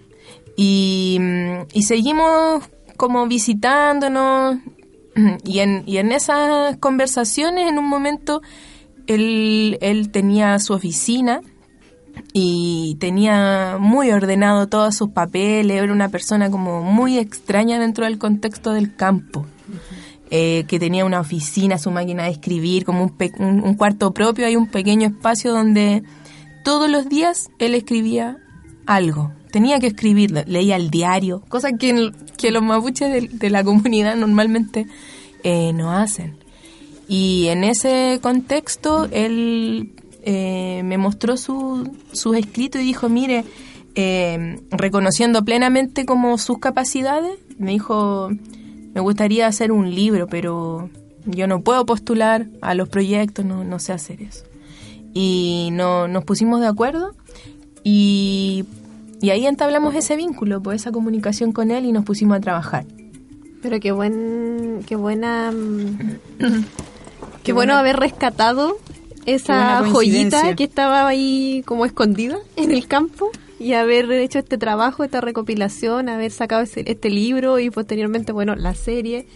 Y, 0.56 1.18
mm, 1.20 1.66
y 1.72 1.82
seguimos 1.82 2.64
como 2.96 3.26
visitándonos, 3.26 4.58
y 5.44 5.60
en, 5.60 5.82
y 5.86 5.98
en 5.98 6.12
esas 6.12 6.76
conversaciones, 6.78 7.68
en 7.68 7.78
un 7.78 7.88
momento, 7.88 8.42
él, 9.06 9.78
él 9.80 10.10
tenía 10.10 10.58
su 10.58 10.72
oficina 10.72 11.40
y 12.32 12.96
tenía 13.00 13.78
muy 13.80 14.10
ordenado 14.10 14.68
todos 14.68 14.94
sus 14.94 15.10
papeles, 15.10 15.82
era 15.82 15.92
una 15.92 16.10
persona 16.10 16.50
como 16.50 16.82
muy 16.82 17.18
extraña 17.18 17.78
dentro 17.78 18.04
del 18.04 18.18
contexto 18.18 18.72
del 18.72 18.94
campo. 18.94 19.46
Eh, 20.34 20.64
que 20.66 20.78
tenía 20.78 21.04
una 21.04 21.20
oficina, 21.20 21.76
su 21.76 21.90
máquina 21.90 22.22
de 22.22 22.30
escribir, 22.30 22.86
como 22.86 23.04
un, 23.04 23.14
un, 23.38 23.62
un 23.62 23.74
cuarto 23.74 24.14
propio, 24.14 24.46
hay 24.46 24.56
un 24.56 24.66
pequeño 24.66 25.08
espacio 25.08 25.52
donde 25.52 26.04
todos 26.64 26.88
los 26.88 27.06
días 27.10 27.50
él 27.58 27.74
escribía 27.74 28.41
algo. 28.86 29.32
Tenía 29.50 29.78
que 29.80 29.88
escribir, 29.88 30.30
le- 30.30 30.44
leía 30.46 30.76
el 30.76 30.90
diario, 30.90 31.42
cosa 31.48 31.72
que, 31.72 31.90
el- 31.90 32.14
que 32.36 32.50
los 32.50 32.62
mapuches 32.62 33.30
de, 33.38 33.50
la 33.50 33.62
comunidad 33.64 34.16
normalmente 34.16 34.86
eh, 35.44 35.72
no 35.74 35.92
hacen. 35.92 36.36
Y 37.08 37.48
en 37.48 37.64
ese 37.64 38.18
contexto 38.22 39.08
él 39.12 39.92
eh, 40.24 40.82
me 40.84 40.98
mostró 40.98 41.36
su- 41.36 41.90
sus 42.12 42.36
escritos 42.36 42.80
y 42.80 42.84
dijo, 42.84 43.08
mire, 43.08 43.44
eh, 43.94 44.60
reconociendo 44.70 45.44
plenamente 45.44 46.06
como 46.06 46.38
sus 46.38 46.58
capacidades, 46.58 47.38
me 47.58 47.72
dijo, 47.72 48.30
me 48.94 49.00
gustaría 49.00 49.46
hacer 49.46 49.72
un 49.72 49.94
libro, 49.94 50.26
pero 50.28 50.88
yo 51.26 51.46
no 51.46 51.60
puedo 51.60 51.84
postular 51.84 52.46
a 52.62 52.74
los 52.74 52.88
proyectos, 52.88 53.44
no, 53.44 53.64
no 53.64 53.78
sé 53.78 53.92
hacer 53.92 54.22
eso. 54.22 54.44
Y 55.14 55.68
no, 55.72 56.08
nos 56.08 56.24
pusimos 56.24 56.60
de 56.60 56.68
acuerdo 56.68 57.14
y, 57.84 58.64
y 59.20 59.30
ahí 59.30 59.46
entablamos 59.46 59.94
ese 59.94 60.16
vínculo, 60.16 60.62
pues 60.62 60.82
esa 60.82 60.92
comunicación 60.92 61.52
con 61.52 61.70
él 61.70 61.84
y 61.86 61.92
nos 61.92 62.04
pusimos 62.04 62.36
a 62.36 62.40
trabajar. 62.40 62.84
Pero 63.62 63.78
qué 63.80 63.92
buen, 63.92 64.80
qué 64.86 64.96
buena, 64.96 65.52
qué, 66.38 66.46
Qué 67.42 67.52
bueno 67.52 67.72
buena- 67.74 67.80
haber 67.80 67.96
rescatado 67.96 68.76
esa 69.26 69.84
joyita 69.88 70.54
que 70.56 70.64
estaba 70.64 71.06
ahí 71.06 71.62
como 71.64 71.84
escondida 71.86 72.38
en 72.56 72.70
el 72.72 72.86
campo 72.88 73.30
y 73.60 73.74
haber 73.74 74.10
hecho 74.12 74.40
este 74.40 74.58
trabajo, 74.58 75.04
esta 75.04 75.20
recopilación, 75.20 76.08
haber 76.08 76.32
sacado 76.32 76.62
ese- 76.62 76.84
este 76.86 77.10
libro 77.10 77.58
y 77.60 77.70
posteriormente, 77.70 78.32
bueno, 78.32 78.54
la 78.56 78.74
serie. 78.74 79.26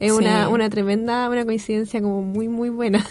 Es 0.00 0.12
Sí. 0.12 0.18
una, 0.18 0.48
una 0.48 0.68
tremenda, 0.70 1.28
una 1.30 1.44
coincidencia 1.44 2.00
como 2.02 2.22
muy, 2.22 2.48
muy 2.48 2.68
buena. 2.68 3.06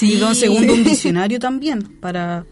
Y 0.00 0.16
don 0.16 0.34
Segundo 0.36 0.72
un 0.72 0.82
visionario 0.84 1.38
también 1.38 1.82
para 2.00 2.44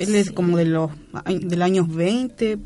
él 0.00 0.14
es 0.14 0.30
como 0.32 0.56
de 0.56 0.64
los 0.64 0.90
del 1.28 1.62
años 1.62 1.94
20 1.94 2.58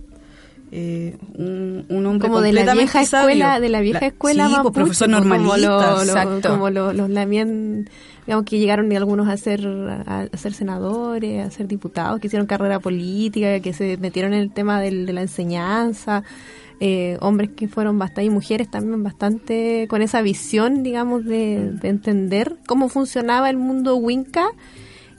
eh, 0.76 1.16
un, 1.36 1.84
un 1.88 2.06
hombre 2.06 2.26
como 2.28 2.40
de 2.40 2.52
la 2.52 2.72
vieja 2.74 3.02
escuela, 3.02 3.60
de 3.60 3.68
la 3.68 3.80
vieja 3.80 4.00
La- 4.00 4.06
escuela 4.08 4.44
sí, 4.46 4.50
pues, 4.50 4.56
mapuche, 4.58 4.74
profesor 4.74 5.08
pues, 5.08 5.18
como 5.20 5.28
normalista 5.34 6.04
lo- 6.24 6.40
como 6.50 6.70
lo- 6.70 6.92
los 6.92 7.10
Lamien, 7.10 7.88
digamos 8.26 8.44
que 8.44 8.58
llegaron 8.58 8.90
algunos 8.96 9.28
a 9.28 9.36
ser 9.36 9.64
a, 9.68 10.26
a 10.32 10.36
ser 10.36 10.52
senadores, 10.52 11.46
a 11.46 11.50
ser 11.52 11.68
diputados, 11.68 12.18
que 12.18 12.26
hicieron 12.26 12.46
carrera 12.48 12.80
política, 12.80 13.60
que 13.60 13.72
se 13.72 13.98
metieron 13.98 14.32
en 14.34 14.40
el 14.40 14.50
tema 14.52 14.80
del- 14.80 15.06
de 15.06 15.12
la 15.12 15.20
enseñanza, 15.22 16.24
eh, 16.80 17.18
hombres 17.20 17.50
que 17.54 17.68
fueron 17.68 17.96
bastante 18.00 18.24
y 18.24 18.30
mujeres 18.30 18.68
también 18.68 19.04
bastante 19.04 19.86
con 19.88 20.02
esa 20.02 20.22
visión, 20.22 20.82
digamos, 20.82 21.24
de, 21.24 21.70
de 21.70 21.88
entender 21.88 22.56
cómo 22.66 22.88
funcionaba 22.88 23.48
el 23.48 23.58
mundo 23.58 23.94
Winca 23.96 24.46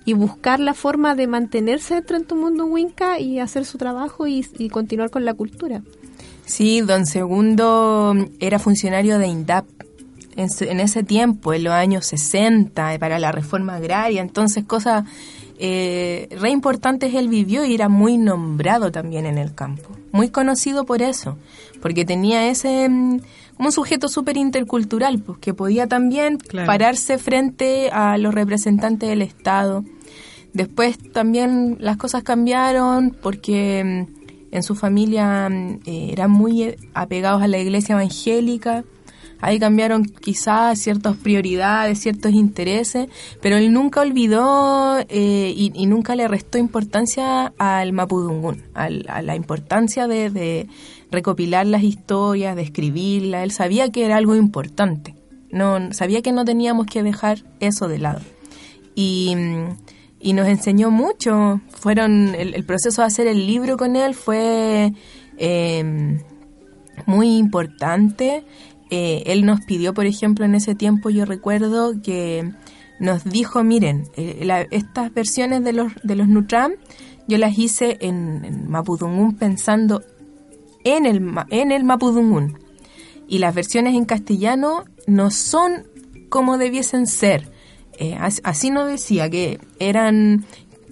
y 0.06 0.14
buscar 0.14 0.60
la 0.60 0.74
forma 0.74 1.16
de 1.16 1.28
mantenerse 1.28 1.96
dentro 1.96 2.20
de 2.20 2.26
tu 2.26 2.36
mundo 2.36 2.66
Winca 2.66 3.20
y 3.20 3.40
hacer 3.40 3.66
su 3.66 3.78
trabajo 3.78 4.28
y, 4.28 4.46
y 4.60 4.70
continuar 4.70 5.10
con 5.10 5.26
la 5.26 5.34
cultura. 5.34 5.82
Sí, 6.46 6.82
don 6.82 7.06
Segundo 7.08 8.16
era 8.40 8.60
funcionario 8.60 9.18
de 9.18 9.28
INDAP 9.28 9.66
en, 10.36 10.50
su- 10.50 10.66
en 10.66 10.80
ese 10.80 11.04
tiempo, 11.04 11.54
en 11.54 11.64
los 11.64 11.74
años 11.74 12.06
60, 12.06 12.94
eh, 12.94 13.00
para 13.00 13.18
la 13.20 13.32
reforma 13.32 13.76
agraria. 13.76 14.22
Entonces, 14.22 14.64
cosas 14.66 15.06
eh, 15.58 16.28
re 16.40 16.50
importantes 16.52 17.14
él 17.16 17.30
vivió 17.30 17.66
y 17.66 17.74
era 17.74 17.90
muy 17.90 18.18
nombrado 18.18 18.92
también 18.92 19.26
en 19.26 19.38
el 19.38 19.56
campo. 19.56 19.90
Muy 20.12 20.30
conocido 20.30 20.86
por 20.86 21.02
eso, 21.02 21.38
porque 21.82 22.06
tenía 22.06 22.48
ese. 22.50 22.88
mm, 22.90 23.20
como 23.58 23.70
un 23.70 23.72
sujeto 23.72 24.10
súper 24.10 24.36
intercultural, 24.38 25.20
pues 25.20 25.38
que 25.40 25.54
podía 25.54 25.88
también 25.88 26.38
Claro. 26.38 26.68
pararse 26.68 27.18
frente 27.18 27.90
a 27.90 28.18
los 28.18 28.34
representantes 28.36 29.08
del 29.10 29.22
Estado. 29.22 29.84
Después 30.56 30.98
también 31.12 31.76
las 31.82 31.98
cosas 31.98 32.24
cambiaron 32.24 33.14
porque 33.22 33.84
mm, 33.84 34.56
en 34.56 34.64
su 34.64 34.74
familia 34.74 35.50
mm, 35.50 35.80
eh, 35.86 36.10
eran 36.14 36.32
muy 36.32 36.64
eh, 36.64 36.78
apegados 36.94 37.42
a 37.44 37.48
la 37.50 37.58
iglesia 37.60 37.94
evangélica. 37.94 38.86
Ahí 39.42 39.60
cambiaron 39.60 40.06
quizás 40.06 40.80
ciertas 40.80 41.18
prioridades, 41.18 42.00
ciertos 42.00 42.32
intereses, 42.32 43.10
pero 43.42 43.58
él 43.58 43.74
nunca 43.74 44.00
olvidó 44.00 44.98
eh, 45.10 45.54
y, 45.54 45.86
nunca 45.88 46.16
le 46.16 46.26
restó 46.30 46.58
importancia 46.58 47.52
al 47.58 47.92
Mapudungún, 47.92 48.64
al- 48.74 49.06
a 49.10 49.22
la 49.22 49.36
importancia 49.36 50.08
de, 50.08 50.30
de 50.30 50.68
recopilar 51.12 51.66
las 51.66 51.84
historias, 51.84 52.56
de 52.56 52.62
escribirlas. 52.62 53.44
Él 53.44 53.52
sabía 53.52 53.90
que 53.92 54.06
era 54.06 54.16
algo 54.16 54.36
importante. 54.36 55.16
No, 55.52 55.92
sabía 55.92 56.22
que 56.22 56.32
no 56.32 56.46
teníamos 56.46 56.86
que 56.86 57.04
dejar 57.04 57.44
eso 57.60 57.90
de 57.90 58.00
lado 58.00 58.22
y, 58.96 59.36
mm, 59.36 59.76
y 60.26 60.34
nos 60.34 60.48
enseñó 60.48 60.90
mucho. 60.90 61.62
Fueron 61.70 62.34
el, 62.34 62.66
proceso 62.66 63.04
de 63.04 63.06
hacer 63.06 63.28
el 63.28 63.46
libro 63.46 63.78
con 63.78 63.96
él 63.96 64.16
fue 64.16 64.92
eh, 65.38 66.20
muy 67.06 67.38
importante. 67.38 68.44
Eh, 68.90 69.22
él 69.28 69.46
nos 69.46 69.62
pidió, 69.62 69.94
por 69.94 70.08
ejemplo, 70.08 70.44
en 70.44 70.56
ese 70.56 70.74
tiempo 70.74 71.12
yo 71.12 71.26
recuerdo 71.26 72.02
que 72.02 72.52
nos 73.00 73.24
dijo, 73.24 73.64
miren, 73.64 74.06
eh, 74.18 74.40
la- 74.46 74.62
estas 74.72 75.14
versiones 75.14 75.64
de 75.64 75.74
los 75.74 75.94
de 76.02 76.16
los 76.16 76.28
Nutram 76.28 76.72
yo 77.28 77.38
las 77.38 77.56
hice 77.60 77.98
en, 78.02 78.44
en 78.46 78.68
Mapudungún 78.68 79.36
pensando 79.36 80.02
en 80.84 81.06
el 81.06 81.22
en 81.52 81.72
el 81.72 81.84
Mapudungún 81.84 82.58
y 83.28 83.38
las 83.38 83.54
versiones 83.54 83.94
en 83.94 84.06
castellano 84.06 84.86
no 85.06 85.30
son 85.30 85.86
como 86.30 86.58
debiesen 86.58 87.06
ser. 87.06 87.54
Eh, 87.98 88.16
as- 88.20 88.42
así 88.44 88.70
nos 88.72 88.88
decía 88.90 89.30
que 89.30 89.60
eran 89.80 90.46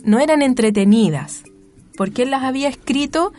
no 0.03 0.19
eran 0.19 0.41
entretenidas, 0.41 1.43
porque 1.97 2.23
él 2.23 2.31
las 2.31 2.43
había 2.43 2.67
escrito 2.67 3.31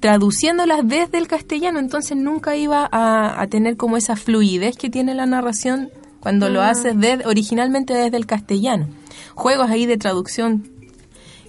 traduciéndolas 0.00 0.80
desde 0.86 1.18
el 1.18 1.28
castellano, 1.28 1.78
entonces 1.78 2.16
nunca 2.16 2.56
iba 2.56 2.88
a, 2.90 3.40
a 3.40 3.46
tener 3.46 3.76
como 3.76 3.96
esa 3.96 4.16
fluidez 4.16 4.76
que 4.76 4.90
tiene 4.90 5.14
la 5.14 5.26
narración 5.26 5.90
cuando 6.20 6.48
lo 6.48 6.60
Ah. 6.62 6.70
haces 6.70 6.98
de- 6.98 7.22
originalmente 7.24 7.94
desde 7.94 8.16
el 8.16 8.26
castellano. 8.26 8.88
Juegos 9.34 9.70
ahí 9.70 9.86
de 9.86 9.96
traducción 9.96 10.68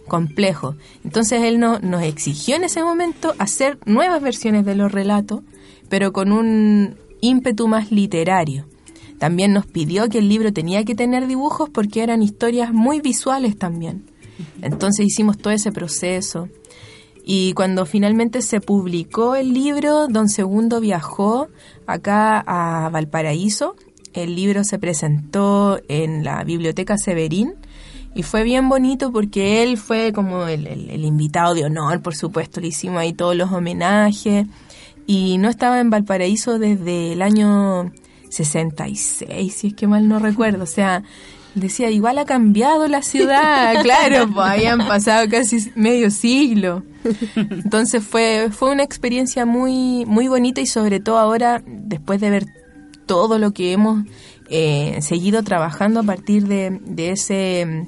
complejos. 0.08 0.76
Entonces 1.04 1.42
él 1.44 1.60
no- 1.60 1.80
nos 1.80 2.04
exigió 2.04 2.56
en 2.58 2.64
ese 2.66 2.84
momento 2.84 3.34
hacer 3.40 3.78
nuevas 3.86 4.22
versiones 4.22 4.66
de 4.66 4.76
los 4.76 4.92
relatos, 4.92 5.42
pero 5.90 6.12
con 6.14 6.32
un 6.32 6.96
ímpetu 7.22 7.68
más 7.68 7.92
literario. 7.92 8.66
También 9.20 9.54
nos 9.54 9.66
pidió 9.66 10.10
que 10.10 10.18
el 10.20 10.28
libro 10.30 10.52
tenía 10.52 10.84
que 10.84 10.96
tener 10.96 11.28
dibujos 11.28 11.70
porque 11.70 12.04
eran 12.04 12.22
historias 12.22 12.74
muy 12.74 13.00
visuales 13.02 13.58
también. 13.58 14.04
Entonces 14.62 15.06
hicimos 15.06 15.38
todo 15.38 15.54
ese 15.54 15.72
proceso. 15.72 16.50
Y 17.26 17.54
cuando 17.54 17.86
finalmente 17.86 18.42
se 18.42 18.60
publicó 18.60 19.36
el 19.36 19.54
libro, 19.54 20.08
don 20.08 20.28
Segundo 20.28 20.82
viajó 20.82 21.48
acá 21.88 22.44
a 22.46 22.90
Valparaíso. 22.90 23.76
El 24.14 24.36
libro 24.36 24.64
se 24.66 24.78
presentó 24.78 25.80
en 25.88 26.24
la 26.26 26.44
Biblioteca 26.44 26.98
Severín 26.98 27.54
y 28.14 28.24
fue 28.24 28.44
bien 28.44 28.68
bonito 28.70 29.12
porque 29.12 29.64
él 29.64 29.78
fue 29.78 30.12
como 30.14 30.48
el, 30.48 30.68
el- 30.68 30.90
el 30.90 31.06
invitado 31.06 31.54
de 31.56 31.64
honor, 31.64 32.02
por 32.02 32.14
supuesto. 32.16 32.60
Le 32.60 32.68
hicimos 32.68 33.00
ahí 33.00 33.14
todos 33.14 33.36
los 33.38 33.52
homenajes 33.52 34.46
y 35.08 35.38
no 35.38 35.48
estaba 35.50 35.80
en 35.80 35.90
Valparaíso 35.90 36.60
desde 36.60 37.14
el 37.14 37.22
año 37.22 37.92
66, 38.34 39.54
si 39.54 39.68
es 39.68 39.74
que 39.74 39.88
mal 39.88 40.08
no 40.08 40.20
recuerdo. 40.20 40.64
O 40.64 40.68
sea, 40.68 41.04
decía, 41.56 41.90
igual 41.90 42.18
ha 42.18 42.26
cambiado 42.26 42.88
la 42.88 43.02
ciudad. 43.02 43.76
claro, 43.84 44.30
pues 44.34 44.48
habían 44.48 44.80
pasado 44.80 45.28
casi 45.30 45.72
medio 45.76 46.10
siglo. 46.12 46.84
Entonces 47.36 48.04
fue, 48.04 48.50
fue 48.52 48.72
una 48.72 48.84
experiencia 48.84 49.46
muy, 49.46 50.06
muy 50.06 50.28
bonita 50.28 50.62
y 50.62 50.66
sobre 50.66 51.00
todo 51.00 51.18
ahora, 51.18 51.64
después 51.66 52.20
de 52.22 52.30
ver 52.30 52.46
todo 53.06 53.38
lo 53.38 53.52
que 53.52 53.74
hemos 53.74 54.06
eh, 54.50 55.00
seguido 55.02 55.44
trabajando 55.44 56.00
a 56.00 56.04
partir 56.04 56.48
de, 56.48 56.80
de 56.86 57.12
ese 57.12 57.88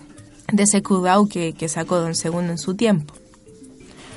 de 0.51 0.63
ese 0.63 0.83
Kudau 0.83 1.27
que, 1.27 1.53
que 1.53 1.67
sacó 1.67 1.99
Don 1.99 2.15
Segundo 2.15 2.51
en 2.51 2.57
su 2.57 2.75
tiempo. 2.75 3.13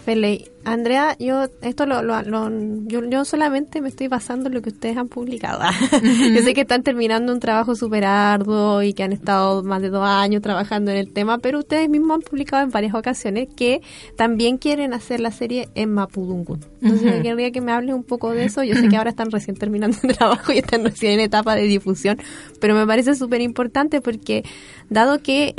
Pele, 0.05 0.51
Andrea, 0.65 1.17
yo 1.19 1.47
esto 1.63 1.87
lo, 1.87 2.03
lo- 2.03 2.21
lo- 2.23 2.51
yo, 2.87 3.03
yo 3.09 3.25
solamente 3.25 3.81
me 3.81 3.89
estoy 3.89 4.09
basando 4.09 4.49
en 4.49 4.55
lo 4.55 4.61
que 4.63 4.69
ustedes 4.69 4.97
han 4.99 5.09
publicado. 5.09 5.61
yo 6.03 6.43
sé 6.43 6.53
que 6.53 6.61
están 6.63 6.83
terminando 6.83 7.33
un 7.33 7.41
trabajo 7.41 7.75
súper 7.75 8.05
arduo 8.05 8.83
y 8.83 8.93
que 8.93 9.03
han 9.03 9.13
estado 9.13 9.63
más 9.63 9.81
de 9.81 9.89
dos 9.89 10.07
años 10.07 10.43
trabajando 10.43 10.91
en 10.91 10.99
el 10.99 11.11
tema, 11.13 11.39
pero 11.39 11.61
ustedes 11.61 11.89
mismos 11.89 12.17
han 12.17 12.21
publicado 12.23 12.63
en 12.65 12.71
varias 12.71 12.95
ocasiones 12.95 13.49
que 13.57 13.81
también 14.17 14.59
quieren 14.59 14.93
hacer 14.93 15.21
la 15.21 15.31
serie 15.31 15.69
en 15.75 15.95
Mapudungun. 15.95 16.61
Entonces 16.83 17.17
yo 17.17 17.23
querría 17.23 17.51
que 17.51 17.61
me 17.61 17.73
hables 17.73 17.95
un 17.95 18.05
poco 18.05 18.33
de 18.33 18.45
eso. 18.45 18.63
Yo 18.63 18.75
sé 18.75 18.89
que 18.89 18.97
ahora 18.97 19.11
están 19.11 19.31
recién 19.31 19.57
terminando 19.57 19.97
el 20.03 20.17
trabajo 20.17 20.53
y 20.53 20.59
están 20.59 20.85
recién 20.85 21.13
en 21.15 21.21
etapa 21.21 21.55
de 21.55 21.63
difusión, 21.63 22.19
pero 22.61 22.75
me 22.75 22.87
parece 22.87 23.15
súper 23.15 23.41
importante 23.41 24.01
porque 24.01 24.45
dado 24.91 25.19
que 25.21 25.55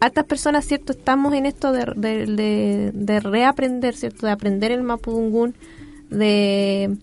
hartas 0.00 0.24
personas, 0.24 0.64
¿cierto? 0.66 0.92
Estamos 0.92 1.34
en 1.34 1.46
esto 1.46 1.72
de, 1.72 1.92
de, 1.96 2.26
de- 2.26 2.90
de 2.94 3.20
reaprender, 3.20 3.94
¿cierto? 3.96 4.26
De 4.26 4.32
aprender 4.32 4.51
el 4.60 4.82
Mapudungún, 4.82 5.54
de... 6.10 6.96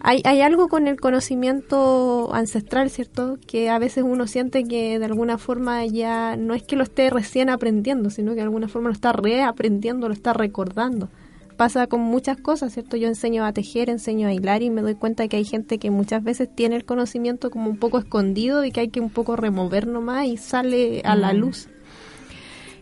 Hay, 0.00 0.22
hay 0.24 0.42
algo 0.42 0.68
con 0.68 0.86
el 0.86 1.00
conocimiento 1.00 2.32
ancestral, 2.32 2.88
¿cierto? 2.88 3.36
Que 3.48 3.68
a 3.68 3.80
veces 3.80 4.04
uno 4.06 4.28
siente 4.28 4.62
que 4.62 4.98
de 5.00 5.04
alguna 5.04 5.38
forma 5.38 5.84
ya 5.86 6.36
no 6.36 6.54
es 6.54 6.62
que 6.62 6.76
lo 6.76 6.84
esté 6.84 7.10
recién 7.10 7.50
aprendiendo, 7.50 8.08
sino 8.10 8.30
que 8.30 8.36
de 8.36 8.42
alguna 8.42 8.68
forma 8.68 8.90
lo 8.90 8.94
está 8.94 9.12
reaprendiendo, 9.12 10.06
lo 10.06 10.14
está 10.14 10.32
recordando. 10.32 11.08
Pasa 11.56 11.88
con 11.88 12.00
muchas 12.00 12.36
cosas, 12.36 12.72
¿cierto? 12.72 12.96
Yo 12.96 13.08
enseño 13.08 13.44
a 13.44 13.52
tejer, 13.52 13.90
enseño 13.90 14.28
a 14.28 14.32
hilar 14.32 14.62
y 14.62 14.70
me 14.70 14.82
doy 14.82 14.94
cuenta 14.94 15.26
que 15.26 15.38
hay 15.38 15.44
gente 15.44 15.78
que 15.78 15.90
muchas 15.90 16.22
veces 16.22 16.48
tiene 16.54 16.76
el 16.76 16.84
conocimiento 16.84 17.50
como 17.50 17.68
un 17.68 17.78
poco 17.78 17.98
escondido 17.98 18.64
y 18.64 18.70
que 18.70 18.78
hay 18.78 18.88
que 18.90 19.00
un 19.00 19.10
poco 19.10 19.34
remover 19.34 19.88
nomás 19.88 20.26
y 20.26 20.36
sale 20.36 21.02
a 21.04 21.16
la 21.16 21.32
luz. 21.32 21.68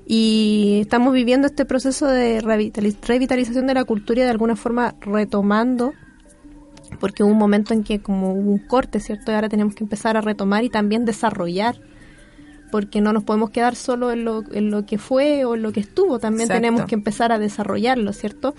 Y 0.09 0.79
estamos 0.83 1.13
viviendo 1.13 1.49
este 1.49 1.65
proceso 1.65 2.07
de 2.07 2.41
revitaliz- 2.41 2.97
revitalización 3.05 3.67
de 3.67 3.75
la 3.75 3.85
cultura 3.85 4.21
y 4.21 4.25
de 4.25 4.31
alguna 4.31 4.55
forma 4.55 4.95
retomando, 5.01 5.95
porque 7.01 7.25
hubo 7.25 7.33
un 7.33 7.39
momento 7.39 7.75
en 7.75 7.83
que 7.83 8.01
como 8.01 8.33
hubo 8.33 8.53
un 8.53 8.59
corte, 8.59 9.01
¿cierto? 9.01 9.33
Y 9.33 9.35
ahora 9.35 9.49
tenemos 9.49 9.75
que 9.75 9.83
empezar 9.83 10.17
a 10.17 10.21
retomar 10.21 10.63
y 10.63 10.71
también 10.71 11.05
desarrollar, 11.05 11.81
porque 12.71 13.01
no 13.01 13.13
nos 13.13 13.25
podemos 13.25 13.51
quedar 13.51 13.75
solo 13.75 14.13
en 14.13 14.25
lo, 14.25 14.45
en 14.53 14.71
lo 14.71 14.87
que 14.87 14.99
fue 14.99 15.45
o 15.45 15.57
en 15.57 15.63
lo 15.63 15.73
que 15.73 15.81
estuvo, 15.81 16.21
también 16.21 16.43
Exacto. 16.43 16.63
tenemos 16.63 16.85
que 16.87 16.95
empezar 16.95 17.33
a 17.33 17.41
desarrollarlo, 17.41 18.13
¿cierto? 18.13 18.55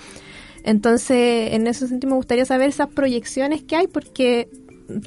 Entonces, 0.63 1.53
en 1.53 1.65
ese 1.67 1.87
sentido 1.87 2.09
me 2.09 2.17
gustaría 2.17 2.43
saber 2.43 2.67
esas 2.67 2.89
proyecciones 2.89 3.63
que 3.63 3.77
hay, 3.77 3.87
porque 3.87 4.49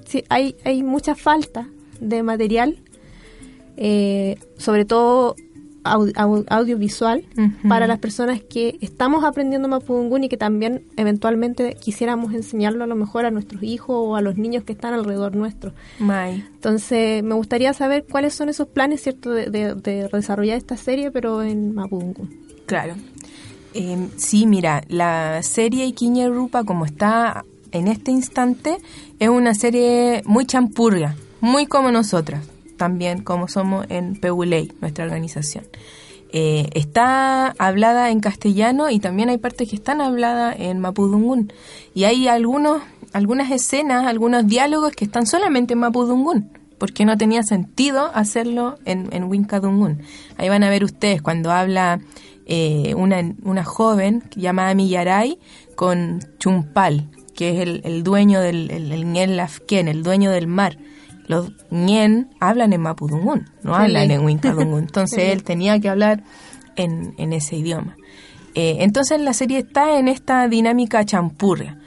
sí, 0.06 0.24
hay, 0.30 0.56
hay 0.64 0.82
mucha 0.82 1.14
falta 1.14 1.68
de 2.00 2.22
material, 2.22 2.78
eh, 3.76 4.36
sobre 4.56 4.86
todo 4.86 5.36
au- 5.90 6.12
au- 6.16 6.44
audiovisual 6.48 7.24
para 7.68 7.86
las 7.86 7.98
personas 7.98 8.40
que 8.42 8.76
estamos 8.80 9.24
aprendiendo 9.24 9.68
Mapudungun 9.68 10.24
y 10.24 10.28
que 10.28 10.36
también 10.36 10.82
eventualmente 10.96 11.76
quisiéramos 11.80 12.32
enseñarlo 12.34 12.84
a 12.84 12.86
lo 12.86 12.96
mejor 12.96 13.24
a 13.26 13.30
nuestros 13.30 13.62
hijos 13.62 13.96
o 13.98 14.16
a 14.16 14.20
los 14.20 14.36
niños 14.36 14.64
que 14.64 14.72
están 14.72 14.94
alrededor 14.94 15.34
nuestro. 15.36 15.72
Entonces, 16.54 17.22
me 17.22 17.34
gustaría 17.34 17.72
saber 17.72 18.04
cuáles 18.10 18.34
son 18.34 18.48
esos 18.48 18.68
planes, 18.68 19.02
¿cierto?, 19.02 19.30
de, 19.30 19.50
de- 19.50 19.74
de 19.74 20.08
desarrollar 20.08 20.56
esta 20.56 20.76
serie, 20.76 21.10
pero 21.10 21.42
en 21.42 21.74
Mapudungun. 21.74 22.30
Claro. 22.66 22.94
Eh, 23.74 24.08
sí, 24.16 24.46
mira, 24.46 24.82
la 24.88 25.42
serie 25.42 25.86
Iquiñe 25.86 26.28
Rupa, 26.28 26.64
como 26.64 26.84
está 26.84 27.44
en 27.72 27.86
este 27.86 28.10
instante, 28.10 28.78
es 29.20 29.28
una 29.28 29.54
serie 29.54 30.22
muy 30.26 30.44
champurga, 30.44 31.14
muy 31.40 31.66
como 31.66 31.92
nosotras, 31.92 32.44
también 32.80 33.22
como 33.22 33.46
somos 33.46 33.84
en 33.90 34.18
Peuley, 34.18 34.72
nuestra 34.80 35.04
organización. 35.04 35.64
Eh, 36.32 36.70
está 36.72 37.48
hablada 37.58 38.10
en 38.10 38.20
castellano 38.20 38.88
y 38.88 39.00
también 39.00 39.28
hay 39.28 39.36
partes 39.36 39.68
que 39.68 39.76
están 39.76 40.00
habladas 40.00 40.56
en 40.58 40.80
Mapudungun. 40.80 41.52
Y 41.92 42.04
hay 42.04 42.26
algunos, 42.26 42.80
algunas 43.12 43.50
escenas, 43.50 44.06
algunos 44.06 44.46
diálogos 44.46 44.92
que 44.92 45.04
están 45.04 45.26
solamente 45.26 45.74
en 45.74 45.80
Mapudungun, 45.80 46.48
porque 46.78 47.04
no 47.04 47.18
tenía 47.18 47.42
sentido 47.42 48.10
hacerlo 48.14 48.78
en, 48.86 49.10
en 49.12 49.24
Winkadungun. 49.24 50.00
Ahí 50.38 50.48
van 50.48 50.62
a 50.62 50.70
ver 50.70 50.82
ustedes 50.82 51.20
cuando 51.20 51.50
habla 51.50 52.00
eh, 52.46 52.94
una, 52.96 53.20
una 53.42 53.62
joven 53.62 54.22
llamada 54.36 54.74
Millaray 54.74 55.38
con 55.74 56.20
Chumpal, 56.38 57.10
que 57.34 57.50
es 57.50 57.60
el, 57.60 57.82
el 57.84 58.02
dueño 58.04 58.40
del 58.40 58.70
el, 58.70 58.90
el 58.90 59.88
el 59.88 60.02
dueño 60.02 60.30
del 60.30 60.46
mar. 60.46 60.78
Los 61.30 61.52
Ñen 61.70 62.28
hablan 62.40 62.72
en 62.72 62.80
Mapudungun, 62.80 63.48
no 63.62 63.76
Sí. 63.76 63.82
hablan 63.82 64.10
en 64.10 64.24
Winkadungun. 64.24 64.80
Entonces 64.88 65.18
él 65.32 65.44
tenía 65.44 65.78
que 65.78 65.88
hablar 65.88 66.24
en, 66.74 67.14
en 67.18 67.32
ese 67.32 67.56
idioma. 67.56 67.96
Eh, 68.56 68.78
entonces 68.80 69.20
la 69.20 69.32
serie 69.32 69.58
está 69.58 69.96
en 70.00 70.08
esta 70.08 70.48
dinámica 70.48 71.04
champurra, 71.04 71.78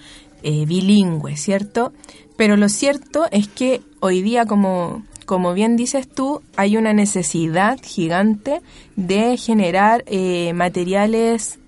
eh, 0.44 0.66
bilingüe, 0.66 1.36
¿cierto? 1.36 1.92
Pero 2.38 2.56
lo 2.56 2.70
cierto 2.70 3.26
es 3.32 3.50
que 3.50 3.82
hoy 4.00 4.22
día, 4.22 4.46
como, 4.46 5.04
como 5.26 5.54
bien 5.54 5.76
dices 5.76 6.08
tú, 6.08 6.42
hay 6.56 6.78
una 6.78 6.94
necesidad 6.94 7.78
gigante 7.84 8.62
de 8.96 9.36
generar 9.36 10.06
eh, 10.08 10.54
materiales 10.54 11.60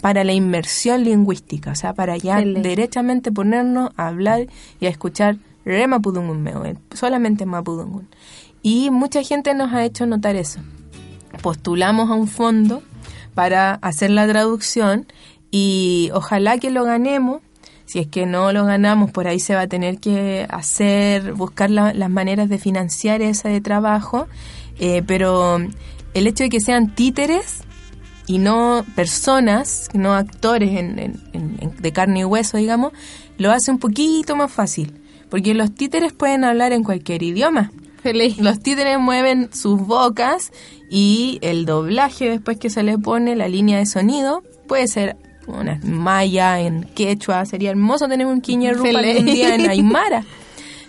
para 0.00 0.24
la 0.24 0.32
inmersión 0.32 1.04
lingüística, 1.04 1.70
o 1.70 1.74
sea, 1.76 1.92
para 1.94 2.16
ya 2.16 2.40
derechamente 2.40 3.30
ponernos 3.30 3.90
a 3.96 4.08
hablar 4.08 4.48
y 4.80 4.86
a 4.86 4.88
escuchar 4.88 5.36
re 5.64 5.86
Mapudungun 5.86 6.42
meo, 6.42 6.64
eh, 6.64 6.76
solamente 6.94 7.46
Mapudungun. 7.46 8.08
Y 8.62 8.90
mucha 8.90 9.22
gente 9.22 9.54
nos 9.54 9.72
ha 9.72 9.84
hecho 9.84 10.06
notar 10.06 10.36
eso. 10.36 10.60
Postulamos 11.42 12.10
a 12.10 12.14
un 12.14 12.28
fondo 12.28 12.82
para 13.34 13.74
hacer 13.74 14.10
la 14.10 14.26
traducción 14.26 15.06
y 15.50 16.10
ojalá 16.12 16.58
que 16.58 16.70
lo 16.70 16.84
ganemos. 16.84 17.40
Si 17.86 17.98
es 17.98 18.06
que 18.06 18.24
no 18.26 18.52
lo 18.52 18.64
ganamos, 18.64 19.10
por 19.10 19.26
ahí 19.26 19.40
se 19.40 19.54
va 19.54 19.62
a 19.62 19.66
tener 19.66 19.98
que 19.98 20.46
hacer, 20.48 21.32
buscar 21.32 21.70
la- 21.70 21.92
las 21.92 22.10
maneras 22.10 22.48
de 22.48 22.58
financiar 22.58 23.20
ese 23.22 23.60
trabajo. 23.60 24.28
Eh, 24.78 25.02
pero 25.06 25.58
el 26.14 26.26
hecho 26.26 26.44
de 26.44 26.50
que 26.50 26.60
sean 26.60 26.94
títeres 26.94 27.64
y 28.26 28.38
no 28.38 28.84
personas, 28.94 29.88
no 29.92 30.14
actores 30.14 30.70
en- 30.78 30.98
en- 31.00 31.20
en- 31.32 31.76
de 31.80 31.92
carne 31.92 32.20
y 32.20 32.24
hueso, 32.24 32.58
digamos, 32.58 32.92
lo 33.38 33.50
hace 33.50 33.70
un 33.72 33.78
poquito 33.78 34.36
más 34.36 34.52
fácil. 34.52 34.99
Porque 35.30 35.54
los 35.54 35.74
títeres 35.74 36.12
pueden 36.12 36.44
hablar 36.44 36.72
en 36.72 36.82
cualquier 36.82 37.22
idioma. 37.22 37.72
Los 38.38 38.60
títeres 38.60 38.98
mueven 38.98 39.50
sus 39.52 39.80
bocas 39.80 40.52
y 40.90 41.38
el 41.42 41.66
doblaje 41.66 42.30
después 42.30 42.58
que 42.58 42.70
se 42.70 42.82
le 42.82 42.98
pone 42.98 43.36
la 43.36 43.46
línea 43.48 43.78
de 43.78 43.86
sonido 43.86 44.42
puede 44.66 44.88
ser 44.88 45.16
una 45.46 45.78
maya 45.84 46.60
en 46.60 46.84
quechua. 46.84 47.44
Sería 47.44 47.70
hermoso 47.70 48.08
tener 48.08 48.26
un 48.26 48.40
quiñe 48.40 48.72
rupa 48.74 48.88
Fele. 48.88 49.10
algún 49.12 49.26
día 49.26 49.54
en 49.54 49.68
aymara. 49.68 50.24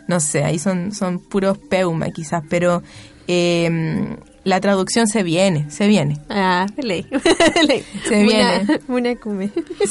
No 0.07 0.19
sé, 0.19 0.43
ahí 0.43 0.57
son, 0.57 0.93
son 0.93 1.19
puros 1.19 1.57
peuma 1.57 2.09
quizás, 2.09 2.43
pero 2.49 2.81
eh, 3.27 4.17
la 4.43 4.59
traducción 4.59 5.07
se 5.07 5.21
viene, 5.23 5.69
se 5.69 5.87
viene. 5.87 6.17
Ah, 6.29 6.65
ley. 6.77 7.05
Se 8.07 8.23
viene. 8.23 8.79
Una. 8.87 9.15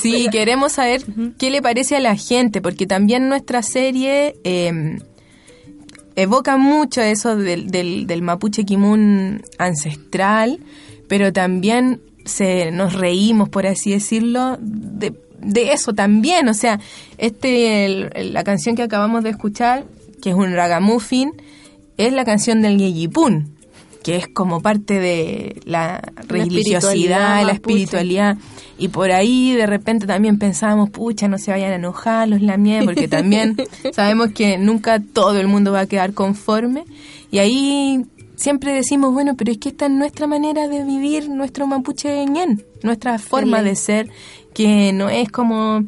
Sí, 0.00 0.26
queremos 0.32 0.72
saber 0.72 1.02
qué 1.38 1.50
le 1.50 1.62
parece 1.62 1.96
a 1.96 2.00
la 2.00 2.16
gente, 2.16 2.60
porque 2.60 2.86
también 2.86 3.28
nuestra 3.28 3.62
serie 3.62 4.34
eh, 4.44 4.98
evoca 6.16 6.56
mucho 6.56 7.00
eso 7.00 7.36
del, 7.36 7.70
del, 7.70 8.06
del 8.06 8.22
mapuche 8.22 8.64
kimun 8.64 9.42
ancestral, 9.58 10.58
pero 11.08 11.32
también 11.32 12.00
se 12.24 12.70
nos 12.70 12.94
reímos, 12.94 13.48
por 13.48 13.66
así 13.66 13.92
decirlo, 13.92 14.58
de, 14.60 15.12
de 15.40 15.72
eso 15.72 15.92
también. 15.94 16.48
O 16.48 16.54
sea, 16.54 16.80
este 17.18 17.84
el- 17.86 18.32
la 18.32 18.44
canción 18.44 18.76
que 18.76 18.82
acabamos 18.82 19.22
de 19.24 19.30
escuchar, 19.30 19.84
que 20.22 20.30
es 20.30 20.34
un 20.36 20.52
ragamuffin, 20.52 21.32
es 21.96 22.12
la 22.12 22.24
canción 22.24 22.62
del 22.62 22.78
Yeyipún, 22.78 23.56
que 24.02 24.16
es 24.16 24.28
como 24.28 24.60
parte 24.60 24.98
de 24.98 25.60
la 25.64 26.00
religiosidad, 26.26 27.44
la 27.44 27.52
espiritualidad. 27.52 28.38
Y 28.78 28.88
por 28.88 29.12
ahí 29.12 29.52
de 29.54 29.66
repente 29.66 30.06
también 30.06 30.38
pensábamos, 30.38 30.90
pucha, 30.90 31.28
no 31.28 31.36
se 31.38 31.50
vayan 31.50 31.72
a 31.72 31.76
enojar 31.76 32.28
los 32.28 32.40
lamien, 32.40 32.86
porque 32.86 33.08
también 33.08 33.56
sabemos 33.92 34.32
que 34.32 34.56
nunca 34.56 35.00
todo 35.00 35.38
el 35.38 35.48
mundo 35.48 35.72
va 35.72 35.80
a 35.80 35.86
quedar 35.86 36.14
conforme. 36.14 36.84
Y 37.30 37.38
ahí 37.38 38.06
siempre 38.36 38.72
decimos, 38.72 39.12
bueno, 39.12 39.36
pero 39.36 39.52
es 39.52 39.58
que 39.58 39.68
esta 39.68 39.86
es 39.86 39.92
nuestra 39.92 40.26
manera 40.26 40.66
de 40.66 40.82
vivir 40.82 41.28
nuestro 41.28 41.66
mapuche 41.66 42.24
ñen, 42.24 42.64
nuestra 42.82 43.18
forma 43.18 43.62
de 43.62 43.76
ser, 43.76 44.08
que 44.54 44.92
no 44.94 45.10
es 45.10 45.30
como 45.30 45.84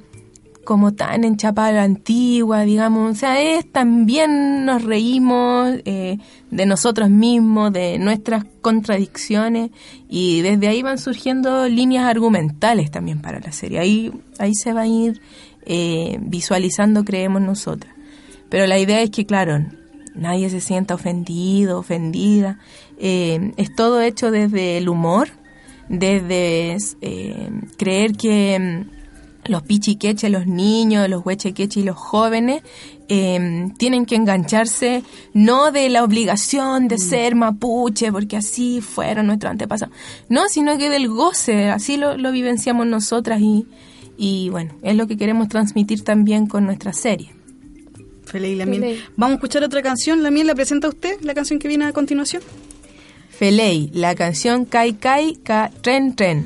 como 0.65 0.93
tan 0.93 1.25
enchapada 1.25 1.73
la 1.73 1.83
antigua, 1.83 2.63
digamos, 2.63 3.13
o 3.13 3.15
sea, 3.15 3.41
es 3.41 3.71
también 3.71 4.65
nos 4.65 4.83
reímos 4.83 5.73
eh, 5.85 6.19
de 6.51 6.67
nosotros 6.67 7.11
mismos, 7.11 7.73
de 7.73 7.99
nuestras 7.99 8.45
contradicciones 8.61 9.71
y 10.09 10.41
desde 10.43 10.69
ahí 10.69 10.83
van 10.83 10.99
surgiendo 10.99 11.69
líneas 11.69 12.05
argumentales 12.05 12.91
también 12.91 13.21
para 13.21 13.41
la 13.41 13.53
serie. 13.53 13.81
Ahí, 13.81 14.13
ahí 14.39 14.55
se 14.55 14.73
va 14.73 14.83
a 14.83 14.87
ir 14.87 15.21
eh, 15.67 16.19
visualizando, 16.21 17.05
creemos 17.05 17.43
nosotras. 17.43 17.95
Pero 18.49 18.67
la 18.67 18.79
idea 18.79 19.01
es 19.01 19.11
que, 19.11 19.25
claro, 19.25 19.65
nadie 20.15 20.51
se 20.51 20.61
sienta 20.61 20.95
ofendido, 20.95 21.79
ofendida. 21.79 22.59
Eh, 22.99 23.53
es 23.57 23.75
todo 23.75 24.01
hecho 24.01 24.31
desde 24.31 24.79
el 24.79 24.89
humor, 24.89 25.29
desde 25.89 26.77
eh, 27.01 27.51
creer 27.77 28.13
que 28.13 28.87
los 29.45 29.62
pichiqueches, 29.62 30.30
los 30.30 30.47
niños, 30.47 31.09
los 31.09 31.24
huechequeches 31.24 31.78
y 31.78 31.84
los 31.84 31.97
jóvenes 31.97 32.62
eh, 33.09 33.68
tienen 33.78 34.07
que 34.07 34.14
engancharse 34.14 35.03
no 35.32 35.72
de 35.72 35.88
la 35.90 36.05
obligación 36.05 36.88
de 36.88 36.99
ser 36.99 37.34
mapuche, 37.34 38.12
porque 38.12 38.36
así 38.36 38.80
fueron 38.80 39.26
nuestros 39.26 39.51
antepasados, 39.51 39.95
no, 40.28 40.49
sino 40.49 40.78
que 40.78 40.90
del 40.90 41.09
goce, 41.09 41.68
así 41.70 41.97
lo, 41.97 42.16
lo 42.16 42.32
vivenciamos 42.32 42.86
nosotras 42.86 43.40
y, 43.40 43.66
y 44.16 44.49
bueno, 44.51 44.74
es 44.82 44.97
lo 44.97 45.07
que 45.07 45.16
queremos 45.16 45.49
transmitir 45.49 46.05
también 46.05 46.47
con 46.47 46.64
nuestra 46.64 46.93
serie. 46.93 47.32
Feliz, 48.24 48.57
la 48.57 48.66
miel. 48.66 48.80
Feliz. 48.82 49.01
Vamos 49.16 49.32
a 49.32 49.36
escuchar 49.36 49.64
otra 49.64 49.82
canción. 49.82 50.22
La 50.22 50.30
miel 50.30 50.47
la 50.47 50.55
presenta 50.55 50.88
usted, 50.88 51.20
la 51.22 51.34
canción 51.34 51.59
que 51.59 51.68
viene 51.68 51.84
a 51.84 51.93
continuación. 51.93 52.43
Felei, 53.28 53.90
la 53.93 54.14
canción 54.14 54.64
Kai 54.64 54.95
Kai 54.95 55.34
Ka 55.43 55.70
Tren 55.82 56.14
Tren. 56.14 56.45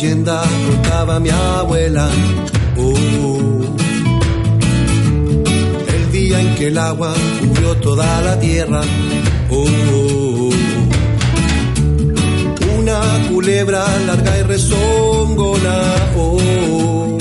Leyenda 0.00 0.40
contaba 0.68 1.18
mi 1.18 1.28
abuela. 1.28 2.08
Oh, 2.76 2.94
el 5.88 6.12
día 6.12 6.40
en 6.40 6.54
que 6.54 6.66
el 6.68 6.78
agua 6.78 7.12
cubrió 7.40 7.76
toda 7.78 8.22
la 8.22 8.38
tierra. 8.38 8.80
Oh, 9.50 10.50
una 12.78 13.00
culebra 13.28 13.84
larga 14.06 14.38
y 14.38 14.42
rezongona. 14.42 15.80
Oh, 16.16 17.18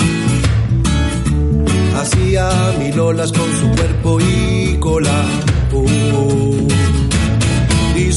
hacía 1.99 2.49
mil 2.77 2.99
olas 2.99 3.31
con 3.31 3.49
su 3.59 3.71
cuerpo 3.71 4.19
y 4.21 4.77
cola. 4.79 5.25
Oh, 5.73 6.76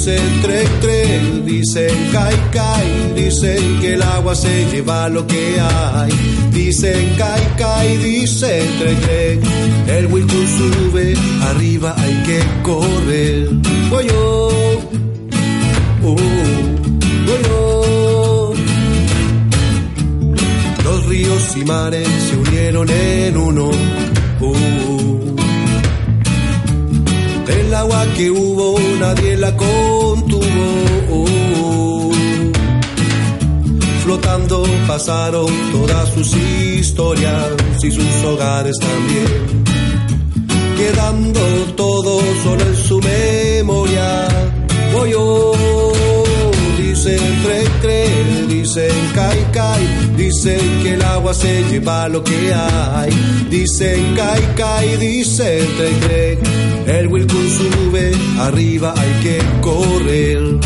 dicen 0.00 0.40
trek 0.40 0.80
trek, 0.80 1.22
dicen 1.44 2.10
kai 2.10 2.36
kai, 2.50 3.12
dicen 3.14 3.80
que 3.82 3.94
el 3.94 4.02
agua 4.02 4.34
se 4.34 4.64
lleva 4.72 5.10
lo 5.10 5.26
que 5.26 5.60
hay. 5.60 6.10
Dicen 6.52 7.14
kai 7.18 7.42
kai, 7.58 7.98
dicen 7.98 8.64
trek 8.78 8.98
trek, 9.02 9.40
el 9.88 10.06
Wilton 10.06 10.46
sube, 10.56 11.14
arriba 11.42 11.94
hay 11.98 12.14
que 12.24 12.40
correr. 12.62 13.48
Voy 13.90 14.06
yo, 14.06 14.38
oh, 16.02 16.16
voy 17.26 17.42
yo. 17.48 18.52
Los 20.82 21.06
ríos 21.08 21.56
y 21.56 21.64
mares 21.66 22.08
se 22.08 22.36
unieron 22.38 22.88
en 22.88 23.36
uno. 23.36 23.70
oh. 24.40 24.80
El 27.70 27.74
agua 27.74 28.04
que 28.16 28.30
hubo 28.30 28.78
nadie 28.98 29.36
la 29.36 29.56
contuvo. 29.56 29.89
Pasaron 34.86 35.46
todas 35.72 36.08
sus 36.14 36.36
historias 36.36 37.48
y 37.82 37.90
sus 37.90 38.24
hogares 38.24 38.76
también. 38.78 39.64
Quedando 40.76 41.40
todo 41.76 42.20
solo 42.42 42.62
en 42.62 42.76
su 42.76 43.00
memoria. 43.00 44.28
Voy 44.92 45.12
oh, 45.16 45.52
dicen 46.78 47.18
trek 47.42 47.80
trek, 47.80 48.48
dicen 48.48 48.92
kai, 49.14 49.86
dicen 50.16 50.60
que 50.82 50.94
el 50.94 51.02
agua 51.02 51.34
se 51.34 51.64
lleva 51.70 52.08
lo 52.08 52.22
que 52.22 52.52
hay. 52.54 53.10
Dicen 53.50 54.14
kai 54.14 54.54
kai, 54.56 54.96
dicen 54.96 55.66
trek, 55.76 56.38
el 56.86 57.08
Wilcon 57.08 57.48
sube, 57.48 58.12
arriba 58.38 58.94
hay 58.96 59.12
que 59.22 59.38
correr. 59.60 60.60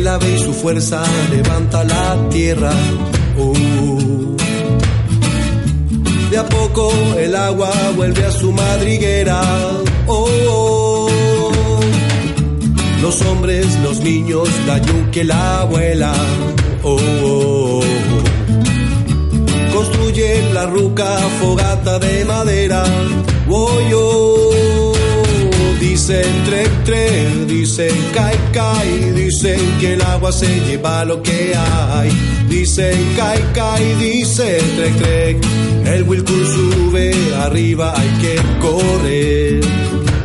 El 0.00 0.08
ave 0.08 0.34
y 0.34 0.38
su 0.38 0.54
fuerza 0.54 1.02
levanta 1.30 1.84
la 1.84 2.16
tierra. 2.30 2.72
oh. 3.38 4.34
De 6.30 6.38
a 6.38 6.48
poco 6.48 6.90
el 7.18 7.36
agua 7.36 7.70
vuelve 7.94 8.24
a 8.24 8.30
su 8.30 8.50
madriguera. 8.50 9.42
Oh, 10.06 10.26
oh. 10.48 11.10
Los 13.02 13.20
hombres, 13.26 13.66
los 13.82 14.00
niños, 14.00 14.48
la 14.66 14.78
yuque, 14.78 15.22
la 15.22 15.60
abuela. 15.60 16.14
Oh, 16.82 16.98
oh. 17.22 17.80
Construyen 19.74 20.54
la 20.54 20.64
ruca 20.64 21.14
fogata 21.42 21.98
de 21.98 22.24
madera. 22.24 22.84
Oh, 23.50 23.68
oh. 23.92 24.69
Dicen 25.80 26.44
trek 26.44 26.70
trek, 26.84 27.46
dicen 27.46 27.96
kai 28.12 28.36
kai, 28.52 29.12
dicen 29.14 29.58
que 29.80 29.94
el 29.94 30.02
agua 30.02 30.30
se 30.30 30.60
lleva 30.66 31.06
lo 31.06 31.22
que 31.22 31.54
hay. 31.56 32.10
Dicen 32.48 32.98
kai 33.16 33.42
kai, 33.54 33.94
dicen 33.98 34.60
trek 34.76 34.94
trek, 34.98 35.36
el 35.86 36.02
Wilcur 36.02 36.46
sube, 36.46 37.12
arriba 37.44 37.94
hay 37.96 38.10
que 38.20 38.36
correr. 38.60 39.60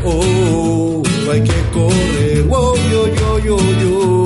Oh, 0.04 1.02
hay 1.32 1.42
que 1.42 1.60
correr. 1.74 2.46
Oh, 2.50 2.76
yo, 2.92 3.08
yo, 3.16 3.40
yo, 3.40 3.58
yo, 3.82 4.25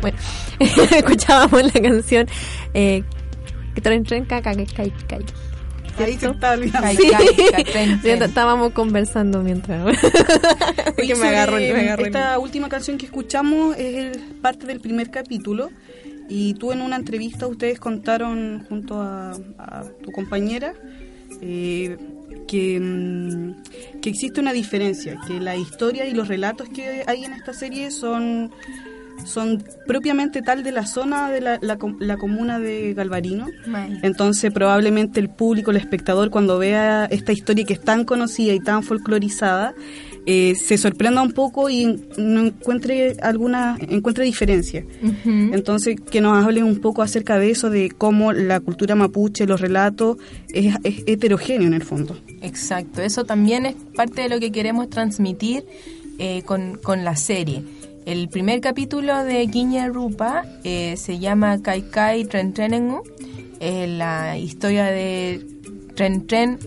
Bueno, 0.00 0.16
escuchábamos 0.96 1.74
la 1.74 1.82
canción 1.82 2.28
eh, 2.74 3.02
tren 3.82 4.04
tren 4.04 4.24
caca 4.24 4.54
que 4.54 4.92
cai. 5.98 6.12
Ahí. 6.84 6.96
Kai, 6.96 6.96
Sí. 6.96 7.10
Sí, 7.66 8.00
tren. 8.02 8.22
estábamos 8.22 8.72
conversando 8.72 9.42
mientras. 9.42 9.84
Oye, 10.98 11.14
me 11.20 11.28
agarró, 11.28 11.52
sobre 11.52 11.72
me 11.72 11.80
agarró. 11.80 12.04
Esta 12.06 12.38
última 12.38 12.68
canción 12.68 12.98
que 12.98 13.06
escuchamos 13.06 13.76
es 13.76 13.94
el- 14.16 14.20
parte 14.40 14.66
del 14.66 14.80
primer 14.80 15.10
capítulo 15.10 15.70
y 16.28 16.54
tú 16.54 16.72
en 16.72 16.82
una 16.82 16.96
entrevista 16.96 17.46
ustedes 17.46 17.80
contaron 17.80 18.64
junto 18.68 19.00
a, 19.00 19.32
a 19.58 19.84
tu 20.02 20.10
compañera 20.12 20.74
eh, 21.40 21.96
que, 22.46 22.78
mm, 22.80 24.00
que 24.00 24.10
existe 24.10 24.40
una 24.40 24.52
diferencia, 24.52 25.18
que 25.26 25.40
la 25.40 25.56
historia 25.56 26.06
y 26.06 26.12
los 26.12 26.28
relatos 26.28 26.68
que 26.68 27.02
hay 27.06 27.24
en 27.24 27.32
esta 27.32 27.52
serie 27.52 27.90
son 27.90 28.50
son 29.24 29.62
propiamente 29.86 30.42
tal 30.42 30.62
de 30.62 30.72
la 30.72 30.86
zona 30.86 31.30
de 31.30 31.40
la, 31.40 31.58
la 31.60 31.78
la 32.00 32.16
comuna 32.16 32.58
de 32.58 32.94
Galvarino. 32.94 33.46
May. 33.66 33.98
Entonces 34.02 34.52
probablemente 34.52 35.20
el 35.20 35.28
público, 35.28 35.70
el 35.70 35.76
espectador, 35.76 36.30
cuando 36.30 36.58
vea 36.58 37.06
esta 37.06 37.32
historia 37.32 37.64
que 37.64 37.74
es 37.74 37.80
tan 37.80 38.04
conocida 38.04 38.52
y 38.52 38.60
tan 38.60 38.82
folclorizada, 38.82 39.74
eh, 40.30 40.54
se 40.56 40.76
sorprenda 40.76 41.22
un 41.22 41.32
poco 41.32 41.70
y 41.70 42.00
no 42.18 42.40
encuentre 42.46 43.16
alguna, 43.22 43.78
encuentre 43.80 44.24
diferencia. 44.24 44.84
Entonces, 45.24 45.96
que 45.98 46.20
nos 46.20 46.44
hable 46.44 46.62
un 46.62 46.80
poco 46.80 47.00
acerca 47.00 47.38
de 47.38 47.50
eso, 47.50 47.70
de 47.70 47.90
cómo 47.90 48.32
la 48.34 48.60
cultura 48.60 48.94
mapuche, 48.94 49.46
los 49.46 49.60
relatos, 49.60 50.18
es, 50.52 50.74
es 50.84 51.02
heterogéneo 51.06 51.66
en 51.66 51.72
el 51.72 51.82
fondo. 51.82 52.18
Exacto, 52.42 53.00
eso 53.00 53.24
también 53.24 53.64
es 53.64 53.74
parte 53.96 54.20
de 54.20 54.28
lo 54.28 54.38
que 54.38 54.52
queremos 54.52 54.90
transmitir 54.90 55.64
eh, 56.18 56.42
con, 56.44 56.76
con 56.76 57.04
la 57.04 57.16
serie. 57.16 57.62
El 58.08 58.30
primer 58.30 58.62
capítulo 58.62 59.22
de 59.22 59.44
Guiña 59.44 59.86
Rupa 59.88 60.42
eh, 60.64 60.96
se 60.96 61.18
llama 61.18 61.60
Kai 61.60 61.90
Kai 61.90 62.24
Tren 62.24 62.54
Trenengu, 62.54 63.02
eh, 63.60 63.86
la 63.86 64.38
historia 64.38 64.86
de 64.86 65.46
Tren 65.94 66.26
Tren 66.26 66.58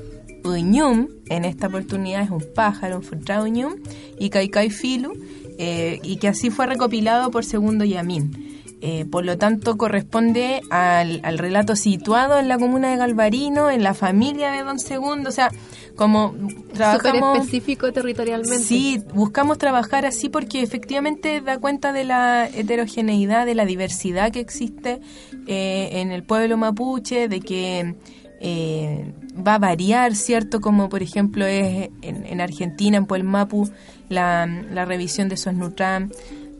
Uñum, 0.44 1.08
en 1.30 1.46
esta 1.46 1.66
oportunidad 1.66 2.22
es 2.22 2.30
un 2.30 2.46
pájaro, 2.54 2.98
un 2.98 3.02
Futra 3.02 3.42
Uñum, 3.42 3.74
y 4.20 4.30
Kai 4.30 4.50
Kai 4.50 4.70
Filu, 4.70 5.14
eh, 5.58 6.00
y 6.04 6.18
que 6.18 6.28
así 6.28 6.52
fue 6.52 6.68
recopilado 6.68 7.32
por 7.32 7.44
Segundo 7.44 7.86
Yamín. 7.86 8.52
Eh, 8.82 9.06
por 9.06 9.26
lo 9.26 9.40
tanto, 9.40 9.78
corresponde 9.78 10.62
al, 10.70 11.22
al 11.24 11.40
relato 11.40 11.76
situado 11.76 12.38
en 12.38 12.50
la 12.50 12.60
comuna 12.60 12.92
de 12.92 12.98
Galvarino, 12.98 13.72
en 13.72 13.82
la 13.82 13.96
familia 13.96 14.52
de 14.52 14.62
Don 14.62 14.78
Segundo, 14.78 15.30
o 15.30 15.32
sea, 15.32 15.50
como 15.96 16.32
Súper 16.32 16.74
trabajamos... 16.74 17.38
específico 17.38 17.92
territorialmente. 17.92 18.60
Sí, 18.60 19.04
buscamos 19.14 19.58
trabajar 19.58 20.06
así 20.06 20.30
porque 20.30 20.62
efectivamente 20.62 21.42
da 21.42 21.60
cuenta 21.60 21.94
de 21.94 22.04
la 22.04 22.48
heterogeneidad, 22.48 23.46
de 23.46 23.56
la 23.56 23.66
diversidad 23.66 24.32
que 24.32 24.40
existe 24.40 25.02
eh, 25.48 25.90
en 25.94 26.12
el 26.12 26.24
pueblo 26.24 26.58
mapuche, 26.58 27.28
de 27.28 27.40
que 27.42 27.96
eh, 28.40 29.14
va 29.36 29.56
a 29.56 29.60
variar, 29.60 30.16
¿cierto? 30.16 30.62
Como 30.62 30.90
por 30.90 31.04
ejemplo 31.04 31.46
es 31.46 31.90
en, 32.02 32.26
en 32.26 32.42
Argentina, 32.42 32.98
en 32.98 33.06
Puelmapu, 33.06 33.70
la, 34.10 34.46
la 34.46 34.86
revisión 34.86 35.30
de 35.30 35.36
esos 35.36 35.54
Nutram. 35.54 36.10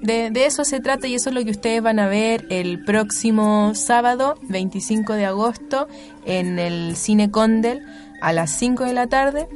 De, 0.02 0.32
de 0.32 0.46
eso 0.46 0.64
se 0.66 0.80
trata 0.80 1.08
y 1.08 1.14
eso 1.14 1.30
es 1.30 1.36
lo 1.36 1.44
que 1.44 1.52
ustedes 1.52 1.82
van 1.82 2.00
a 2.00 2.08
ver 2.08 2.48
el 2.50 2.84
próximo 2.84 3.74
sábado, 3.76 4.36
25 4.50 5.14
de 5.14 5.26
agosto, 5.26 5.88
en 6.26 6.58
el 6.58 6.96
Cine 6.96 7.30
Condel 7.30 7.84
a 8.22 8.32
las 8.34 8.52
5 8.52 8.84
de 8.86 8.94
la 8.94 9.08
tarde 9.08 9.48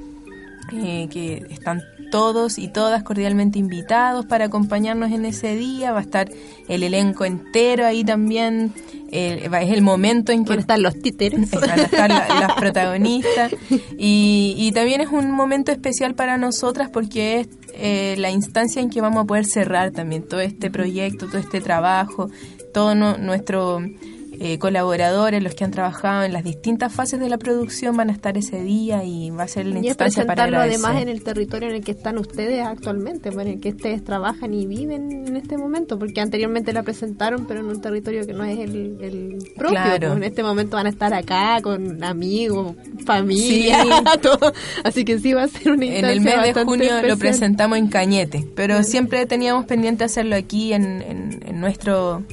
eh, 0.74 1.08
que 1.12 1.46
están 1.50 1.82
todos 2.12 2.58
y 2.60 2.68
todas 2.70 3.04
cordialmente 3.04 3.60
invitados 3.60 4.26
para 4.26 4.46
acompañarnos 4.46 5.12
en 5.12 5.26
ese 5.26 5.56
día. 5.56 5.92
Va 5.92 6.00
a 6.00 6.02
estar 6.04 6.30
el 6.68 6.84
elenco 6.84 7.26
entero 7.26 7.86
ahí 7.86 8.04
también. 8.04 8.74
eh, 9.12 9.50
es 9.62 9.72
el 9.72 9.82
momento 9.82 10.32
en 10.32 10.44
que 10.46 10.50
Van 10.52 10.58
a 10.60 10.62
estar 10.62 10.80
los 10.80 11.00
títeres. 11.00 11.50
van 11.62 11.70
a 11.80 11.84
estar 11.84 12.10
la- 12.10 12.28
las 12.40 12.54
protagonistas. 12.54 13.52
Y, 13.98 14.56
y 14.58 14.72
también 14.72 15.02
es 15.02 15.10
un 15.10 15.30
momento 15.32 15.72
especial 15.72 16.16
para 16.16 16.38
nosotras 16.38 16.90
porque 16.90 17.42
es 17.42 17.48
eh, 17.74 18.16
la 18.18 18.32
instancia 18.32 18.82
en 18.82 18.90
que 18.90 19.02
vamos 19.02 19.24
a 19.24 19.28
poder 19.28 19.46
cerrar 19.46 19.92
también 19.92 20.24
todo 20.28 20.40
este 20.40 20.70
proyecto, 20.72 21.28
todo 21.28 21.38
este 21.40 21.60
trabajo, 21.62 22.30
todo 22.74 22.96
no- 22.96 23.18
nuestro 23.18 23.82
eh, 24.40 24.58
colaboradores, 24.60 25.42
los 25.44 25.54
que 25.56 25.64
han 25.64 25.72
trabajado 25.72 26.24
en 26.24 26.34
las 26.34 26.44
distintas 26.44 26.94
fases 26.94 27.20
de 27.20 27.30
la 27.30 27.38
producción 27.38 27.96
van 27.98 28.10
a 28.10 28.14
estar 28.14 28.38
ese 28.38 28.62
día 28.64 29.04
y 29.04 29.30
va 29.32 29.44
a 29.44 29.48
ser 29.48 29.66
la 29.68 29.76
Y 29.76 29.80
es 29.80 29.86
instancia 29.88 30.26
para 30.26 30.44
además 30.46 31.02
en 31.02 31.10
el 31.10 31.24
territorio 31.24 31.70
en 31.70 31.76
el 31.76 31.84
que 31.84 31.92
están 31.92 32.18
ustedes 32.18 32.66
actualmente, 32.66 33.32
pues, 33.32 33.46
en 33.48 33.54
el 33.54 33.60
que 33.62 33.70
ustedes 33.70 34.04
trabajan 34.04 34.54
y 34.54 34.66
viven 34.66 35.28
en 35.28 35.36
este 35.38 35.58
momento, 35.58 35.98
porque 36.00 36.22
anteriormente 36.22 36.74
la 36.74 36.84
presentaron, 36.84 37.46
pero 37.46 37.60
en 37.62 37.68
un 37.68 37.82
territorio 37.82 38.26
que 38.26 38.34
no 38.34 38.44
es 38.44 38.60
el, 38.60 38.98
el 39.02 39.38
propio. 39.56 39.70
Claro. 39.70 40.08
pues, 40.10 40.18
en 40.18 40.24
este 40.24 40.44
momento 40.44 40.78
van 40.78 40.86
a 40.88 40.90
estar 40.90 41.14
acá 41.14 41.60
con 41.62 42.04
amigos, 42.04 42.76
familia, 43.06 43.84
todo. 44.22 44.54
Así 44.84 45.06
que 45.06 45.20
sí 45.20 45.34
va 45.34 45.44
a 45.44 45.48
ser 45.48 45.72
una 45.72 45.86
En 45.86 45.92
instancia 45.94 46.12
el 46.12 46.22
mes 46.22 46.56
de 46.56 46.64
junio 46.64 47.02
lo 47.08 47.18
presentamos 47.18 47.78
en 47.78 47.88
Cañete, 47.88 48.48
pero 48.56 48.84
siempre 48.84 49.26
teníamos 49.26 49.66
pendiente 49.66 50.04
hacerlo 50.04 50.36
aquí 50.36 50.74
en, 50.74 51.02
en- 51.02 51.40
en 51.46 51.60
nuestro 51.60 52.24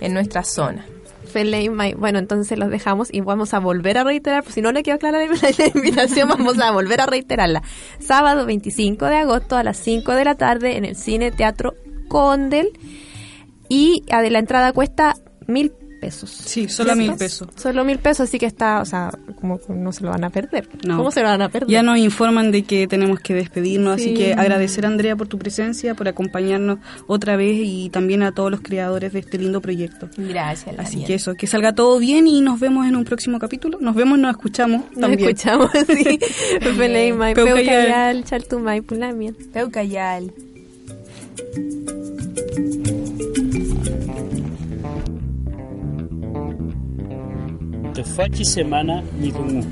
en 0.00 0.14
nuestra 0.14 0.42
zona. 0.42 0.84
Feley 1.32 1.68
May- 1.70 1.94
Bueno, 1.94 2.18
entonces 2.18 2.58
los 2.58 2.70
dejamos 2.70 3.08
y 3.12 3.20
vamos 3.20 3.54
a 3.54 3.58
volver 3.58 3.98
a 3.98 4.04
reiterar, 4.04 4.42
pues 4.42 4.54
si 4.54 4.62
no 4.62 4.70
le 4.72 4.82
quedó 4.82 4.98
clara 4.98 5.18
la, 5.18 5.24
invitación, 5.74 6.28
vamos 6.28 6.58
a 6.58 6.70
volver 6.70 7.00
a 7.00 7.06
reiterarla. 7.06 7.62
Sábado 7.98 8.46
25 8.46 9.06
de 9.06 9.16
agosto 9.16 9.56
a 9.56 9.64
las 9.64 9.76
5 9.78 10.12
de 10.14 10.24
la 10.24 10.34
tarde 10.36 10.76
en 10.76 10.84
el 10.84 10.96
Cine 10.96 11.30
Teatro 11.32 11.74
Condel 12.08 12.70
y 13.68 14.04
de 14.08 14.30
la 14.30 14.38
entrada 14.38 14.72
cuesta 14.72 15.14
mil 15.46 15.72
pesos. 16.02 16.30
Sí, 16.30 16.68
solo 16.68 16.96
mil 16.96 17.14
pesos. 17.14 17.48
Solo 17.54 17.84
mil 17.84 17.98
pesos, 18.00 18.28
así 18.28 18.36
que 18.40 18.46
está, 18.46 18.80
o 18.80 18.84
sea, 18.84 19.10
como 19.40 19.58
que 19.60 19.72
no 19.72 19.92
se 19.92 20.02
lo 20.02 20.10
van 20.10 20.24
a 20.24 20.30
perder. 20.30 20.68
No. 20.84 20.96
¿Cómo 20.96 21.12
se 21.12 21.20
lo 21.22 21.28
van 21.28 21.42
a 21.42 21.48
perder? 21.48 21.68
Ya 21.70 21.84
nos 21.84 21.96
informan 21.98 22.50
de 22.50 22.64
que 22.64 22.88
tenemos 22.88 23.20
que 23.20 23.34
despedirnos, 23.34 24.00
Sí. 24.00 24.08
así 24.10 24.14
que 24.14 24.32
agradecer 24.34 24.84
a 24.84 24.88
Andrea 24.88 25.14
por 25.14 25.28
tu 25.28 25.38
presencia, 25.38 25.94
por 25.94 26.08
acompañarnos 26.08 26.80
otra 27.06 27.36
vez 27.36 27.56
y 27.62 27.88
también 27.90 28.24
a 28.24 28.32
todos 28.32 28.50
los 28.50 28.60
creadores 28.62 29.12
de 29.12 29.20
este 29.20 29.38
lindo 29.38 29.60
proyecto. 29.60 30.08
Gracias. 30.16 30.74
Así 30.78 30.92
Daniel. 30.94 31.06
que 31.06 31.14
eso, 31.14 31.34
que 31.34 31.46
salga 31.46 31.72
todo 31.72 31.98
bien 32.00 32.26
y 32.26 32.40
nos 32.40 32.58
vemos 32.58 32.86
en 32.88 32.96
un 32.96 33.04
próximo 33.04 33.38
capítulo. 33.38 33.78
Nos 33.80 33.94
vemos, 33.94 34.18
nos 34.18 34.32
escuchamos 34.32 34.82
Nos 34.90 35.00
también. 35.00 35.28
escuchamos, 35.28 35.70
sí. 35.86 36.18
Peucayal. 36.60 37.34
Peucayal, 37.34 38.24
Chaltumay, 38.24 38.80
Pulamien. 38.80 39.36
Peucayal. 39.52 40.32
de 47.92 48.02
Fatisemana 48.02 49.02
Nidungu. 49.20 49.66